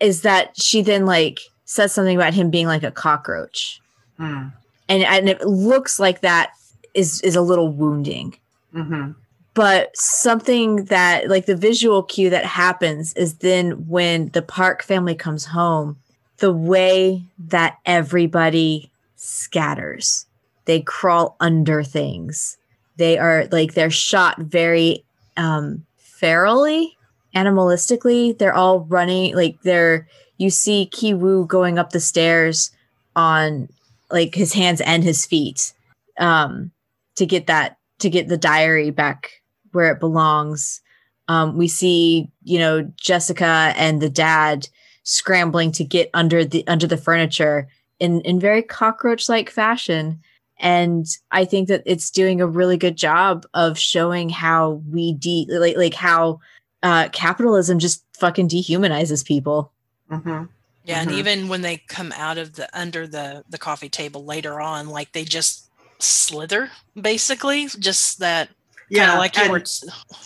is 0.00 0.22
that 0.22 0.56
she 0.60 0.82
then 0.82 1.06
like 1.06 1.38
says 1.64 1.92
something 1.92 2.16
about 2.16 2.34
him 2.34 2.50
being 2.50 2.66
like 2.66 2.82
a 2.82 2.90
cockroach 2.90 3.80
Mm. 4.20 4.52
and 4.88 5.02
and 5.02 5.28
it 5.28 5.40
looks 5.42 5.98
like 5.98 6.20
that 6.20 6.50
is 6.92 7.20
is 7.22 7.34
a 7.36 7.40
little 7.40 7.68
wounding 7.72 8.36
Mm-hmm. 8.74 9.12
But 9.54 9.96
something 9.96 10.86
that 10.86 11.28
like 11.28 11.46
the 11.46 11.56
visual 11.56 12.02
cue 12.02 12.28
that 12.30 12.44
happens 12.44 13.12
is 13.14 13.38
then 13.38 13.88
when 13.88 14.28
the 14.30 14.42
park 14.42 14.82
family 14.82 15.14
comes 15.14 15.44
home 15.44 15.96
the 16.38 16.52
way 16.52 17.22
that 17.38 17.78
everybody 17.86 18.90
scatters. 19.14 20.26
They 20.64 20.80
crawl 20.80 21.36
under 21.40 21.82
things. 21.82 22.56
They 22.96 23.18
are 23.18 23.46
like 23.50 23.74
they're 23.74 23.90
shot 23.90 24.38
very 24.38 25.04
um 25.36 25.84
ferally 26.00 26.88
animalistically. 27.34 28.36
They're 28.36 28.54
all 28.54 28.80
running 28.80 29.36
like 29.36 29.60
they're 29.62 30.08
you 30.38 30.50
see 30.50 30.90
kiwoo 30.92 31.46
going 31.46 31.78
up 31.78 31.90
the 31.90 32.00
stairs 32.00 32.72
on 33.14 33.68
like 34.10 34.34
his 34.34 34.52
hands 34.52 34.80
and 34.80 35.04
his 35.04 35.24
feet 35.24 35.72
um 36.18 36.72
to 37.16 37.24
get 37.24 37.46
that 37.46 37.78
to 38.00 38.10
get 38.10 38.28
the 38.28 38.36
diary 38.36 38.90
back 38.90 39.42
where 39.74 39.92
it 39.92 40.00
belongs. 40.00 40.80
Um, 41.28 41.56
we 41.56 41.68
see, 41.68 42.30
you 42.42 42.58
know, 42.58 42.82
Jessica 42.96 43.72
and 43.76 44.00
the 44.00 44.10
dad 44.10 44.68
scrambling 45.02 45.72
to 45.72 45.84
get 45.84 46.10
under 46.14 46.44
the 46.44 46.66
under 46.66 46.86
the 46.86 46.96
furniture 46.96 47.68
in 47.98 48.20
in 48.22 48.40
very 48.40 48.62
cockroach 48.62 49.28
like 49.28 49.50
fashion. 49.50 50.20
And 50.60 51.06
I 51.30 51.44
think 51.44 51.68
that 51.68 51.82
it's 51.84 52.10
doing 52.10 52.40
a 52.40 52.46
really 52.46 52.76
good 52.76 52.96
job 52.96 53.44
of 53.54 53.78
showing 53.78 54.28
how 54.28 54.82
we 54.90 55.12
de 55.14 55.46
like 55.50 55.76
like 55.76 55.94
how 55.94 56.40
uh, 56.82 57.08
capitalism 57.12 57.78
just 57.78 58.04
fucking 58.18 58.48
dehumanizes 58.48 59.24
people. 59.24 59.72
Mm-hmm. 60.10 60.44
yeah 60.84 61.00
and 61.00 61.10
Mhm. 61.10 61.14
even 61.18 61.48
when 61.48 61.62
they 61.62 61.78
come 61.88 62.12
out 62.12 62.36
of 62.36 62.54
the 62.56 62.68
under 62.78 63.06
the 63.06 63.42
the 63.48 63.56
coffee 63.58 63.88
table 63.88 64.22
later 64.26 64.60
on 64.60 64.88
like 64.88 65.12
they 65.12 65.24
just 65.24 65.70
slither 65.98 66.70
basically 67.00 67.66
just 67.78 68.18
that 68.18 68.50
Yeah, 68.94 69.12
yeah 69.12 69.18
like 69.18 69.36
you 69.36 69.42
and, 69.42 69.52
were 69.52 69.64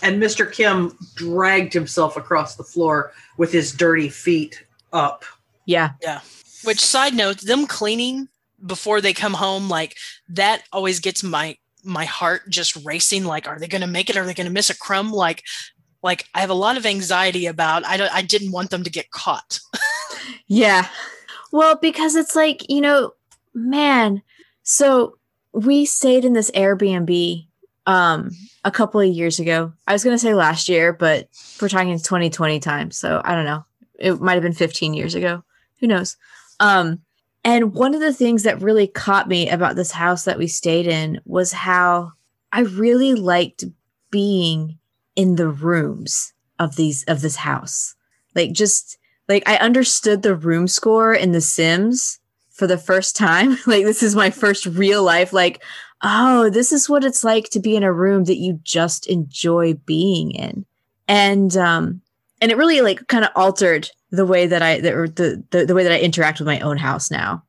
and 0.01 0.21
Mr. 0.21 0.51
Kim 0.51 0.97
dragged 1.15 1.73
himself 1.73 2.17
across 2.17 2.55
the 2.55 2.63
floor 2.63 3.11
with 3.37 3.51
his 3.51 3.71
dirty 3.71 4.09
feet 4.09 4.63
up. 4.93 5.23
Yeah, 5.65 5.91
yeah, 6.01 6.21
Which 6.63 6.79
side 6.79 7.13
note, 7.13 7.41
them 7.41 7.67
cleaning 7.67 8.27
before 8.65 9.01
they 9.01 9.13
come 9.13 9.33
home, 9.33 9.69
like 9.69 9.95
that 10.29 10.63
always 10.71 10.99
gets 10.99 11.23
my 11.23 11.57
my 11.83 12.05
heart 12.05 12.49
just 12.49 12.75
racing. 12.85 13.23
Like, 13.25 13.47
are 13.47 13.59
they 13.59 13.67
going 13.67 13.81
to 13.81 13.87
make 13.87 14.09
it? 14.09 14.17
Are 14.17 14.25
they 14.25 14.33
going 14.33 14.47
to 14.47 14.53
miss 14.53 14.69
a 14.69 14.77
crumb? 14.77 15.11
Like, 15.11 15.43
like 16.01 16.25
I 16.33 16.41
have 16.41 16.49
a 16.49 16.55
lot 16.55 16.77
of 16.77 16.85
anxiety 16.85 17.45
about. 17.45 17.85
I 17.85 17.97
don't. 17.97 18.13
I 18.13 18.21
didn't 18.21 18.51
want 18.51 18.71
them 18.71 18.83
to 18.83 18.89
get 18.89 19.11
caught. 19.11 19.59
Yeah. 20.47 20.87
Well, 21.51 21.75
because 21.75 22.15
it's 22.15 22.35
like, 22.35 22.69
you 22.69 22.81
know, 22.81 23.13
man, 23.53 24.21
so 24.63 25.17
we 25.53 25.85
stayed 25.85 26.25
in 26.25 26.33
this 26.33 26.51
Airbnb 26.51 27.47
um 27.89 28.29
a 28.63 28.71
couple 28.71 29.01
of 29.01 29.07
years 29.07 29.39
ago. 29.39 29.73
I 29.87 29.93
was 29.93 30.03
going 30.03 30.13
to 30.13 30.19
say 30.19 30.35
last 30.35 30.69
year, 30.69 30.93
but 30.93 31.27
we're 31.59 31.69
talking 31.69 31.97
2020 31.97 32.59
time, 32.59 32.91
so 32.91 33.19
I 33.25 33.33
don't 33.33 33.45
know. 33.45 33.65
It 33.97 34.21
might 34.21 34.35
have 34.35 34.43
been 34.43 34.53
15 34.53 34.93
years 34.93 35.15
ago. 35.15 35.43
Who 35.79 35.87
knows? 35.87 36.15
Um 36.59 36.99
and 37.43 37.73
one 37.73 37.95
of 37.95 38.01
the 38.01 38.13
things 38.13 38.43
that 38.43 38.61
really 38.61 38.85
caught 38.85 39.27
me 39.27 39.49
about 39.49 39.75
this 39.75 39.91
house 39.91 40.25
that 40.25 40.37
we 40.37 40.47
stayed 40.47 40.87
in 40.87 41.19
was 41.25 41.51
how 41.51 42.11
I 42.51 42.61
really 42.61 43.15
liked 43.15 43.63
being 44.11 44.77
in 45.15 45.35
the 45.35 45.47
rooms 45.49 46.33
of 46.59 46.75
these 46.75 47.03
of 47.05 47.21
this 47.21 47.37
house. 47.37 47.95
Like 48.35 48.51
just 48.51 48.97
like 49.27 49.41
I 49.47 49.55
understood 49.57 50.21
the 50.21 50.35
room 50.35 50.67
score 50.67 51.13
in 51.13 51.31
The 51.31 51.41
Sims 51.41 52.19
for 52.51 52.67
the 52.67 52.77
first 52.77 53.15
time. 53.15 53.57
like 53.65 53.85
this 53.85 54.03
is 54.03 54.15
my 54.15 54.29
first 54.29 54.67
real 54.67 55.01
life 55.01 55.33
like 55.33 55.63
oh, 56.03 56.49
this 56.49 56.71
is 56.71 56.89
what 56.89 57.03
it's 57.03 57.23
like 57.23 57.49
to 57.49 57.59
be 57.59 57.75
in 57.75 57.83
a 57.83 57.93
room 57.93 58.25
that 58.25 58.37
you 58.37 58.59
just 58.63 59.07
enjoy 59.07 59.73
being 59.85 60.31
in. 60.31 60.65
And 61.07 61.55
um 61.57 62.01
and 62.41 62.51
it 62.51 62.57
really 62.57 62.81
like 62.81 63.07
kind 63.07 63.25
of 63.25 63.31
altered 63.35 63.89
the 64.11 64.25
way 64.25 64.47
that 64.47 64.61
I 64.61 64.77
or 64.89 65.07
the, 65.07 65.43
the 65.51 65.65
the 65.65 65.75
way 65.75 65.83
that 65.83 65.91
I 65.91 65.99
interact 65.99 66.39
with 66.39 66.47
my 66.47 66.59
own 66.59 66.77
house 66.77 67.11
now. 67.11 67.43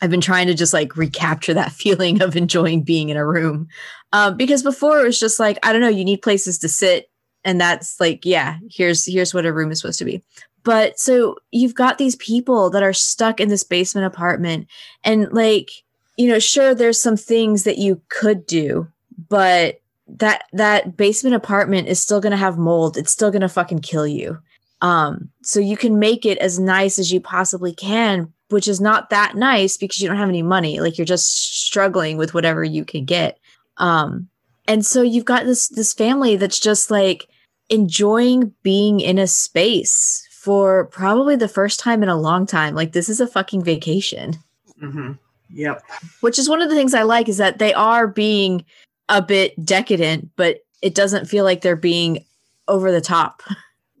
I've 0.00 0.10
been 0.10 0.20
trying 0.20 0.48
to 0.48 0.54
just 0.54 0.74
like 0.74 0.96
recapture 0.96 1.54
that 1.54 1.72
feeling 1.72 2.22
of 2.22 2.36
enjoying 2.36 2.82
being 2.82 3.08
in 3.08 3.16
a 3.16 3.26
room. 3.26 3.68
Um, 4.12 4.36
because 4.36 4.62
before 4.62 5.00
it 5.00 5.04
was 5.04 5.18
just 5.18 5.40
like, 5.40 5.58
I 5.62 5.72
don't 5.72 5.80
know, 5.80 5.88
you 5.88 6.04
need 6.04 6.22
places 6.22 6.58
to 6.58 6.68
sit. 6.68 7.10
And 7.46 7.60
that's 7.60 7.98
like, 8.00 8.24
yeah, 8.24 8.58
here's 8.70 9.04
here's 9.04 9.34
what 9.34 9.46
a 9.46 9.52
room 9.52 9.70
is 9.70 9.80
supposed 9.80 9.98
to 9.98 10.04
be 10.04 10.22
but 10.64 10.98
so 10.98 11.36
you've 11.52 11.74
got 11.74 11.98
these 11.98 12.16
people 12.16 12.70
that 12.70 12.82
are 12.82 12.92
stuck 12.92 13.38
in 13.38 13.48
this 13.48 13.62
basement 13.62 14.06
apartment 14.06 14.66
and 15.04 15.30
like 15.32 15.70
you 16.16 16.28
know 16.28 16.38
sure 16.38 16.74
there's 16.74 17.00
some 17.00 17.16
things 17.16 17.64
that 17.64 17.78
you 17.78 18.00
could 18.08 18.46
do 18.46 18.88
but 19.28 19.80
that 20.06 20.44
that 20.52 20.96
basement 20.96 21.34
apartment 21.34 21.88
is 21.88 22.00
still 22.00 22.20
going 22.20 22.32
to 22.32 22.36
have 22.36 22.58
mold. 22.58 22.96
It's 22.96 23.12
still 23.12 23.30
going 23.30 23.42
to 23.42 23.48
fucking 23.48 23.80
kill 23.80 24.06
you. 24.06 24.38
Um, 24.80 25.30
so 25.42 25.60
you 25.60 25.76
can 25.76 25.98
make 25.98 26.26
it 26.26 26.38
as 26.38 26.58
nice 26.58 26.98
as 26.98 27.12
you 27.12 27.20
possibly 27.20 27.74
can, 27.74 28.32
which 28.50 28.68
is 28.68 28.80
not 28.80 29.10
that 29.10 29.34
nice 29.34 29.76
because 29.76 30.00
you 30.00 30.08
don't 30.08 30.18
have 30.18 30.28
any 30.28 30.42
money. 30.42 30.80
Like 30.80 30.98
you're 30.98 31.06
just 31.06 31.64
struggling 31.64 32.16
with 32.18 32.34
whatever 32.34 32.62
you 32.62 32.84
can 32.84 33.04
get. 33.04 33.38
Um, 33.78 34.28
and 34.68 34.84
so 34.84 35.02
you've 35.02 35.24
got 35.24 35.44
this 35.44 35.68
this 35.68 35.92
family 35.92 36.36
that's 36.36 36.60
just 36.60 36.90
like 36.90 37.28
enjoying 37.70 38.52
being 38.62 39.00
in 39.00 39.18
a 39.18 39.26
space 39.26 40.28
for 40.30 40.84
probably 40.86 41.36
the 41.36 41.48
first 41.48 41.80
time 41.80 42.02
in 42.02 42.08
a 42.10 42.16
long 42.16 42.46
time. 42.46 42.74
Like 42.74 42.92
this 42.92 43.08
is 43.08 43.20
a 43.20 43.26
fucking 43.26 43.64
vacation. 43.64 44.34
Mm-hmm. 44.82 45.12
Yep. 45.54 45.82
Which 46.20 46.38
is 46.38 46.48
one 46.48 46.60
of 46.60 46.68
the 46.68 46.74
things 46.74 46.94
I 46.94 47.02
like 47.02 47.28
is 47.28 47.36
that 47.38 47.58
they 47.58 47.72
are 47.74 48.06
being 48.06 48.64
a 49.08 49.22
bit 49.22 49.62
decadent, 49.64 50.30
but 50.36 50.58
it 50.82 50.94
doesn't 50.94 51.26
feel 51.26 51.44
like 51.44 51.60
they're 51.62 51.76
being 51.76 52.24
over 52.68 52.90
the 52.92 53.00
top. 53.00 53.42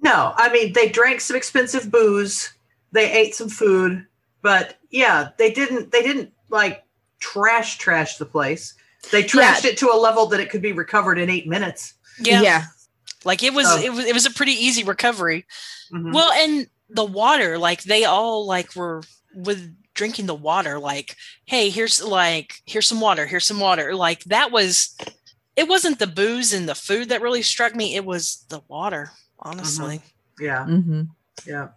No, 0.02 0.32
I 0.36 0.52
mean 0.52 0.72
they 0.72 0.88
drank 0.88 1.20
some 1.20 1.36
expensive 1.36 1.90
booze, 1.90 2.52
they 2.92 3.10
ate 3.10 3.34
some 3.34 3.48
food, 3.48 4.04
but 4.42 4.78
yeah, 4.90 5.30
they 5.38 5.50
didn't 5.52 5.92
they 5.92 6.02
didn't 6.02 6.32
like 6.50 6.82
trash 7.20 7.78
trash 7.78 8.16
the 8.18 8.26
place. 8.26 8.74
They 9.12 9.22
trashed 9.22 9.64
Yeah. 9.64 9.70
it 9.70 9.78
to 9.78 9.90
a 9.90 9.96
level 10.00 10.26
that 10.26 10.40
it 10.40 10.50
could 10.50 10.62
be 10.62 10.72
recovered 10.72 11.18
in 11.18 11.30
eight 11.30 11.46
minutes. 11.46 11.94
Yeah. 12.18 12.42
Yeah. 12.42 12.64
Like 13.24 13.42
it 13.42 13.54
was 13.54 13.66
Oh. 13.68 13.80
it 13.80 13.92
was 13.92 14.04
it 14.06 14.14
was 14.14 14.26
a 14.26 14.30
pretty 14.30 14.52
easy 14.52 14.84
recovery. 14.84 15.46
Mhm. 15.92 16.12
Well, 16.12 16.32
and 16.32 16.66
the 16.90 17.04
water, 17.04 17.58
like 17.58 17.82
they 17.84 18.04
all 18.04 18.46
like 18.46 18.74
were 18.76 19.02
with 19.34 19.74
drinking 19.94 20.26
the 20.26 20.34
water, 20.34 20.78
like, 20.78 21.16
hey, 21.46 21.70
here's 21.70 22.02
like 22.02 22.54
here's 22.66 22.86
some 22.86 23.00
water, 23.00 23.26
here's 23.26 23.46
some 23.46 23.60
water. 23.60 23.94
Like 23.94 24.24
that 24.24 24.50
was 24.52 24.96
it 25.56 25.68
wasn't 25.68 25.98
the 25.98 26.06
booze 26.06 26.52
and 26.52 26.68
the 26.68 26.74
food 26.74 27.08
that 27.08 27.22
really 27.22 27.42
struck 27.42 27.74
me, 27.74 27.94
it 27.96 28.04
was 28.04 28.44
the 28.48 28.60
water, 28.68 29.10
honestly. 29.38 30.00
yeah, 30.40 30.66
Mm-hmm. 30.68 31.02
yeah. 31.46 31.68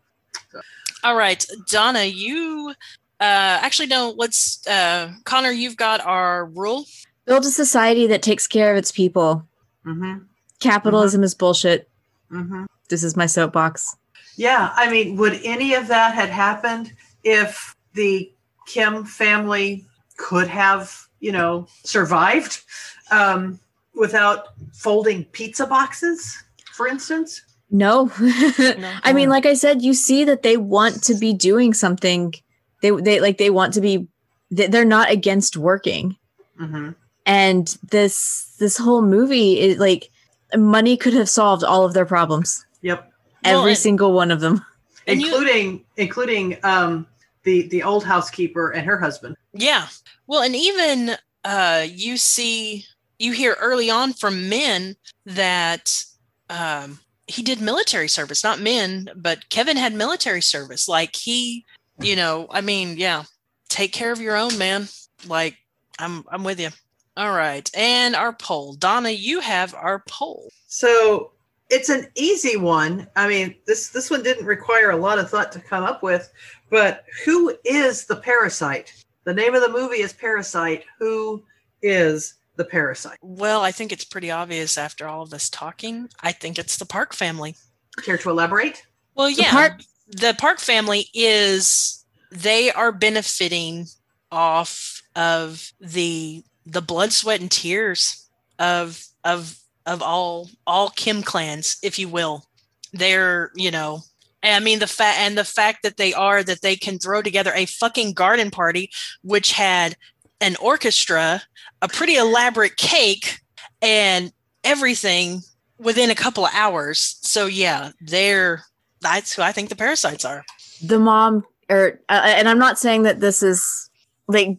All 1.03 1.15
right, 1.15 1.45
Donna, 1.69 2.03
you 2.03 2.73
uh 3.19 3.23
actually 3.63 3.87
no, 3.87 4.13
let's 4.17 4.65
uh 4.67 5.11
Connor, 5.23 5.51
you've 5.51 5.77
got 5.77 6.01
our 6.01 6.45
rule. 6.45 6.85
Build 7.25 7.45
a 7.45 7.49
society 7.51 8.07
that 8.07 8.21
takes 8.21 8.47
care 8.47 8.71
of 8.71 8.77
its 8.77 8.91
people. 8.91 9.45
Mm-hmm. 9.85 10.23
Capitalism 10.59 11.23
is 11.23 11.35
bullshit. 11.35 11.89
Mm-hmm. 12.31 12.65
This 12.89 13.03
is 13.03 13.15
my 13.15 13.25
soapbox. 13.25 13.95
Yeah, 14.37 14.71
I 14.75 14.89
mean, 14.89 15.17
would 15.17 15.39
any 15.43 15.73
of 15.73 15.87
that 15.87 16.13
had 16.15 16.29
happened 16.29 16.93
if 17.23 17.75
the 17.97 18.31
Kim 18.67 19.03
family 19.05 19.83
could 20.17 20.47
have, 20.47 21.07
you 21.19 21.31
know, 21.31 21.67
survived 21.83 22.63
um, 23.11 23.59
without 23.95 24.49
folding 24.73 25.25
pizza 25.25 25.65
boxes, 25.65 26.37
for 26.73 26.87
instance? 26.87 27.41
No. 27.69 28.09
No. 28.59 28.93
I 29.03 29.11
mean, 29.13 29.29
like 29.29 29.45
I 29.45 29.53
said, 29.55 29.81
you 29.81 29.93
see 29.93 30.23
that 30.25 30.41
they 30.43 30.55
want 30.57 31.03
to 31.03 31.15
be 31.15 31.33
doing 31.33 31.73
something. 31.73 32.33
They 32.81 32.91
they 32.91 33.19
like 33.19 33.37
they 33.37 33.49
want 33.49 33.73
to 33.73 33.81
be 33.81 34.07
they- 34.51 34.67
they're 34.67 34.85
not 34.97 35.11
against 35.11 35.57
working. 35.57 36.15
Mm-hmm. 36.61 36.91
And 37.25 37.77
this 37.91 38.55
this 38.59 38.77
whole 38.77 39.01
movie 39.01 39.59
is 39.59 39.77
like 39.79 40.09
money 40.55 40.95
could 40.97 41.13
have 41.13 41.27
solved 41.29 41.63
all 41.63 41.83
of 41.85 41.93
their 41.93 42.05
problems. 42.05 42.65
Yep, 42.81 43.11
Well, 43.43 43.59
Every 43.59 43.71
and- 43.71 43.79
single 43.79 44.13
one 44.13 44.31
of 44.31 44.39
them. 44.39 44.63
And 45.07 45.21
you- 45.21 45.27
including 45.27 45.83
including 45.97 46.57
um, 46.63 47.05
the 47.43 47.67
the 47.69 47.83
old 47.83 48.03
housekeeper 48.03 48.71
and 48.71 48.85
her 48.85 48.99
husband. 48.99 49.35
Yeah. 49.53 49.87
Well, 50.27 50.41
and 50.41 50.55
even 50.55 51.15
uh, 51.43 51.85
you 51.89 52.17
see, 52.17 52.85
you 53.19 53.31
hear 53.31 53.55
early 53.59 53.89
on 53.89 54.13
from 54.13 54.49
Min 54.49 54.95
that 55.25 56.03
um, 56.49 56.99
he 57.27 57.41
did 57.41 57.61
military 57.61 58.07
service, 58.07 58.43
not 58.43 58.59
Min, 58.59 59.09
but 59.15 59.49
Kevin 59.49 59.77
had 59.77 59.93
military 59.93 60.41
service. 60.41 60.87
Like 60.87 61.15
he, 61.15 61.65
you 61.99 62.15
know, 62.15 62.47
I 62.49 62.61
mean, 62.61 62.97
yeah, 62.97 63.23
take 63.69 63.93
care 63.93 64.11
of 64.11 64.21
your 64.21 64.35
own, 64.35 64.57
man. 64.57 64.87
Like 65.25 65.57
I'm, 65.99 66.23
I'm 66.29 66.43
with 66.43 66.59
you. 66.59 66.69
All 67.15 67.31
right, 67.31 67.67
and 67.75 68.15
our 68.15 68.31
poll, 68.31 68.73
Donna, 68.73 69.09
you 69.09 69.39
have 69.39 69.73
our 69.73 70.03
poll. 70.07 70.51
So 70.67 71.31
it's 71.69 71.89
an 71.89 72.07
easy 72.15 72.57
one. 72.57 73.07
I 73.15 73.27
mean, 73.27 73.55
this 73.65 73.89
this 73.89 74.09
one 74.09 74.23
didn't 74.23 74.45
require 74.45 74.91
a 74.91 74.97
lot 74.97 75.17
of 75.19 75.29
thought 75.29 75.51
to 75.53 75.59
come 75.59 75.83
up 75.83 76.03
with. 76.03 76.31
But 76.69 77.05
who 77.25 77.55
is 77.63 78.05
the 78.05 78.15
parasite? 78.17 78.93
The 79.23 79.33
name 79.33 79.55
of 79.55 79.61
the 79.61 79.69
movie 79.69 79.97
is 80.01 80.13
Parasite. 80.13 80.83
Who 80.99 81.43
is 81.81 82.35
the 82.55 82.65
parasite? 82.65 83.17
Well, 83.21 83.61
I 83.61 83.71
think 83.71 83.91
it's 83.91 84.05
pretty 84.05 84.31
obvious 84.31 84.77
after 84.77 85.07
all 85.07 85.21
of 85.21 85.29
this 85.29 85.49
talking. 85.49 86.09
I 86.21 86.31
think 86.31 86.57
it's 86.57 86.77
the 86.77 86.85
Park 86.85 87.13
family. 87.13 87.55
Care 88.03 88.17
to 88.17 88.29
elaborate? 88.29 88.83
Well, 89.15 89.27
The 89.27 89.41
yeah. 89.41 89.51
Park- 89.51 89.81
the 90.09 90.35
Park 90.39 90.59
family 90.59 91.07
is 91.13 92.05
they 92.31 92.71
are 92.71 92.91
benefiting 92.91 93.87
off 94.31 95.01
of 95.15 95.71
the 95.81 96.43
the 96.65 96.81
blood, 96.81 97.11
sweat, 97.13 97.39
and 97.41 97.49
tears 97.51 98.27
of 98.59 99.03
of 99.23 99.57
of 99.85 100.01
all 100.01 100.49
all 100.65 100.89
Kim 100.89 101.23
clans, 101.23 101.77
if 101.83 101.97
you 101.99 102.07
will. 102.09 102.45
They're, 102.93 103.51
you 103.55 103.71
know, 103.71 104.01
I 104.43 104.59
mean 104.59 104.79
the 104.79 104.87
fact 104.87 105.19
and 105.19 105.37
the 105.37 105.43
fact 105.43 105.83
that 105.83 105.97
they 105.97 106.13
are 106.13 106.43
that 106.43 106.61
they 106.61 106.75
can 106.75 106.99
throw 106.99 107.21
together 107.21 107.51
a 107.55 107.65
fucking 107.65 108.13
garden 108.13 108.51
party 108.51 108.91
which 109.23 109.51
had 109.53 109.95
an 110.39 110.55
orchestra, 110.61 111.41
a 111.81 111.87
pretty 111.87 112.15
elaborate 112.15 112.77
cake, 112.77 113.39
and 113.81 114.31
everything 114.63 115.41
within 115.79 116.09
a 116.11 116.15
couple 116.15 116.45
of 116.45 116.51
hours. 116.53 117.17
So 117.21 117.45
yeah, 117.47 117.91
they're 118.01 118.63
that's 119.01 119.33
who 119.33 119.41
I 119.41 119.51
think 119.51 119.69
the 119.69 119.75
parasites 119.75 120.25
are. 120.25 120.43
the 120.81 120.99
mom 120.99 121.43
or 121.69 121.99
uh, 122.09 122.21
and 122.23 122.47
i'm 122.47 122.59
not 122.59 122.79
saying 122.79 123.03
that 123.03 123.19
this 123.19 123.43
is 123.43 123.89
like 124.27 124.57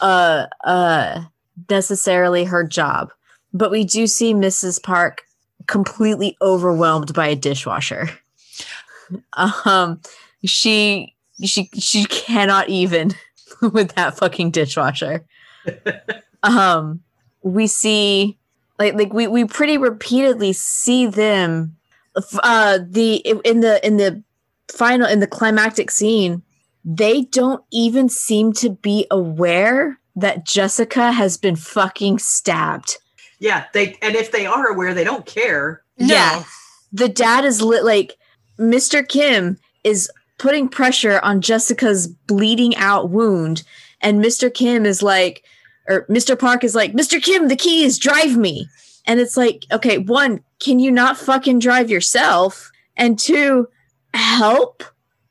uh 0.00 0.46
uh 0.64 1.22
necessarily 1.70 2.44
her 2.44 2.64
job 2.64 3.10
but 3.52 3.70
we 3.70 3.84
do 3.84 4.06
see 4.06 4.34
mrs 4.34 4.82
park 4.82 5.22
completely 5.66 6.36
overwhelmed 6.42 7.14
by 7.14 7.28
a 7.28 7.36
dishwasher 7.36 8.10
um 9.64 10.00
she 10.44 11.14
she 11.44 11.68
she 11.78 12.04
cannot 12.06 12.68
even 12.68 13.12
with 13.72 13.94
that 13.94 14.16
fucking 14.16 14.50
dishwasher 14.50 15.24
um 16.42 17.00
we 17.42 17.66
see 17.66 18.38
like 18.78 18.94
like 18.94 19.12
we 19.12 19.26
we 19.26 19.44
pretty 19.44 19.76
repeatedly 19.78 20.52
see 20.52 21.06
them 21.06 21.76
uh 22.42 22.78
the 22.86 23.16
in 23.44 23.60
the 23.60 23.84
in 23.86 23.96
the 23.96 24.22
final 24.72 25.06
in 25.06 25.20
the 25.20 25.26
climactic 25.26 25.90
scene 25.90 26.42
they 26.84 27.22
don't 27.22 27.62
even 27.70 28.08
seem 28.08 28.52
to 28.52 28.70
be 28.70 29.06
aware 29.10 29.98
that 30.16 30.44
jessica 30.44 31.12
has 31.12 31.36
been 31.36 31.56
fucking 31.56 32.18
stabbed 32.18 32.98
Yeah, 33.38 33.64
they 33.72 33.96
and 34.02 34.14
if 34.14 34.32
they 34.32 34.44
are 34.46 34.66
aware, 34.66 34.92
they 34.92 35.04
don't 35.04 35.24
care. 35.24 35.82
No. 35.98 36.06
Yeah. 36.14 36.44
the 36.92 37.08
dad 37.08 37.44
is 37.44 37.62
lit 37.62 37.84
like 37.84 38.16
mr 38.60 39.06
kim 39.06 39.58
is 39.84 40.10
putting 40.38 40.68
pressure 40.68 41.18
on 41.22 41.40
jessica's 41.40 42.06
bleeding 42.06 42.76
out 42.76 43.10
wound 43.10 43.62
and 44.00 44.22
mr 44.22 44.52
kim 44.52 44.84
is 44.86 45.02
like 45.02 45.42
or 45.88 46.04
mr 46.06 46.38
park 46.38 46.62
is 46.62 46.74
like 46.74 46.92
mr 46.92 47.20
kim 47.22 47.48
the 47.48 47.56
keys 47.56 47.98
drive 47.98 48.36
me. 48.36 48.68
And 49.06 49.18
it's 49.18 49.36
like 49.36 49.64
okay 49.72 49.98
one 49.98 50.40
can 50.60 50.78
you 50.78 50.90
not 50.90 51.16
fucking 51.16 51.58
drive 51.58 51.90
yourself? 51.90 52.70
And 52.96 53.18
two 53.18 53.66
help? 54.14 54.84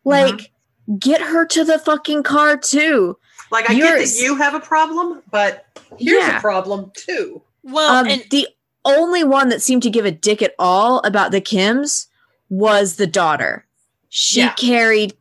Like 0.04 0.52
get 0.98 1.22
her 1.22 1.46
to 1.46 1.64
the 1.64 1.78
fucking 1.80 2.24
car 2.24 2.58
too. 2.58 3.18
Like 3.52 3.70
I 3.70 3.76
get 3.76 4.00
that 4.00 4.20
you 4.22 4.36
have 4.36 4.56
a 4.56 4.60
problem, 4.60 5.22
but 5.32 5.66
here's 5.98 6.24
Yeah. 6.28 6.40
a 6.40 6.42
problem 6.42 6.92
too. 6.96 7.42
Well, 7.64 7.96
um, 7.96 8.08
and 8.08 8.26
the 8.32 8.48
only 8.86 9.24
one 9.24 9.50
that 9.50 9.62
seemed 9.62 9.84
to 9.84 9.90
give 9.90 10.06
a 10.06 10.12
dick 10.12 10.42
at 10.42 10.56
all 10.58 11.00
about 11.02 11.32
the 11.32 11.42
Kims 11.42 12.08
was 12.50 12.96
the 12.96 13.08
daughter. 13.08 13.66
She 14.10 14.42
Yeah. 14.42 14.54
carried 14.54 15.14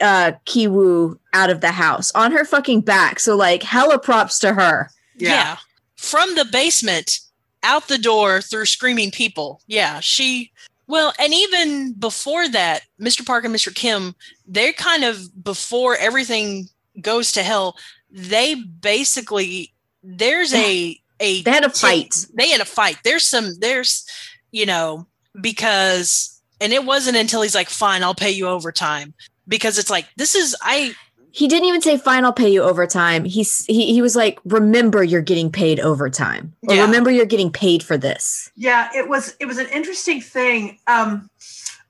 uh 0.00 0.32
Kiwoo 0.44 1.18
out 1.32 1.50
of 1.50 1.60
the 1.60 1.70
house 1.70 2.10
on 2.14 2.32
her 2.32 2.44
fucking 2.44 2.80
back. 2.82 3.20
So 3.20 3.36
like 3.36 3.62
hella 3.62 3.98
props 3.98 4.38
to 4.40 4.52
her. 4.54 4.90
yeah. 5.16 5.56
from 5.96 6.34
the 6.34 6.44
basement 6.46 7.20
out 7.62 7.88
the 7.88 7.96
door 7.96 8.40
through 8.42 8.66
screaming 8.66 9.10
people. 9.10 9.62
Yeah, 9.68 10.00
she. 10.00 10.52
Well, 10.86 11.14
and 11.18 11.32
even 11.32 11.92
before 11.94 12.46
that, 12.48 12.82
Mr. 13.00 13.24
Park 13.24 13.44
and 13.46 13.54
Mr. 13.54 13.74
Kim, 13.74 14.14
they're 14.46 14.74
kind 14.74 15.02
of 15.04 15.42
before 15.42 15.96
everything 15.96 16.68
goes 17.00 17.32
to 17.32 17.42
hell. 17.42 17.78
They 18.10 18.54
basically 18.56 19.72
there's 20.02 20.52
a 20.52 21.00
a 21.20 21.40
They 21.42 21.50
had 21.50 21.64
a 21.64 21.70
fight. 21.70 22.26
they 22.34 22.48
had 22.50 22.60
a 22.60 22.64
fight. 22.66 22.98
There's 23.04 23.24
some, 23.24 23.54
there's, 23.60 24.04
you 24.50 24.66
know, 24.66 25.06
because, 25.40 26.33
and 26.64 26.72
it 26.72 26.84
wasn't 26.84 27.16
until 27.16 27.42
he's 27.42 27.54
like, 27.54 27.68
fine, 27.68 28.02
I'll 28.02 28.14
pay 28.14 28.30
you 28.30 28.48
overtime. 28.48 29.14
Because 29.46 29.78
it's 29.78 29.90
like, 29.90 30.06
this 30.16 30.34
is, 30.34 30.56
I, 30.62 30.94
he 31.30 31.48
didn't 31.48 31.66
even 31.66 31.82
say 31.82 31.98
fine 31.98 32.24
i'll 32.24 32.32
pay 32.32 32.48
you 32.48 32.62
overtime 32.62 33.24
he's 33.24 33.66
he, 33.66 33.92
he 33.92 34.00
was 34.00 34.14
like 34.14 34.38
remember 34.44 35.02
you're 35.02 35.20
getting 35.20 35.50
paid 35.50 35.80
overtime 35.80 36.54
or 36.68 36.76
Yeah. 36.76 36.82
remember 36.82 37.10
you're 37.10 37.26
getting 37.26 37.50
paid 37.50 37.82
for 37.82 37.96
this 37.98 38.52
Yeah, 38.54 38.88
it 38.94 39.08
was 39.08 39.34
it 39.40 39.46
was 39.46 39.58
an 39.58 39.66
interesting 39.66 40.20
thing. 40.20 40.78
Um, 40.86 41.28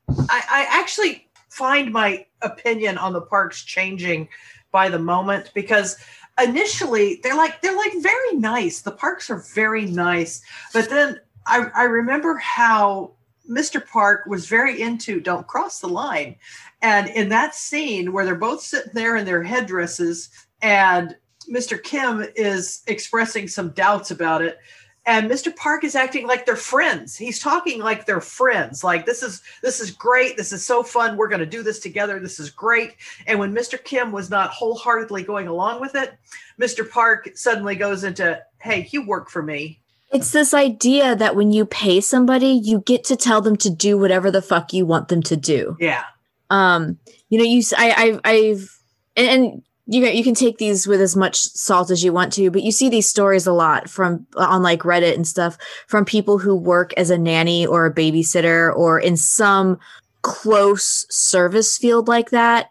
I, 0.08 0.42
I 0.50 0.66
actually 0.70 1.28
find 1.50 1.92
my 1.92 2.24
opinion 2.40 2.96
on 2.96 3.12
the 3.12 3.20
parks 3.20 3.62
changing 3.62 4.28
by 4.72 4.88
the 4.88 4.98
moment 4.98 5.50
because 5.54 5.98
initially 6.42 7.20
they're 7.22 7.36
like 7.36 7.60
they're 7.60 7.76
like 7.76 7.92
very 8.00 8.32
nice. 8.36 8.80
The 8.80 8.92
parks 8.92 9.28
are 9.28 9.44
very 9.54 9.84
nice, 9.84 10.42
but 10.72 10.88
then 10.88 11.20
I, 11.46 11.66
I 11.74 11.84
remember 11.84 12.36
how 12.38 13.12
Mr. 13.48 13.86
Park 13.86 14.24
was 14.26 14.46
very 14.46 14.80
into 14.80 15.20
"Don't 15.20 15.46
cross 15.46 15.80
the 15.80 15.88
line," 15.88 16.36
and 16.82 17.08
in 17.08 17.28
that 17.30 17.54
scene 17.54 18.12
where 18.12 18.24
they're 18.24 18.34
both 18.34 18.62
sitting 18.62 18.92
there 18.94 19.16
in 19.16 19.24
their 19.24 19.42
headdresses 19.42 20.30
and 20.62 21.16
Mr. 21.52 21.82
Kim 21.82 22.26
is 22.36 22.82
expressing 22.86 23.48
some 23.48 23.70
doubts 23.70 24.10
about 24.10 24.40
it 24.40 24.58
and 25.06 25.30
Mr. 25.30 25.54
Park 25.54 25.84
is 25.84 25.94
acting 25.94 26.26
like 26.26 26.46
they're 26.46 26.56
friends. 26.56 27.16
He's 27.16 27.38
talking 27.38 27.80
like 27.80 28.06
they're 28.06 28.20
friends. 28.20 28.82
Like 28.82 29.04
this 29.04 29.22
is 29.22 29.42
this 29.62 29.80
is 29.80 29.90
great. 29.90 30.36
This 30.36 30.52
is 30.52 30.64
so 30.64 30.82
fun. 30.82 31.16
We're 31.16 31.28
going 31.28 31.40
to 31.40 31.46
do 31.46 31.62
this 31.62 31.78
together. 31.78 32.18
This 32.18 32.40
is 32.40 32.50
great. 32.50 32.96
And 33.26 33.38
when 33.38 33.54
Mr. 33.54 33.82
Kim 33.82 34.12
was 34.12 34.30
not 34.30 34.50
wholeheartedly 34.50 35.24
going 35.24 35.46
along 35.48 35.80
with 35.80 35.94
it, 35.94 36.14
Mr. 36.60 36.88
Park 36.88 37.30
suddenly 37.34 37.74
goes 37.74 38.04
into, 38.04 38.40
"Hey, 38.58 38.88
you 38.90 39.06
work 39.06 39.28
for 39.28 39.42
me." 39.42 39.82
It's 40.14 40.30
this 40.30 40.54
idea 40.54 41.16
that 41.16 41.36
when 41.36 41.50
you 41.52 41.66
pay 41.66 42.00
somebody 42.00 42.46
you 42.62 42.80
get 42.80 43.04
to 43.04 43.16
tell 43.16 43.40
them 43.40 43.56
to 43.56 43.68
do 43.68 43.98
whatever 43.98 44.30
the 44.30 44.40
fuck 44.42 44.72
you 44.72 44.86
want 44.86 45.08
them 45.08 45.22
to 45.22 45.36
do 45.36 45.76
Yeah. 45.80 46.04
um 46.50 46.98
you 47.28 47.38
know 47.38 47.44
you 47.44 47.62
I 47.76 48.20
I've 48.24 48.70
and, 49.16 49.26
and 49.28 49.62
you 49.86 50.00
know, 50.00 50.08
you 50.08 50.24
can 50.24 50.34
take 50.34 50.56
these 50.56 50.86
with 50.86 51.02
as 51.02 51.14
much 51.14 51.36
salt 51.38 51.90
as 51.90 52.02
you 52.02 52.12
want 52.12 52.32
to 52.34 52.50
but 52.50 52.62
you 52.62 52.72
see 52.72 52.88
these 52.88 53.08
stories 53.08 53.46
a 53.46 53.52
lot 53.52 53.90
from 53.90 54.26
on 54.36 54.62
like 54.62 54.80
reddit 54.80 55.14
and 55.14 55.26
stuff 55.26 55.58
from 55.88 56.04
people 56.06 56.38
who 56.38 56.54
work 56.56 56.94
as 56.96 57.10
a 57.10 57.18
nanny 57.18 57.66
or 57.66 57.84
a 57.84 57.94
babysitter 57.94 58.74
or 58.74 58.98
in 58.98 59.16
some 59.16 59.78
close 60.22 61.04
service 61.10 61.76
field 61.76 62.08
like 62.08 62.30
that 62.30 62.70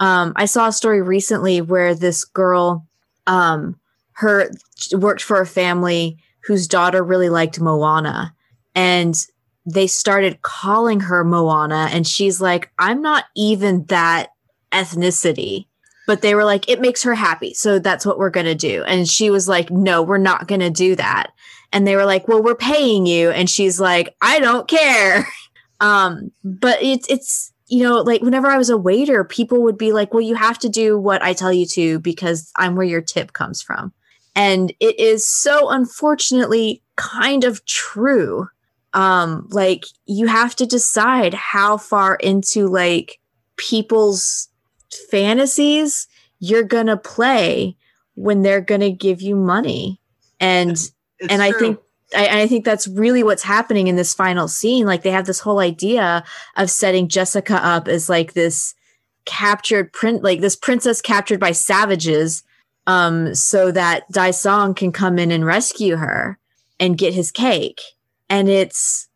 um 0.00 0.32
i 0.36 0.46
saw 0.46 0.68
a 0.68 0.72
story 0.72 1.02
recently 1.02 1.60
where 1.60 1.94
this 1.94 2.24
girl 2.24 2.86
um 3.26 3.78
her 4.12 4.50
worked 4.92 5.22
for 5.22 5.40
a 5.42 5.46
family 5.46 6.16
whose 6.46 6.68
daughter 6.68 7.02
really 7.02 7.28
liked 7.28 7.60
moana 7.60 8.34
and 8.74 9.16
they 9.66 9.86
started 9.86 10.42
calling 10.42 11.00
her 11.00 11.24
Moana, 11.24 11.88
and 11.90 12.06
she's 12.06 12.40
like, 12.40 12.70
I'm 12.78 13.00
not 13.00 13.24
even 13.34 13.84
that 13.86 14.30
ethnicity. 14.72 15.66
But 16.06 16.20
they 16.20 16.34
were 16.34 16.44
like, 16.44 16.68
it 16.68 16.82
makes 16.82 17.02
her 17.04 17.14
happy. 17.14 17.54
So 17.54 17.78
that's 17.78 18.04
what 18.04 18.18
we're 18.18 18.28
going 18.28 18.44
to 18.44 18.54
do. 18.54 18.84
And 18.84 19.08
she 19.08 19.30
was 19.30 19.48
like, 19.48 19.70
no, 19.70 20.02
we're 20.02 20.18
not 20.18 20.46
going 20.46 20.60
to 20.60 20.68
do 20.68 20.94
that. 20.96 21.32
And 21.72 21.86
they 21.86 21.96
were 21.96 22.04
like, 22.04 22.28
well, 22.28 22.42
we're 22.42 22.54
paying 22.54 23.06
you. 23.06 23.30
And 23.30 23.48
she's 23.48 23.80
like, 23.80 24.14
I 24.20 24.40
don't 24.40 24.68
care. 24.68 25.26
Um, 25.80 26.30
but 26.44 26.80
it's, 26.80 27.06
it's, 27.10 27.52
you 27.66 27.82
know, 27.82 28.00
like 28.00 28.22
whenever 28.22 28.46
I 28.46 28.56
was 28.56 28.70
a 28.70 28.76
waiter, 28.76 29.22
people 29.24 29.62
would 29.64 29.76
be 29.76 29.92
like, 29.92 30.14
well, 30.14 30.22
you 30.22 30.34
have 30.36 30.58
to 30.60 30.68
do 30.68 30.96
what 30.98 31.20
I 31.20 31.34
tell 31.34 31.52
you 31.52 31.66
to 31.66 31.98
because 31.98 32.50
I'm 32.56 32.76
where 32.76 32.86
your 32.86 33.02
tip 33.02 33.32
comes 33.32 33.60
from. 33.60 33.92
And 34.36 34.72
it 34.80 34.98
is 34.98 35.26
so 35.26 35.70
unfortunately 35.70 36.82
kind 36.96 37.44
of 37.44 37.64
true. 37.66 38.48
Um 38.92 39.48
like 39.50 39.84
you 40.06 40.26
have 40.26 40.54
to 40.56 40.66
decide 40.66 41.34
how 41.34 41.76
far 41.76 42.16
into 42.16 42.68
like 42.68 43.18
people's 43.56 44.48
fantasies 45.10 46.06
you're 46.38 46.62
gonna 46.62 46.96
play 46.96 47.76
when 48.14 48.42
they're 48.42 48.60
gonna 48.60 48.90
give 48.90 49.20
you 49.22 49.36
money. 49.36 50.00
And 50.40 50.72
It's 50.72 50.92
And 51.28 51.42
I 51.42 51.52
think- 51.52 51.78
I, 52.14 52.42
I 52.42 52.46
think 52.46 52.64
that's 52.64 52.86
really 52.86 53.24
what's 53.24 53.42
happening 53.42 53.88
in 53.88 53.96
this 53.96 54.14
final 54.14 54.46
scene. 54.46 54.86
Like 54.86 55.02
they 55.02 55.10
have 55.10 55.26
this 55.26 55.40
whole 55.40 55.58
idea 55.58 56.22
of 56.56 56.70
setting 56.70 57.08
jessica 57.08 57.56
up 57.56 57.88
as 57.88 58.08
like 58.08 58.34
this 58.34 58.74
captured 59.24 59.92
print 59.92 60.22
like 60.22 60.40
this 60.40 60.54
princess 60.54 61.00
captured 61.00 61.40
by 61.40 61.50
savages 61.50 62.42
um 62.86 63.34
so 63.34 63.70
that 63.70 64.10
Da-song 64.10 64.74
can 64.74 64.92
come 64.92 65.18
in 65.18 65.30
and 65.30 65.44
rescue 65.44 65.96
her 65.96 66.38
and 66.78 66.98
get 66.98 67.14
his 67.14 67.30
cake 67.30 67.80
and 68.28 68.48
it's 68.48 69.08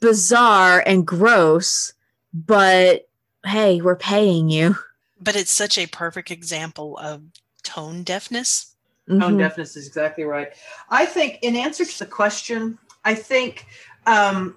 bizarre 0.00 0.82
and 0.86 1.06
gross 1.06 1.92
but 2.32 3.08
hey 3.44 3.80
we're 3.80 3.96
paying 3.96 4.48
you 4.50 4.76
But 5.20 5.36
it's 5.36 5.52
such 5.52 5.78
a 5.78 5.86
perfect 5.86 6.30
example 6.30 6.98
of 6.98 7.22
tone 7.62 8.02
deafness. 8.02 8.74
Tone 9.08 9.34
Mhm. 9.34 9.38
deafness 9.38 9.76
is 9.76 9.86
exactly 9.86 10.24
right. 10.24 10.52
I 10.90 11.06
think, 11.06 11.38
in 11.42 11.54
answer 11.54 11.84
to 11.84 11.98
the 12.00 12.06
question, 12.06 12.76
I 13.04 13.14
think 13.14 13.66
um, 14.06 14.56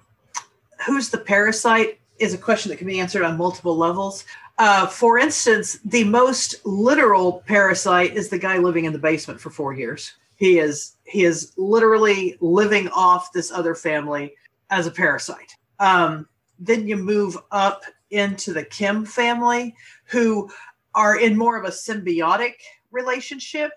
who's 0.88 1.10
the 1.10 1.20
parasite 1.20 2.00
is 2.18 2.34
a 2.34 2.38
question 2.38 2.70
that 2.70 2.78
can 2.78 2.88
be 2.88 3.00
answered 3.00 3.24
on 3.24 3.38
multiple 3.38 3.78
levels. 3.78 4.26
Uh, 4.58 4.88
for 4.88 5.18
instance, 5.18 5.80
the 5.84 6.04
most 6.06 6.66
literal 6.66 7.44
parasite 7.46 8.16
is 8.16 8.30
the 8.30 8.40
guy 8.40 8.58
living 8.58 8.86
in 8.86 8.94
the 8.94 9.00
basement 9.00 9.40
for 9.40 9.50
four 9.50 9.74
years. 9.74 10.14
He 10.38 10.60
is 10.60 10.96
he 11.04 11.24
is 11.24 11.54
literally 11.58 12.38
living 12.42 12.90
off 12.90 13.32
this 13.34 13.52
other 13.52 13.76
family 13.76 14.34
as 14.70 14.88
a 14.88 14.92
parasite. 14.92 15.56
Um, 15.80 16.28
then 16.58 16.88
you 16.88 16.96
move 16.96 17.38
up 17.52 17.84
into 18.12 18.54
the 18.54 18.64
Kim 18.64 19.06
family, 19.06 19.76
who 20.06 20.50
are 20.96 21.20
in 21.20 21.38
more 21.38 21.58
of 21.58 21.66
a 21.66 21.70
symbiotic 21.72 22.54
relationship 22.92 23.72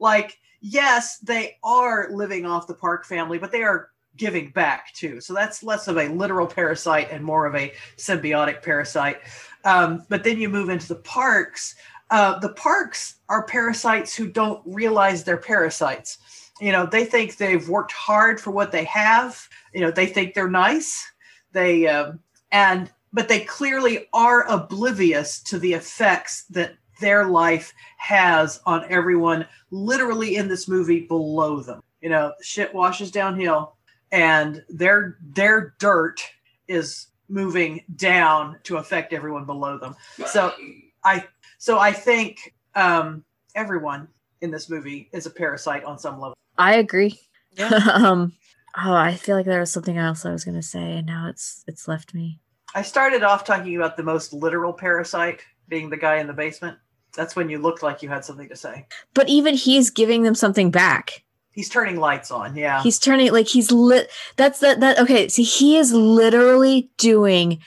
like 0.00 0.38
yes 0.60 1.18
they 1.18 1.56
are 1.62 2.08
living 2.10 2.44
off 2.44 2.66
the 2.66 2.74
park 2.74 3.06
family 3.06 3.38
but 3.38 3.52
they 3.52 3.62
are 3.62 3.90
giving 4.16 4.50
back 4.50 4.92
too 4.92 5.20
so 5.20 5.32
that's 5.32 5.62
less 5.62 5.88
of 5.88 5.96
a 5.96 6.08
literal 6.08 6.46
parasite 6.46 7.08
and 7.10 7.24
more 7.24 7.46
of 7.46 7.54
a 7.54 7.72
symbiotic 7.96 8.62
parasite 8.62 9.20
um, 9.64 10.04
but 10.08 10.24
then 10.24 10.38
you 10.38 10.48
move 10.48 10.68
into 10.68 10.88
the 10.88 10.96
parks. 10.96 11.74
Uh, 12.10 12.38
the 12.38 12.50
parks 12.50 13.16
are 13.28 13.46
parasites 13.46 14.14
who 14.14 14.28
don't 14.28 14.62
realize 14.64 15.24
they're 15.24 15.36
parasites. 15.36 16.18
You 16.60 16.72
know 16.72 16.86
they 16.86 17.04
think 17.04 17.36
they've 17.36 17.68
worked 17.68 17.92
hard 17.92 18.40
for 18.40 18.50
what 18.50 18.72
they 18.72 18.84
have. 18.84 19.48
You 19.72 19.80
know 19.80 19.90
they 19.90 20.06
think 20.06 20.34
they're 20.34 20.48
nice. 20.48 21.04
They 21.52 21.86
um, 21.88 22.20
and 22.52 22.90
but 23.12 23.28
they 23.28 23.40
clearly 23.40 24.06
are 24.12 24.46
oblivious 24.48 25.40
to 25.44 25.58
the 25.58 25.72
effects 25.72 26.44
that 26.50 26.74
their 27.00 27.26
life 27.26 27.72
has 27.96 28.60
on 28.66 28.84
everyone 28.88 29.46
literally 29.70 30.36
in 30.36 30.46
this 30.46 30.68
movie 30.68 31.00
below 31.00 31.60
them. 31.60 31.82
You 32.00 32.10
know, 32.10 32.32
shit 32.40 32.72
washes 32.72 33.10
downhill 33.10 33.74
and 34.14 34.64
their 34.68 35.18
their 35.20 35.74
dirt 35.78 36.20
is 36.68 37.08
moving 37.28 37.80
down 37.96 38.58
to 38.64 38.76
affect 38.76 39.12
everyone 39.12 39.44
below 39.44 39.78
them. 39.78 39.94
So 40.26 40.52
I 41.04 41.24
so 41.58 41.78
I 41.78 41.92
think 41.92 42.54
um 42.74 43.24
everyone 43.54 44.08
in 44.40 44.50
this 44.50 44.68
movie 44.68 45.08
is 45.12 45.26
a 45.26 45.30
parasite 45.30 45.84
on 45.84 45.98
some 45.98 46.14
level. 46.20 46.34
i 46.58 46.74
agree 46.74 47.18
Yeah. 47.52 47.68
um 47.94 48.32
oh 48.76 48.92
i 48.92 49.14
feel 49.14 49.36
like 49.36 49.46
there 49.46 49.60
was 49.60 49.70
something 49.72 49.96
else 49.96 50.26
i 50.26 50.32
was 50.32 50.44
gonna 50.44 50.60
say 50.62 50.96
and 50.98 51.06
now 51.06 51.28
it's 51.28 51.64
it's 51.68 51.86
left 51.88 52.12
me 52.14 52.40
I 52.74 52.82
started 52.82 53.22
off 53.22 53.44
talking 53.44 53.76
about 53.76 53.96
the 53.96 54.02
most 54.02 54.32
literal 54.32 54.72
parasite 54.72 55.40
being 55.68 55.88
the 55.90 55.96
guy 55.96 56.16
in 56.16 56.26
the 56.26 56.32
basement. 56.32 56.76
That's 57.16 57.36
when 57.36 57.48
you 57.48 57.58
looked 57.58 57.84
like 57.84 58.02
you 58.02 58.08
had 58.08 58.24
something 58.24 58.48
to 58.48 58.56
say. 58.56 58.86
but 59.14 59.28
even 59.28 59.54
he's 59.54 59.90
giving 59.90 60.24
them 60.24 60.34
something 60.34 60.72
back 60.72 61.22
He's 61.54 61.68
turning 61.68 61.98
lights 62.00 62.30
on. 62.30 62.56
Yeah. 62.56 62.82
he's 62.82 62.98
turning 62.98 63.32
like 63.32 63.46
he's 63.48 63.70
lit 63.70 64.10
that's 64.36 64.58
that 64.60 64.80
that 64.80 64.98
okay 64.98 65.28
see 65.28 65.44
he 65.44 65.76
is 65.76 65.92
literally 65.92 66.90
doing 66.98 67.60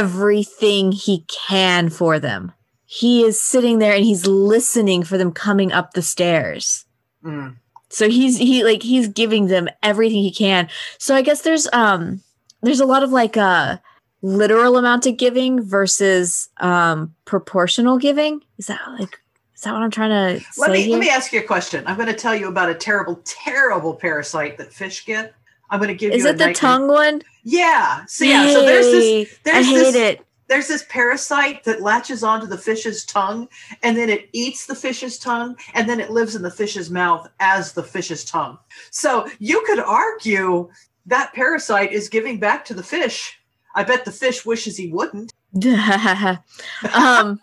everything 0.00 0.92
he 0.92 1.24
can 1.28 1.88
for 1.90 2.18
them 2.18 2.52
he 2.84 3.22
is 3.24 3.40
sitting 3.40 3.78
there 3.78 3.94
and 3.94 4.04
he's 4.04 4.26
listening 4.26 5.02
for 5.02 5.16
them 5.18 5.32
coming 5.32 5.72
up 5.72 5.92
the 5.92 6.02
stairs 6.02 6.84
Mm. 7.24 7.56
so 7.90 8.08
he's 8.08 8.38
he 8.38 8.64
like 8.64 8.82
he's 8.82 9.06
giving 9.06 9.48
them 9.48 9.68
everything 9.82 10.22
he 10.22 10.32
can 10.32 10.70
so 10.96 11.14
i 11.14 11.20
guess 11.20 11.42
there's 11.42 11.68
um 11.74 12.22
there's 12.62 12.80
a 12.80 12.86
lot 12.86 13.02
of 13.02 13.12
like 13.12 13.36
uh 13.36 13.76
literal 14.22 14.78
amount 14.78 15.04
of 15.06 15.18
giving 15.18 15.62
versus 15.62 16.48
um 16.60 17.14
proportional 17.26 17.98
giving 17.98 18.40
is 18.56 18.68
that 18.68 18.80
like 18.98 19.18
is 19.60 19.64
that 19.64 19.74
what 19.74 19.82
i'm 19.82 19.90
trying 19.90 20.08
to 20.40 20.46
Let 20.56 20.68
say 20.68 20.72
me 20.72 20.82
here? 20.84 20.92
let 20.92 21.00
me 21.00 21.10
ask 21.10 21.34
you 21.34 21.40
a 21.40 21.42
question. 21.42 21.84
I'm 21.86 21.96
going 21.96 22.08
to 22.08 22.14
tell 22.14 22.34
you 22.34 22.48
about 22.48 22.70
a 22.70 22.74
terrible, 22.74 23.20
terrible 23.26 23.94
parasite 23.94 24.56
that 24.56 24.72
fish 24.72 25.04
get. 25.04 25.34
I'm 25.68 25.78
going 25.78 25.88
to 25.88 25.94
give 25.94 26.12
is 26.14 26.22
you. 26.22 26.28
a 26.28 26.30
it 26.30 26.38
the 26.38 26.46
nightmare. 26.46 26.54
tongue 26.54 26.88
one 26.88 27.20
Yeah. 27.44 28.06
So 28.06 28.24
yeah. 28.24 28.50
So 28.54 28.62
there's 28.64 28.86
this. 28.86 29.38
There's 29.44 29.56
i 29.58 29.62
hate 29.62 29.74
this- 29.92 29.94
it 29.96 30.26
There's 30.48 30.66
this 30.66 30.86
parasite 30.88 31.62
that 31.64 31.82
latches 31.82 32.24
onto 32.24 32.46
the 32.46 32.56
fish's 32.56 33.04
tongue, 33.04 33.48
and 33.82 33.98
then 33.98 34.08
it 34.08 34.30
eats 34.32 34.64
the 34.64 34.74
fish's 34.74 35.18
tongue, 35.18 35.56
and 35.74 35.86
then 35.86 36.00
it 36.00 36.10
lives 36.10 36.34
in 36.34 36.40
the 36.40 36.50
fish's 36.50 36.90
mouth 36.90 37.28
as 37.38 37.74
the 37.74 37.82
fish's 37.82 38.24
tongue. 38.24 38.56
So 38.90 39.28
you 39.40 39.62
could 39.66 39.78
argue 39.80 40.70
that 41.04 41.34
parasite 41.34 41.92
is 41.92 42.08
giving 42.08 42.40
back 42.40 42.64
to 42.64 42.72
the 42.72 42.82
fish. 42.82 43.38
I 43.74 43.84
bet 43.84 44.06
the 44.06 44.10
fish 44.10 44.46
wishes 44.46 44.78
he 44.78 44.90
wouldn't. 44.90 45.34
um 46.94 47.40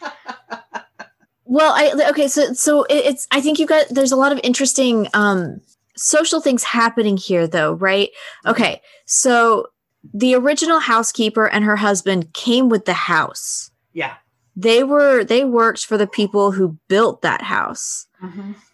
Well, 1.44 1.72
I 1.74 2.08
okay, 2.10 2.28
so 2.28 2.52
so 2.54 2.86
it's 2.88 3.26
I 3.30 3.40
think 3.40 3.58
you 3.58 3.66
got 3.66 3.86
there's 3.90 4.12
a 4.12 4.16
lot 4.16 4.32
of 4.32 4.40
interesting 4.42 5.08
um 5.14 5.60
social 5.96 6.40
things 6.40 6.64
happening 6.64 7.16
here 7.16 7.46
though, 7.46 7.74
right? 7.74 8.10
Okay. 8.46 8.80
So 9.06 9.68
the 10.12 10.34
original 10.34 10.80
housekeeper 10.80 11.46
and 11.46 11.64
her 11.64 11.76
husband 11.76 12.32
came 12.34 12.68
with 12.68 12.84
the 12.84 12.94
house. 12.94 13.70
Yeah. 13.92 14.14
They 14.56 14.84
were 14.84 15.24
they 15.24 15.44
worked 15.44 15.84
for 15.84 15.96
the 15.98 16.06
people 16.06 16.52
who 16.52 16.78
built 16.88 17.22
that 17.22 17.42
house. 17.42 18.06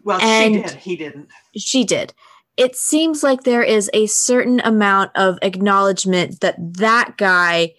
Well, 0.04 0.20
And- 0.20 0.54
she 0.54 0.62
did. 0.62 0.74
He 0.76 0.96
didn't. 0.96 1.28
She 1.56 1.84
did. 1.84 2.14
It 2.56 2.76
seems 2.76 3.22
like 3.22 3.42
there 3.42 3.62
is 3.62 3.90
a 3.94 4.06
certain 4.06 4.60
amount 4.60 5.12
of 5.14 5.38
acknowledgement 5.42 6.40
that 6.40 6.56
that 6.74 7.14
guy 7.16 7.72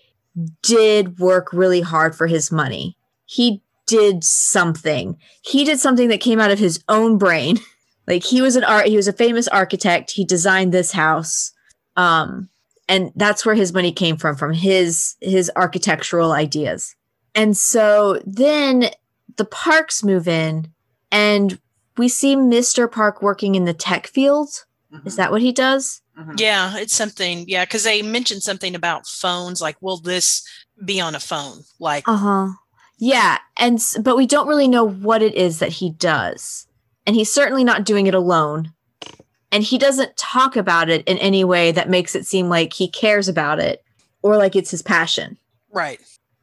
did 0.63 1.19
work 1.19 1.53
really 1.53 1.81
hard 1.81 2.15
for 2.15 2.27
his 2.27 2.51
money. 2.51 2.97
He 3.25 3.61
did 3.91 4.23
something. 4.23 5.17
He 5.41 5.63
did 5.63 5.79
something 5.79 6.07
that 6.09 6.21
came 6.21 6.39
out 6.39 6.51
of 6.51 6.59
his 6.59 6.83
own 6.87 7.17
brain. 7.17 7.57
Like 8.07 8.23
he 8.23 8.41
was 8.41 8.55
an 8.55 8.63
art 8.63 8.87
he 8.87 8.95
was 8.97 9.07
a 9.07 9.13
famous 9.13 9.47
architect. 9.47 10.11
He 10.11 10.25
designed 10.25 10.73
this 10.73 10.91
house. 10.91 11.53
Um 11.95 12.49
and 12.89 13.11
that's 13.15 13.45
where 13.45 13.55
his 13.55 13.71
money 13.73 13.91
came 13.91 14.17
from 14.17 14.35
from 14.35 14.53
his 14.53 15.15
his 15.21 15.51
architectural 15.55 16.31
ideas. 16.31 16.95
And 17.35 17.55
so 17.55 18.19
then 18.25 18.89
the 19.37 19.45
parks 19.45 20.03
move 20.03 20.27
in 20.27 20.73
and 21.11 21.59
we 21.95 22.09
see 22.09 22.35
Mr. 22.35 22.91
Park 22.91 23.21
working 23.21 23.53
in 23.55 23.65
the 23.65 23.73
tech 23.73 24.07
field. 24.07 24.49
Is 25.05 25.15
that 25.15 25.31
what 25.31 25.41
he 25.41 25.51
does? 25.53 26.01
Mhm. 26.19 26.37
Yeah, 26.39 26.77
it's 26.77 26.95
something. 26.95 27.45
Yeah, 27.47 27.63
because 27.65 27.83
they 27.83 28.01
mentioned 28.01 28.43
something 28.43 28.75
about 28.75 29.07
phones. 29.07 29.61
Like, 29.61 29.77
will 29.79 29.97
this 29.97 30.43
be 30.83 30.99
on 30.99 31.15
a 31.15 31.19
phone? 31.19 31.63
Like, 31.79 32.05
Uh-huh. 32.07 32.47
Yeah, 33.03 33.39
and 33.57 33.83
but 34.01 34.15
we 34.15 34.27
don't 34.27 34.47
really 34.47 34.67
know 34.67 34.87
what 34.87 35.23
it 35.23 35.33
is 35.33 35.57
that 35.57 35.71
he 35.73 35.89
does. 35.89 36.67
And 37.07 37.15
he's 37.15 37.33
certainly 37.33 37.63
not 37.63 37.83
doing 37.83 38.05
it 38.05 38.13
alone. 38.13 38.73
And 39.51 39.63
he 39.63 39.79
doesn't 39.79 40.15
talk 40.17 40.55
about 40.55 40.87
it 40.87 41.03
in 41.07 41.17
any 41.17 41.43
way 41.43 41.71
that 41.71 41.89
makes 41.89 42.15
it 42.15 42.27
seem 42.27 42.47
like 42.47 42.73
he 42.73 42.87
cares 42.87 43.27
about 43.27 43.59
it 43.59 43.83
or 44.21 44.37
like 44.37 44.55
it's 44.55 44.69
his 44.71 44.83
passion. 44.83 45.37
right. 45.71 45.99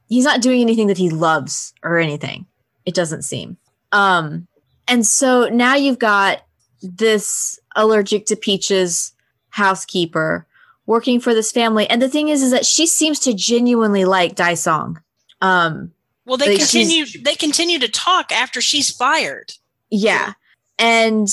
he's 0.08 0.24
not 0.24 0.42
doing 0.42 0.60
anything 0.60 0.88
that 0.88 0.98
he 0.98 1.10
loves 1.10 1.72
or 1.84 1.98
anything 1.98 2.44
it 2.86 2.94
doesn't 2.94 3.22
seem 3.22 3.56
um 3.92 4.46
and 4.88 5.06
so 5.06 5.48
now 5.48 5.74
you've 5.74 5.98
got 5.98 6.42
this 6.82 7.58
allergic 7.76 8.26
to 8.26 8.34
peaches 8.36 9.12
housekeeper 9.50 10.46
working 10.86 11.20
for 11.20 11.34
this 11.34 11.52
family 11.52 11.86
and 11.88 12.00
the 12.02 12.08
thing 12.08 12.28
is 12.28 12.42
is 12.42 12.50
that 12.50 12.66
she 12.66 12.86
seems 12.86 13.20
to 13.20 13.32
genuinely 13.34 14.04
like 14.04 14.34
Da-song 14.34 15.00
um 15.40 15.92
Well, 16.28 16.36
they 16.36 16.50
Like, 16.50 16.58
continue. 16.58 17.06
They 17.24 17.34
continue 17.34 17.78
to 17.80 17.88
talk 17.88 18.30
after 18.32 18.60
she's 18.60 18.90
fired. 18.90 19.54
yeah 19.90 20.34
and 20.78 21.26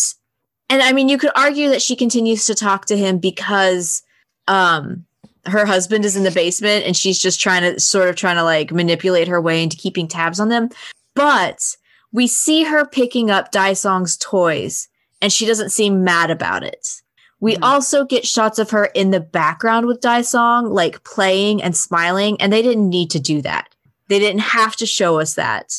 and 0.70 0.82
i 0.82 0.92
mean 0.94 1.10
you 1.10 1.18
could 1.18 1.32
argue 1.36 1.70
that 1.70 1.82
she 1.82 1.96
continues 1.96 2.46
to 2.46 2.56
talk 2.56 2.86
to 2.86 2.96
him 2.98 3.18
because 3.20 4.02
um 4.48 5.06
her 5.46 5.66
husband 5.66 6.06
is 6.06 6.16
in 6.16 6.24
the 6.24 6.32
basement 6.32 6.86
and 6.86 6.96
she's 6.98 7.20
just 7.20 7.40
trying 7.42 7.62
to 7.62 7.80
sort 7.80 8.08
of 8.10 8.16
trying 8.16 8.38
to 8.38 8.44
like 8.44 8.72
manipulate 8.72 9.28
her 9.28 9.40
way 9.42 9.62
into 9.62 9.78
keeping 9.78 10.08
tabs 10.08 10.40
on 10.40 10.50
them 10.50 10.70
but 11.16 11.76
we 12.14 12.26
see 12.28 12.64
her 12.64 12.86
picking 12.86 13.30
up 13.30 13.52
Da-song's 13.52 14.18
toys 14.18 14.88
and 15.22 15.32
she 15.34 15.46
doesn't 15.46 15.70
seem 15.72 16.04
mad 16.04 16.32
about 16.32 16.64
it 16.64 17.02
we 17.42 17.56
Mhm. 17.58 17.60
also 17.64 18.06
get 18.06 18.26
shots 18.26 18.58
of 18.58 18.70
her 18.72 18.86
in 18.96 19.12
the 19.12 19.20
background 19.20 19.86
with 19.86 20.00
Daisong, 20.00 20.72
like 20.72 21.04
playing 21.04 21.62
and 21.62 21.76
smiling 21.76 22.40
and 22.42 22.52
they 22.52 22.62
didn't 22.64 22.90
need 22.90 23.12
to 23.12 23.20
do 23.20 23.42
that 23.44 23.75
they 24.08 24.20
didn't 24.20 24.42
have 24.42 24.76
to 24.76 24.86
show 24.86 25.20
us 25.20 25.36
that 25.36 25.74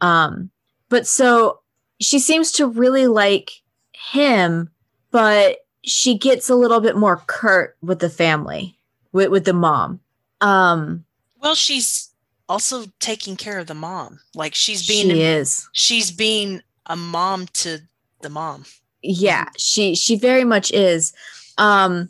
um 0.00 0.50
but 0.88 1.06
so 1.06 1.60
she 2.00 2.18
seems 2.18 2.52
to 2.52 2.66
really 2.66 3.06
like 3.06 3.50
him, 3.92 4.70
but 5.10 5.58
she 5.84 6.16
gets 6.16 6.48
a 6.48 6.54
little 6.54 6.80
bit 6.80 6.96
more 6.96 7.22
curt 7.26 7.76
with 7.82 7.98
the 7.98 8.10
family, 8.10 8.78
with, 9.12 9.30
with 9.30 9.44
the 9.44 9.52
mom. 9.52 10.00
Um, 10.40 11.04
Well, 11.42 11.54
she's 11.54 12.10
also 12.48 12.84
taking 13.00 13.36
care 13.36 13.58
of 13.58 13.66
the 13.66 13.74
mom. 13.74 14.20
Like 14.34 14.54
she's 14.54 14.86
being. 14.86 15.10
she 15.10 15.22
is. 15.22 15.68
She's 15.72 16.10
being 16.10 16.62
a 16.86 16.96
mom 16.96 17.46
to 17.54 17.80
the 18.22 18.30
mom. 18.30 18.64
Yeah, 19.02 19.48
she 19.56 19.94
she 19.94 20.16
very 20.16 20.44
much 20.44 20.72
is. 20.72 21.12
Um, 21.58 22.08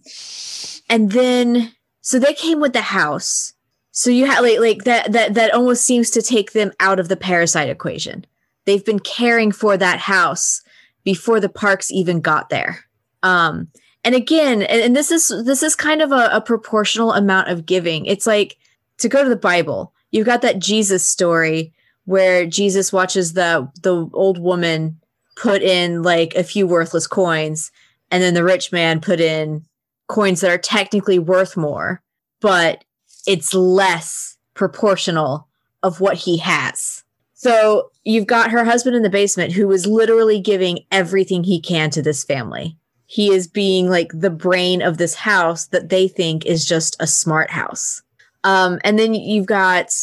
and 0.89 1.13
then 1.13 1.73
so 2.01 2.19
they 2.19 2.35
came 2.35 2.61
with 2.61 2.73
the 2.73 2.83
house. 2.83 3.53
So 3.99 4.11
you 4.11 4.27
have 4.27 4.45
like 4.45 4.61
like 4.61 4.85
that 4.85 5.11
that 5.11 5.35
that 5.35 5.53
almost 5.53 5.85
seems 5.85 6.09
to 6.11 6.23
take 6.23 6.53
them 6.53 6.71
out 6.79 7.01
of 7.01 7.09
the 7.09 7.17
parasite 7.17 7.69
equation. 7.69 8.25
They've 8.65 8.85
been 8.85 9.01
caring 9.01 9.51
for 9.51 9.77
that 9.77 9.99
house 9.99 10.63
before 11.03 11.41
the 11.41 11.49
parks 11.49 11.91
even 11.91 12.21
got 12.21 12.49
there. 12.49 12.85
Um, 13.25 13.67
and 14.05 14.15
again, 14.15 14.63
and, 14.63 14.81
and 14.81 14.95
this 14.95 15.11
is 15.11 15.31
this 15.45 15.65
is 15.65 15.75
kind 15.75 16.01
of 16.01 16.13
a, 16.13 16.29
a 16.31 16.41
proportional 16.41 17.13
amount 17.13 17.49
of 17.49 17.67
giving. 17.67 18.07
It's 18.07 18.25
like 18.25 18.57
to 18.99 19.09
go 19.09 19.25
to 19.25 19.29
the 19.29 19.35
Bible. 19.35 19.93
You've 20.13 20.27
got 20.27 20.43
that 20.43 20.61
Jesus 20.61 21.05
story 21.05 21.73
where 22.05 22.47
Jesus 22.47 22.93
watches 22.93 23.33
the 23.33 23.69
the 23.83 24.09
old 24.13 24.39
woman 24.39 25.01
put 25.35 25.61
in 25.61 26.05
like 26.05 26.37
a 26.37 26.45
few 26.45 26.69
worthless 26.69 27.09
coins, 27.09 27.73
and 28.13 28.23
then 28.23 28.35
the 28.35 28.45
rich 28.45 28.71
man 28.71 29.01
put 29.01 29.19
in 29.19 29.65
coins 30.07 30.41
that 30.43 30.53
are 30.53 30.57
technically 30.57 31.19
worth 31.19 31.57
more, 31.57 32.01
but 32.41 32.85
it's 33.27 33.55
less 33.55 34.37
proportional 34.55 35.49
of 35.83 36.01
what 36.01 36.17
he 36.17 36.39
has. 36.39 37.05
So 37.35 37.91
you've 38.05 38.27
got 38.27 38.51
her 38.51 38.65
husband 38.65 38.97
in 38.97 39.03
the 39.03 39.11
basement 39.11 39.53
who 39.53 39.71
is 39.71 39.87
literally 39.87 40.41
giving 40.41 40.81
everything 40.91 41.45
he 41.45 41.61
can 41.61 41.91
to 41.91 42.03
this 42.03 42.25
family. 42.25 42.77
He 43.07 43.33
is 43.33 43.47
being 43.47 43.89
like 43.89 44.11
the 44.13 44.31
brain 44.31 44.83
of 44.83 44.99
this 44.99 45.15
house 45.15 45.67
that 45.69 45.89
they 45.89 46.09
think 46.09 46.45
is 46.45 46.65
just 46.65 46.97
a 46.99 47.07
smart 47.07 47.51
house. 47.51 48.03
Um, 48.45 48.81
and 48.83 48.99
then 48.99 49.15
you've 49.15 49.47
got 49.47 49.95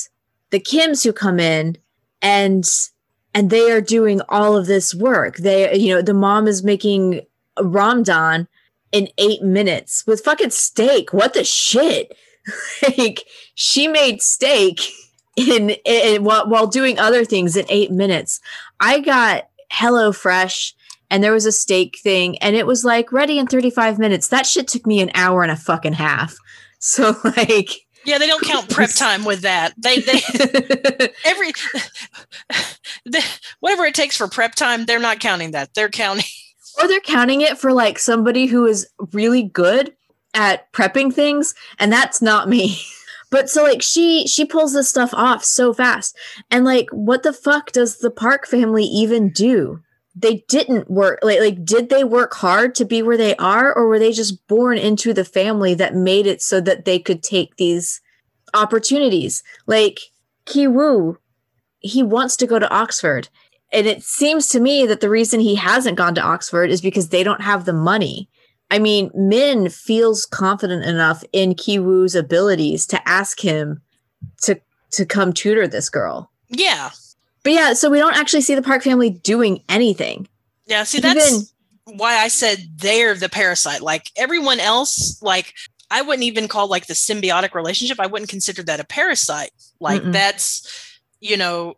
the 0.50 0.60
Kims 0.60 1.04
who 1.04 1.12
come 1.12 1.40
in 1.40 1.78
and 2.22 2.66
and 3.34 3.50
they 3.50 3.70
are 3.70 3.82
doing 3.82 4.22
all 4.30 4.56
of 4.56 4.66
this 4.66 4.96
work. 4.96 5.38
They, 5.38 5.76
you 5.76 5.94
know, 5.94 6.02
the 6.02 6.14
mom 6.14 6.48
is 6.48 6.64
making 6.64 7.20
Ram-don 7.62 8.48
in 8.94 9.10
eight 9.18 9.42
minutes 9.42 10.08
with 10.08 10.24
fucking 10.24 10.52
steak. 10.52 11.12
What 11.12 11.34
the 11.34 11.44
shit? 11.44 12.16
like 12.98 13.26
she 13.56 13.88
made 13.88 14.22
steak 14.22 14.82
in, 15.36 15.72
in 15.86 16.24
while, 16.24 16.48
while 16.50 16.68
doing 16.68 17.00
other 17.00 17.26
things 17.26 17.56
in 17.56 17.66
eight 17.70 17.92
minutes. 17.92 18.40
I 18.80 19.00
got 19.00 19.50
HelloFresh 19.72 20.74
and 21.10 21.24
there 21.24 21.34
was 21.34 21.46
a 21.46 21.52
steak 21.52 21.98
thing 22.02 22.38
and 22.40 22.56
it 22.56 22.68
was 22.68 22.84
like 22.84 23.12
ready 23.12 23.38
in 23.38 23.48
35 23.48 24.00
minutes. 24.00 24.28
That 24.30 24.46
shit 24.46 24.68
took 24.68 24.86
me 24.86 25.02
an 25.02 25.12
hour 25.14 25.44
and 25.44 25.52
a 25.52 25.58
fucking 25.58 25.94
half. 25.94 26.36
So 26.78 27.16
like 27.24 27.72
Yeah, 28.04 28.20
they 28.20 28.28
don't 28.28 28.44
count 28.44 28.70
prep 28.70 28.92
time 28.96 29.26
with 29.26 29.42
that. 29.42 29.74
They 29.76 30.02
they 30.02 30.22
every 31.26 31.52
the, 33.06 33.26
whatever 33.60 33.86
it 33.86 33.96
takes 33.96 34.16
for 34.16 34.28
prep 34.28 34.54
time, 34.54 34.86
they're 34.86 35.00
not 35.00 35.20
counting 35.20 35.52
that. 35.52 35.74
They're 35.74 35.90
counting. 35.90 36.26
or 36.80 36.88
they're 36.88 37.00
counting 37.00 37.42
it 37.42 37.58
for 37.58 37.72
like 37.72 37.98
somebody 37.98 38.46
who 38.46 38.68
is 38.68 38.88
really 39.14 39.42
good 39.42 39.96
at 40.36 40.72
prepping 40.72 41.12
things 41.12 41.56
and 41.80 41.92
that's 41.92 42.22
not 42.22 42.48
me. 42.48 42.78
But 43.32 43.50
so 43.50 43.64
like 43.64 43.82
she 43.82 44.28
she 44.28 44.46
pulls 44.46 44.74
this 44.74 44.88
stuff 44.88 45.14
off 45.14 45.44
so 45.44 45.74
fast. 45.74 46.18
And 46.52 46.64
like 46.64 46.88
what 46.92 47.24
the 47.24 47.34
fuck 47.34 47.72
does 47.72 47.98
the 47.98 48.12
park 48.12 48.46
family 48.48 48.84
even 48.84 49.30
do? 49.30 49.82
They 50.16 50.46
didn't 50.48 50.90
work 50.90 51.20
like 51.22 51.40
like 51.40 51.66
did 51.66 51.90
they 51.90 52.04
work 52.04 52.34
hard 52.36 52.76
to 52.76 52.86
be 52.86 53.02
where 53.02 53.18
they 53.18 53.36
are 53.36 53.74
or 53.74 53.88
were 53.88 54.00
they 54.00 54.12
just 54.12 54.48
born 54.48 54.78
into 54.78 55.12
the 55.12 55.26
family 55.26 55.74
that 55.74 55.96
made 55.96 56.28
it 56.28 56.42
so 56.42 56.62
that 56.62 56.86
they 56.86 57.00
could 57.00 57.24
take 57.24 57.58
these 57.58 58.00
opportunities? 58.54 59.44
Like 59.66 60.00
kiwoo 60.46 61.18
he 61.80 62.04
wants 62.04 62.38
to 62.38 62.48
go 62.48 62.58
to 62.58 62.74
oxford. 62.74 63.28
And 63.74 63.88
it 63.88 64.04
seems 64.04 64.48
to 64.50 64.60
me 64.60 64.86
that 64.86 65.02
the 65.02 65.10
reason 65.10 65.40
he 65.40 65.56
hasn't 65.56 65.98
gone 65.98 66.16
to 66.16 66.22
Oxford 66.22 66.70
is 66.70 66.80
because 66.80 67.10
they 67.10 67.24
don't 67.24 67.42
have 67.42 67.66
the 67.66 67.74
money. 67.74 68.30
I 68.72 68.80
mean, 68.80 69.12
Min 69.14 69.70
feels 69.70 70.26
confident 70.26 70.84
enough 70.86 71.24
in 71.34 71.54
Kiwoo's 71.56 72.16
abilities 72.16 72.86
to 72.88 73.08
ask 73.08 73.40
him 73.40 73.82
to 74.44 74.60
to 74.92 75.06
come 75.06 75.34
tutor 75.34 75.68
this 75.68 75.90
girl. 75.90 76.32
Yeah, 76.50 76.92
But 77.44 77.54
yeah, 77.54 77.74
so 77.74 77.90
we 77.90 77.98
don't 78.00 78.16
actually 78.16 78.42
see 78.42 78.56
the 78.56 78.62
Park 78.62 78.82
family 78.84 79.10
doing 79.10 79.62
anything. 79.70 80.28
yeah. 80.68 80.84
See, 80.84 81.00
Even- 81.00 81.16
that's 81.18 81.54
why 81.86 82.16
I 82.18 82.28
said 82.30 82.58
they're 82.78 83.14
the 83.14 83.30
parasite. 83.30 83.82
Like 83.82 84.10
everyone 84.16 84.60
else, 84.60 85.22
like 85.22 85.54
I 85.92 86.02
wouldn't 86.02 86.24
even 86.24 86.48
call 86.48 86.68
like 86.68 86.88
the 86.88 86.94
symbiotic 86.96 87.54
relationship. 87.54 88.00
I 88.00 88.08
wouldn't 88.08 88.30
consider 88.30 88.64
that 88.64 88.80
a 88.80 88.84
parasite. 88.86 89.52
Like 89.80 90.02
Mm-mm. 90.02 90.14
that's 90.14 91.00
you 91.20 91.38
know 91.38 91.76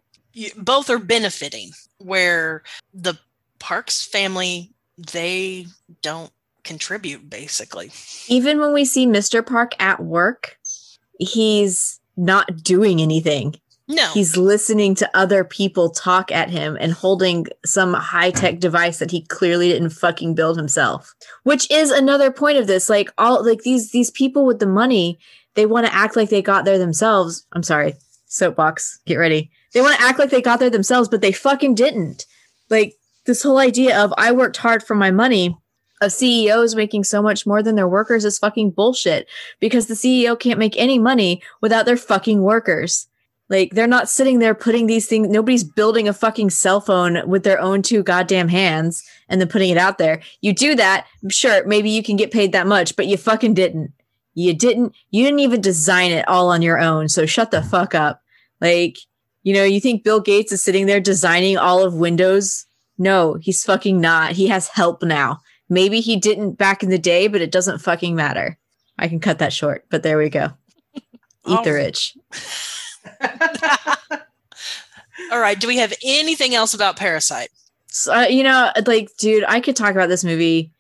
both 0.57 0.89
are 0.89 0.99
benefiting. 0.99 1.71
Where 1.97 2.63
the 2.93 3.15
Parks 3.59 4.05
family 4.05 4.71
they 4.97 5.65
don't 6.03 6.31
contribute 6.67 7.29
basically. 7.29 7.91
Even 8.27 8.59
when 8.59 8.73
we 8.73 8.85
see 8.85 9.07
Mr. 9.07 9.45
Park 9.45 9.73
at 9.79 10.03
work, 10.03 10.57
he's 11.17 11.99
not 12.17 12.63
doing 12.63 13.01
anything. 13.01 13.55
No. 13.89 14.11
He's 14.11 14.35
listening 14.35 14.95
to 14.95 15.09
other 15.13 15.45
people 15.45 15.89
talk 15.89 16.29
at 16.29 16.49
him 16.49 16.77
and 16.79 16.91
holding 16.91 17.47
some 17.65 17.93
high 17.93 18.31
tech 18.31 18.55
hmm. 18.55 18.59
device 18.59 18.99
that 18.99 19.11
he 19.11 19.21
clearly 19.21 19.69
didn't 19.69 19.91
fucking 19.91 20.35
build 20.35 20.57
himself. 20.57 21.15
Which 21.43 21.71
is 21.71 21.89
another 21.89 22.29
point 22.29 22.57
of 22.57 22.67
this. 22.67 22.89
Like 22.89 23.09
all 23.17 23.45
like 23.45 23.61
these 23.61 23.91
these 23.91 24.11
people 24.11 24.45
with 24.45 24.59
the 24.59 24.67
money, 24.67 25.17
they 25.53 25.65
want 25.65 25.87
to 25.87 25.95
act 25.95 26.17
like 26.17 26.29
they 26.29 26.41
got 26.41 26.65
there 26.65 26.77
themselves. 26.77 27.45
I'm 27.53 27.63
sorry, 27.63 27.95
soapbox. 28.25 28.99
Get 29.05 29.15
ready. 29.15 29.49
They 29.73 29.81
want 29.81 29.97
to 29.97 30.03
act 30.03 30.19
like 30.19 30.31
they 30.31 30.41
got 30.41 30.59
there 30.59 30.69
themselves, 30.69 31.07
but 31.07 31.21
they 31.21 31.31
fucking 31.31 31.75
didn't. 31.75 32.25
Like 32.69 32.95
this 33.25 33.41
whole 33.41 33.57
idea 33.57 33.97
of 33.97 34.13
I 34.17 34.33
worked 34.33 34.57
hard 34.57 34.83
for 34.83 34.95
my 34.95 35.11
money 35.11 35.55
of 36.01 36.11
CEOs 36.11 36.75
making 36.75 37.03
so 37.03 37.21
much 37.21 37.45
more 37.45 37.63
than 37.63 37.75
their 37.75 37.87
workers 37.87 38.25
is 38.25 38.37
fucking 38.37 38.71
bullshit 38.71 39.27
because 39.59 39.87
the 39.87 39.93
CEO 39.93 40.39
can't 40.39 40.59
make 40.59 40.77
any 40.77 40.99
money 40.99 41.41
without 41.61 41.85
their 41.85 41.97
fucking 41.97 42.41
workers. 42.41 43.07
Like 43.49 43.71
they're 43.71 43.87
not 43.87 44.09
sitting 44.09 44.39
there 44.39 44.53
putting 44.53 44.87
these 44.87 45.07
things, 45.07 45.29
nobody's 45.29 45.63
building 45.63 46.07
a 46.07 46.13
fucking 46.13 46.49
cell 46.49 46.81
phone 46.81 47.27
with 47.27 47.43
their 47.43 47.59
own 47.59 47.81
two 47.81 48.03
goddamn 48.03 48.49
hands 48.49 49.03
and 49.29 49.39
then 49.39 49.47
putting 49.47 49.69
it 49.69 49.77
out 49.77 49.97
there. 49.97 50.21
You 50.41 50.53
do 50.53 50.75
that, 50.75 51.07
sure, 51.29 51.65
maybe 51.65 51.89
you 51.89 52.03
can 52.03 52.17
get 52.17 52.31
paid 52.31 52.51
that 52.51 52.67
much, 52.67 52.95
but 52.95 53.07
you 53.07 53.17
fucking 53.17 53.53
didn't. 53.53 53.93
You 54.33 54.53
didn't, 54.53 54.93
you 55.11 55.23
didn't 55.23 55.39
even 55.39 55.61
design 55.61 56.11
it 56.11 56.27
all 56.27 56.49
on 56.49 56.61
your 56.61 56.77
own. 56.77 57.09
So 57.09 57.25
shut 57.25 57.51
the 57.51 57.63
fuck 57.63 57.95
up. 57.95 58.21
Like, 58.61 58.97
you 59.43 59.53
know, 59.53 59.63
you 59.63 59.79
think 59.79 60.03
Bill 60.03 60.19
Gates 60.19 60.51
is 60.51 60.61
sitting 60.61 60.85
there 60.85 60.99
designing 60.99 61.57
all 61.57 61.83
of 61.83 61.95
Windows? 61.95 62.65
No, 62.97 63.35
he's 63.35 63.63
fucking 63.63 63.99
not. 63.99 64.33
He 64.33 64.47
has 64.47 64.67
help 64.67 65.01
now. 65.01 65.39
Maybe 65.69 65.99
he 65.99 66.15
didn't 66.15 66.53
back 66.53 66.83
in 66.83 66.89
the 66.89 66.97
day, 66.97 67.27
but 67.27 67.41
it 67.41 67.51
doesn't 67.51 67.79
fucking 67.79 68.15
matter. 68.15 68.57
I 68.97 69.07
can 69.07 69.19
cut 69.19 69.39
that 69.39 69.53
short, 69.53 69.85
but 69.89 70.03
there 70.03 70.17
we 70.17 70.29
go. 70.29 70.49
Eat 70.95 71.63
the 71.63 71.69
Oh. 71.69 71.73
rich. 71.73 72.17
All 75.31 75.39
right. 75.39 75.59
Do 75.59 75.67
we 75.67 75.77
have 75.77 75.93
anything 76.03 76.55
else 76.55 76.73
about 76.73 76.95
Parasite? 76.97 77.49
So, 77.87 78.13
uh, 78.13 78.27
you 78.27 78.43
know, 78.43 78.71
like, 78.85 79.09
dude, 79.17 79.43
I 79.47 79.59
could 79.59 79.75
talk 79.75 79.91
about 79.91 80.09
this 80.09 80.23
movie 80.23 80.71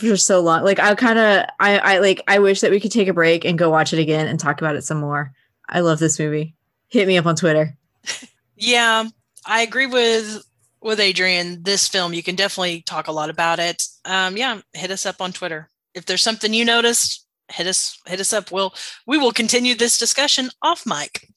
for 0.00 0.16
so 0.16 0.40
long. 0.40 0.64
Like, 0.64 0.78
I 0.78 0.94
kind 0.94 1.18
of, 1.18 1.46
I, 1.60 1.78
I 1.78 1.98
like, 1.98 2.22
I 2.28 2.38
wish 2.40 2.60
that 2.60 2.70
we 2.70 2.80
could 2.80 2.92
take 2.92 3.08
a 3.08 3.12
break 3.14 3.44
and 3.44 3.58
go 3.58 3.70
watch 3.70 3.92
it 3.92 3.98
again 4.00 4.26
and 4.26 4.38
talk 4.40 4.60
about 4.60 4.76
it 4.76 4.82
some 4.84 4.98
more. 4.98 5.32
I 5.68 5.80
love 5.80 5.98
this 5.98 6.18
movie. 6.18 6.54
Hit 6.88 7.06
me 7.08 7.16
up 7.18 7.26
on 7.26 7.36
Twitter. 7.36 7.76
Yeah, 8.58 9.04
I 9.44 9.60
agree 9.60 9.84
with 9.84 10.42
with 10.86 11.00
Adrian. 11.00 11.62
This 11.62 11.88
film, 11.88 12.14
you 12.14 12.22
can 12.22 12.36
definitely 12.36 12.82
talk 12.82 13.08
a 13.08 13.12
lot 13.12 13.28
about 13.28 13.58
it. 13.58 13.82
Um, 14.04 14.36
yeah, 14.36 14.60
hit 14.72 14.90
us 14.90 15.04
up 15.04 15.20
on 15.20 15.32
Twitter 15.32 15.68
if 15.94 16.06
there's 16.06 16.22
something 16.22 16.54
you 16.54 16.64
noticed. 16.64 17.26
Hit 17.50 17.66
us 17.66 18.00
hit 18.06 18.20
us 18.20 18.32
up. 18.32 18.50
We'll 18.50 18.74
we 19.06 19.18
will 19.18 19.32
continue 19.32 19.74
this 19.74 19.98
discussion 19.98 20.50
off 20.62 20.84
mic. 20.86 21.28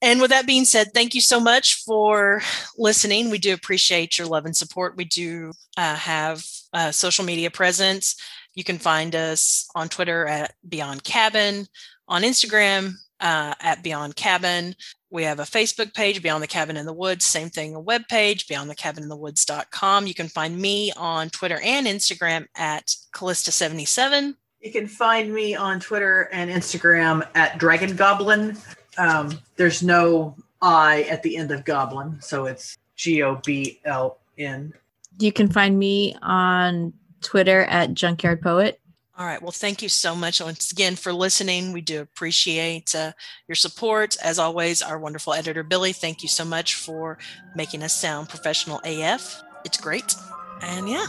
And 0.00 0.20
with 0.20 0.30
that 0.30 0.46
being 0.46 0.64
said, 0.64 0.88
thank 0.92 1.14
you 1.14 1.20
so 1.20 1.38
much 1.38 1.84
for 1.84 2.42
listening. 2.76 3.30
We 3.30 3.38
do 3.38 3.54
appreciate 3.54 4.18
your 4.18 4.26
love 4.26 4.46
and 4.46 4.56
support. 4.56 4.96
We 4.96 5.04
do 5.04 5.52
uh, 5.76 5.94
have 5.94 6.44
social 6.90 7.24
media 7.24 7.52
presence. 7.52 8.16
You 8.56 8.64
can 8.64 8.78
find 8.78 9.14
us 9.14 9.68
on 9.76 9.88
Twitter 9.88 10.26
at 10.26 10.54
Beyond 10.68 11.04
Cabin, 11.04 11.68
on 12.08 12.22
Instagram 12.22 12.94
uh, 13.20 13.54
at 13.60 13.84
Beyond 13.84 14.16
Cabin. 14.16 14.74
We 15.12 15.24
have 15.24 15.40
a 15.40 15.44
Facebook 15.44 15.92
page, 15.92 16.22
Beyond 16.22 16.42
the 16.42 16.46
Cabin 16.46 16.78
in 16.78 16.86
the 16.86 16.92
Woods. 16.92 17.26
Same 17.26 17.50
thing, 17.50 17.74
a 17.74 17.80
web 17.80 18.08
page, 18.08 18.46
beyondthecabininthewoods.com. 18.46 20.06
You 20.06 20.14
can 20.14 20.28
find 20.28 20.56
me 20.56 20.90
on 20.96 21.28
Twitter 21.28 21.60
and 21.62 21.86
Instagram 21.86 22.46
at 22.56 22.96
Callista77. 23.14 24.36
You 24.62 24.72
can 24.72 24.86
find 24.86 25.34
me 25.34 25.54
on 25.54 25.80
Twitter 25.80 26.30
and 26.32 26.50
Instagram 26.50 27.28
at 27.34 27.58
Dragon 27.58 27.94
Goblin. 27.94 28.56
Um, 28.96 29.38
there's 29.56 29.82
no 29.82 30.34
I 30.62 31.02
at 31.02 31.22
the 31.22 31.36
end 31.36 31.50
of 31.50 31.66
Goblin, 31.66 32.18
so 32.22 32.46
it's 32.46 32.78
G 32.96 33.22
O 33.22 33.38
B 33.44 33.80
L 33.84 34.18
N. 34.38 34.72
You 35.18 35.30
can 35.30 35.50
find 35.50 35.78
me 35.78 36.16
on 36.22 36.94
Twitter 37.20 37.64
at 37.64 37.92
Junkyard 37.92 38.40
Poet. 38.40 38.80
All 39.18 39.26
right. 39.26 39.42
Well, 39.42 39.52
thank 39.52 39.82
you 39.82 39.90
so 39.90 40.14
much 40.14 40.40
once 40.40 40.72
again 40.72 40.96
for 40.96 41.12
listening. 41.12 41.72
We 41.72 41.82
do 41.82 42.00
appreciate 42.00 42.94
uh, 42.94 43.12
your 43.46 43.56
support. 43.56 44.16
As 44.22 44.38
always, 44.38 44.80
our 44.80 44.98
wonderful 44.98 45.34
editor, 45.34 45.62
Billy, 45.62 45.92
thank 45.92 46.22
you 46.22 46.30
so 46.30 46.46
much 46.46 46.76
for 46.76 47.18
making 47.54 47.82
us 47.82 47.94
sound 47.94 48.30
professional 48.30 48.80
AF. 48.84 49.42
It's 49.66 49.76
great. 49.76 50.14
And 50.62 50.88
yeah, 50.88 51.06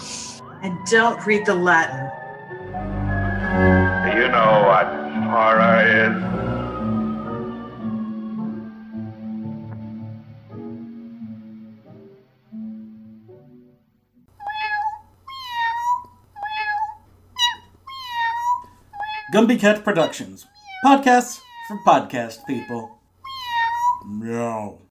And 0.64 0.78
don't 0.88 1.26
read 1.26 1.46
the 1.46 1.56
Latin. 1.56 2.10
Do 4.04 4.20
you 4.20 4.28
know 4.28 4.64
what 4.68 4.88
horror 5.24 6.40
is? 6.40 6.43
Gumby 19.34 19.60
Cat 19.60 19.84
Productions. 19.84 20.46
Podcasts 20.86 21.42
for 21.68 21.80
podcast 21.88 22.46
people. 22.46 23.00
Meow. 24.06 24.83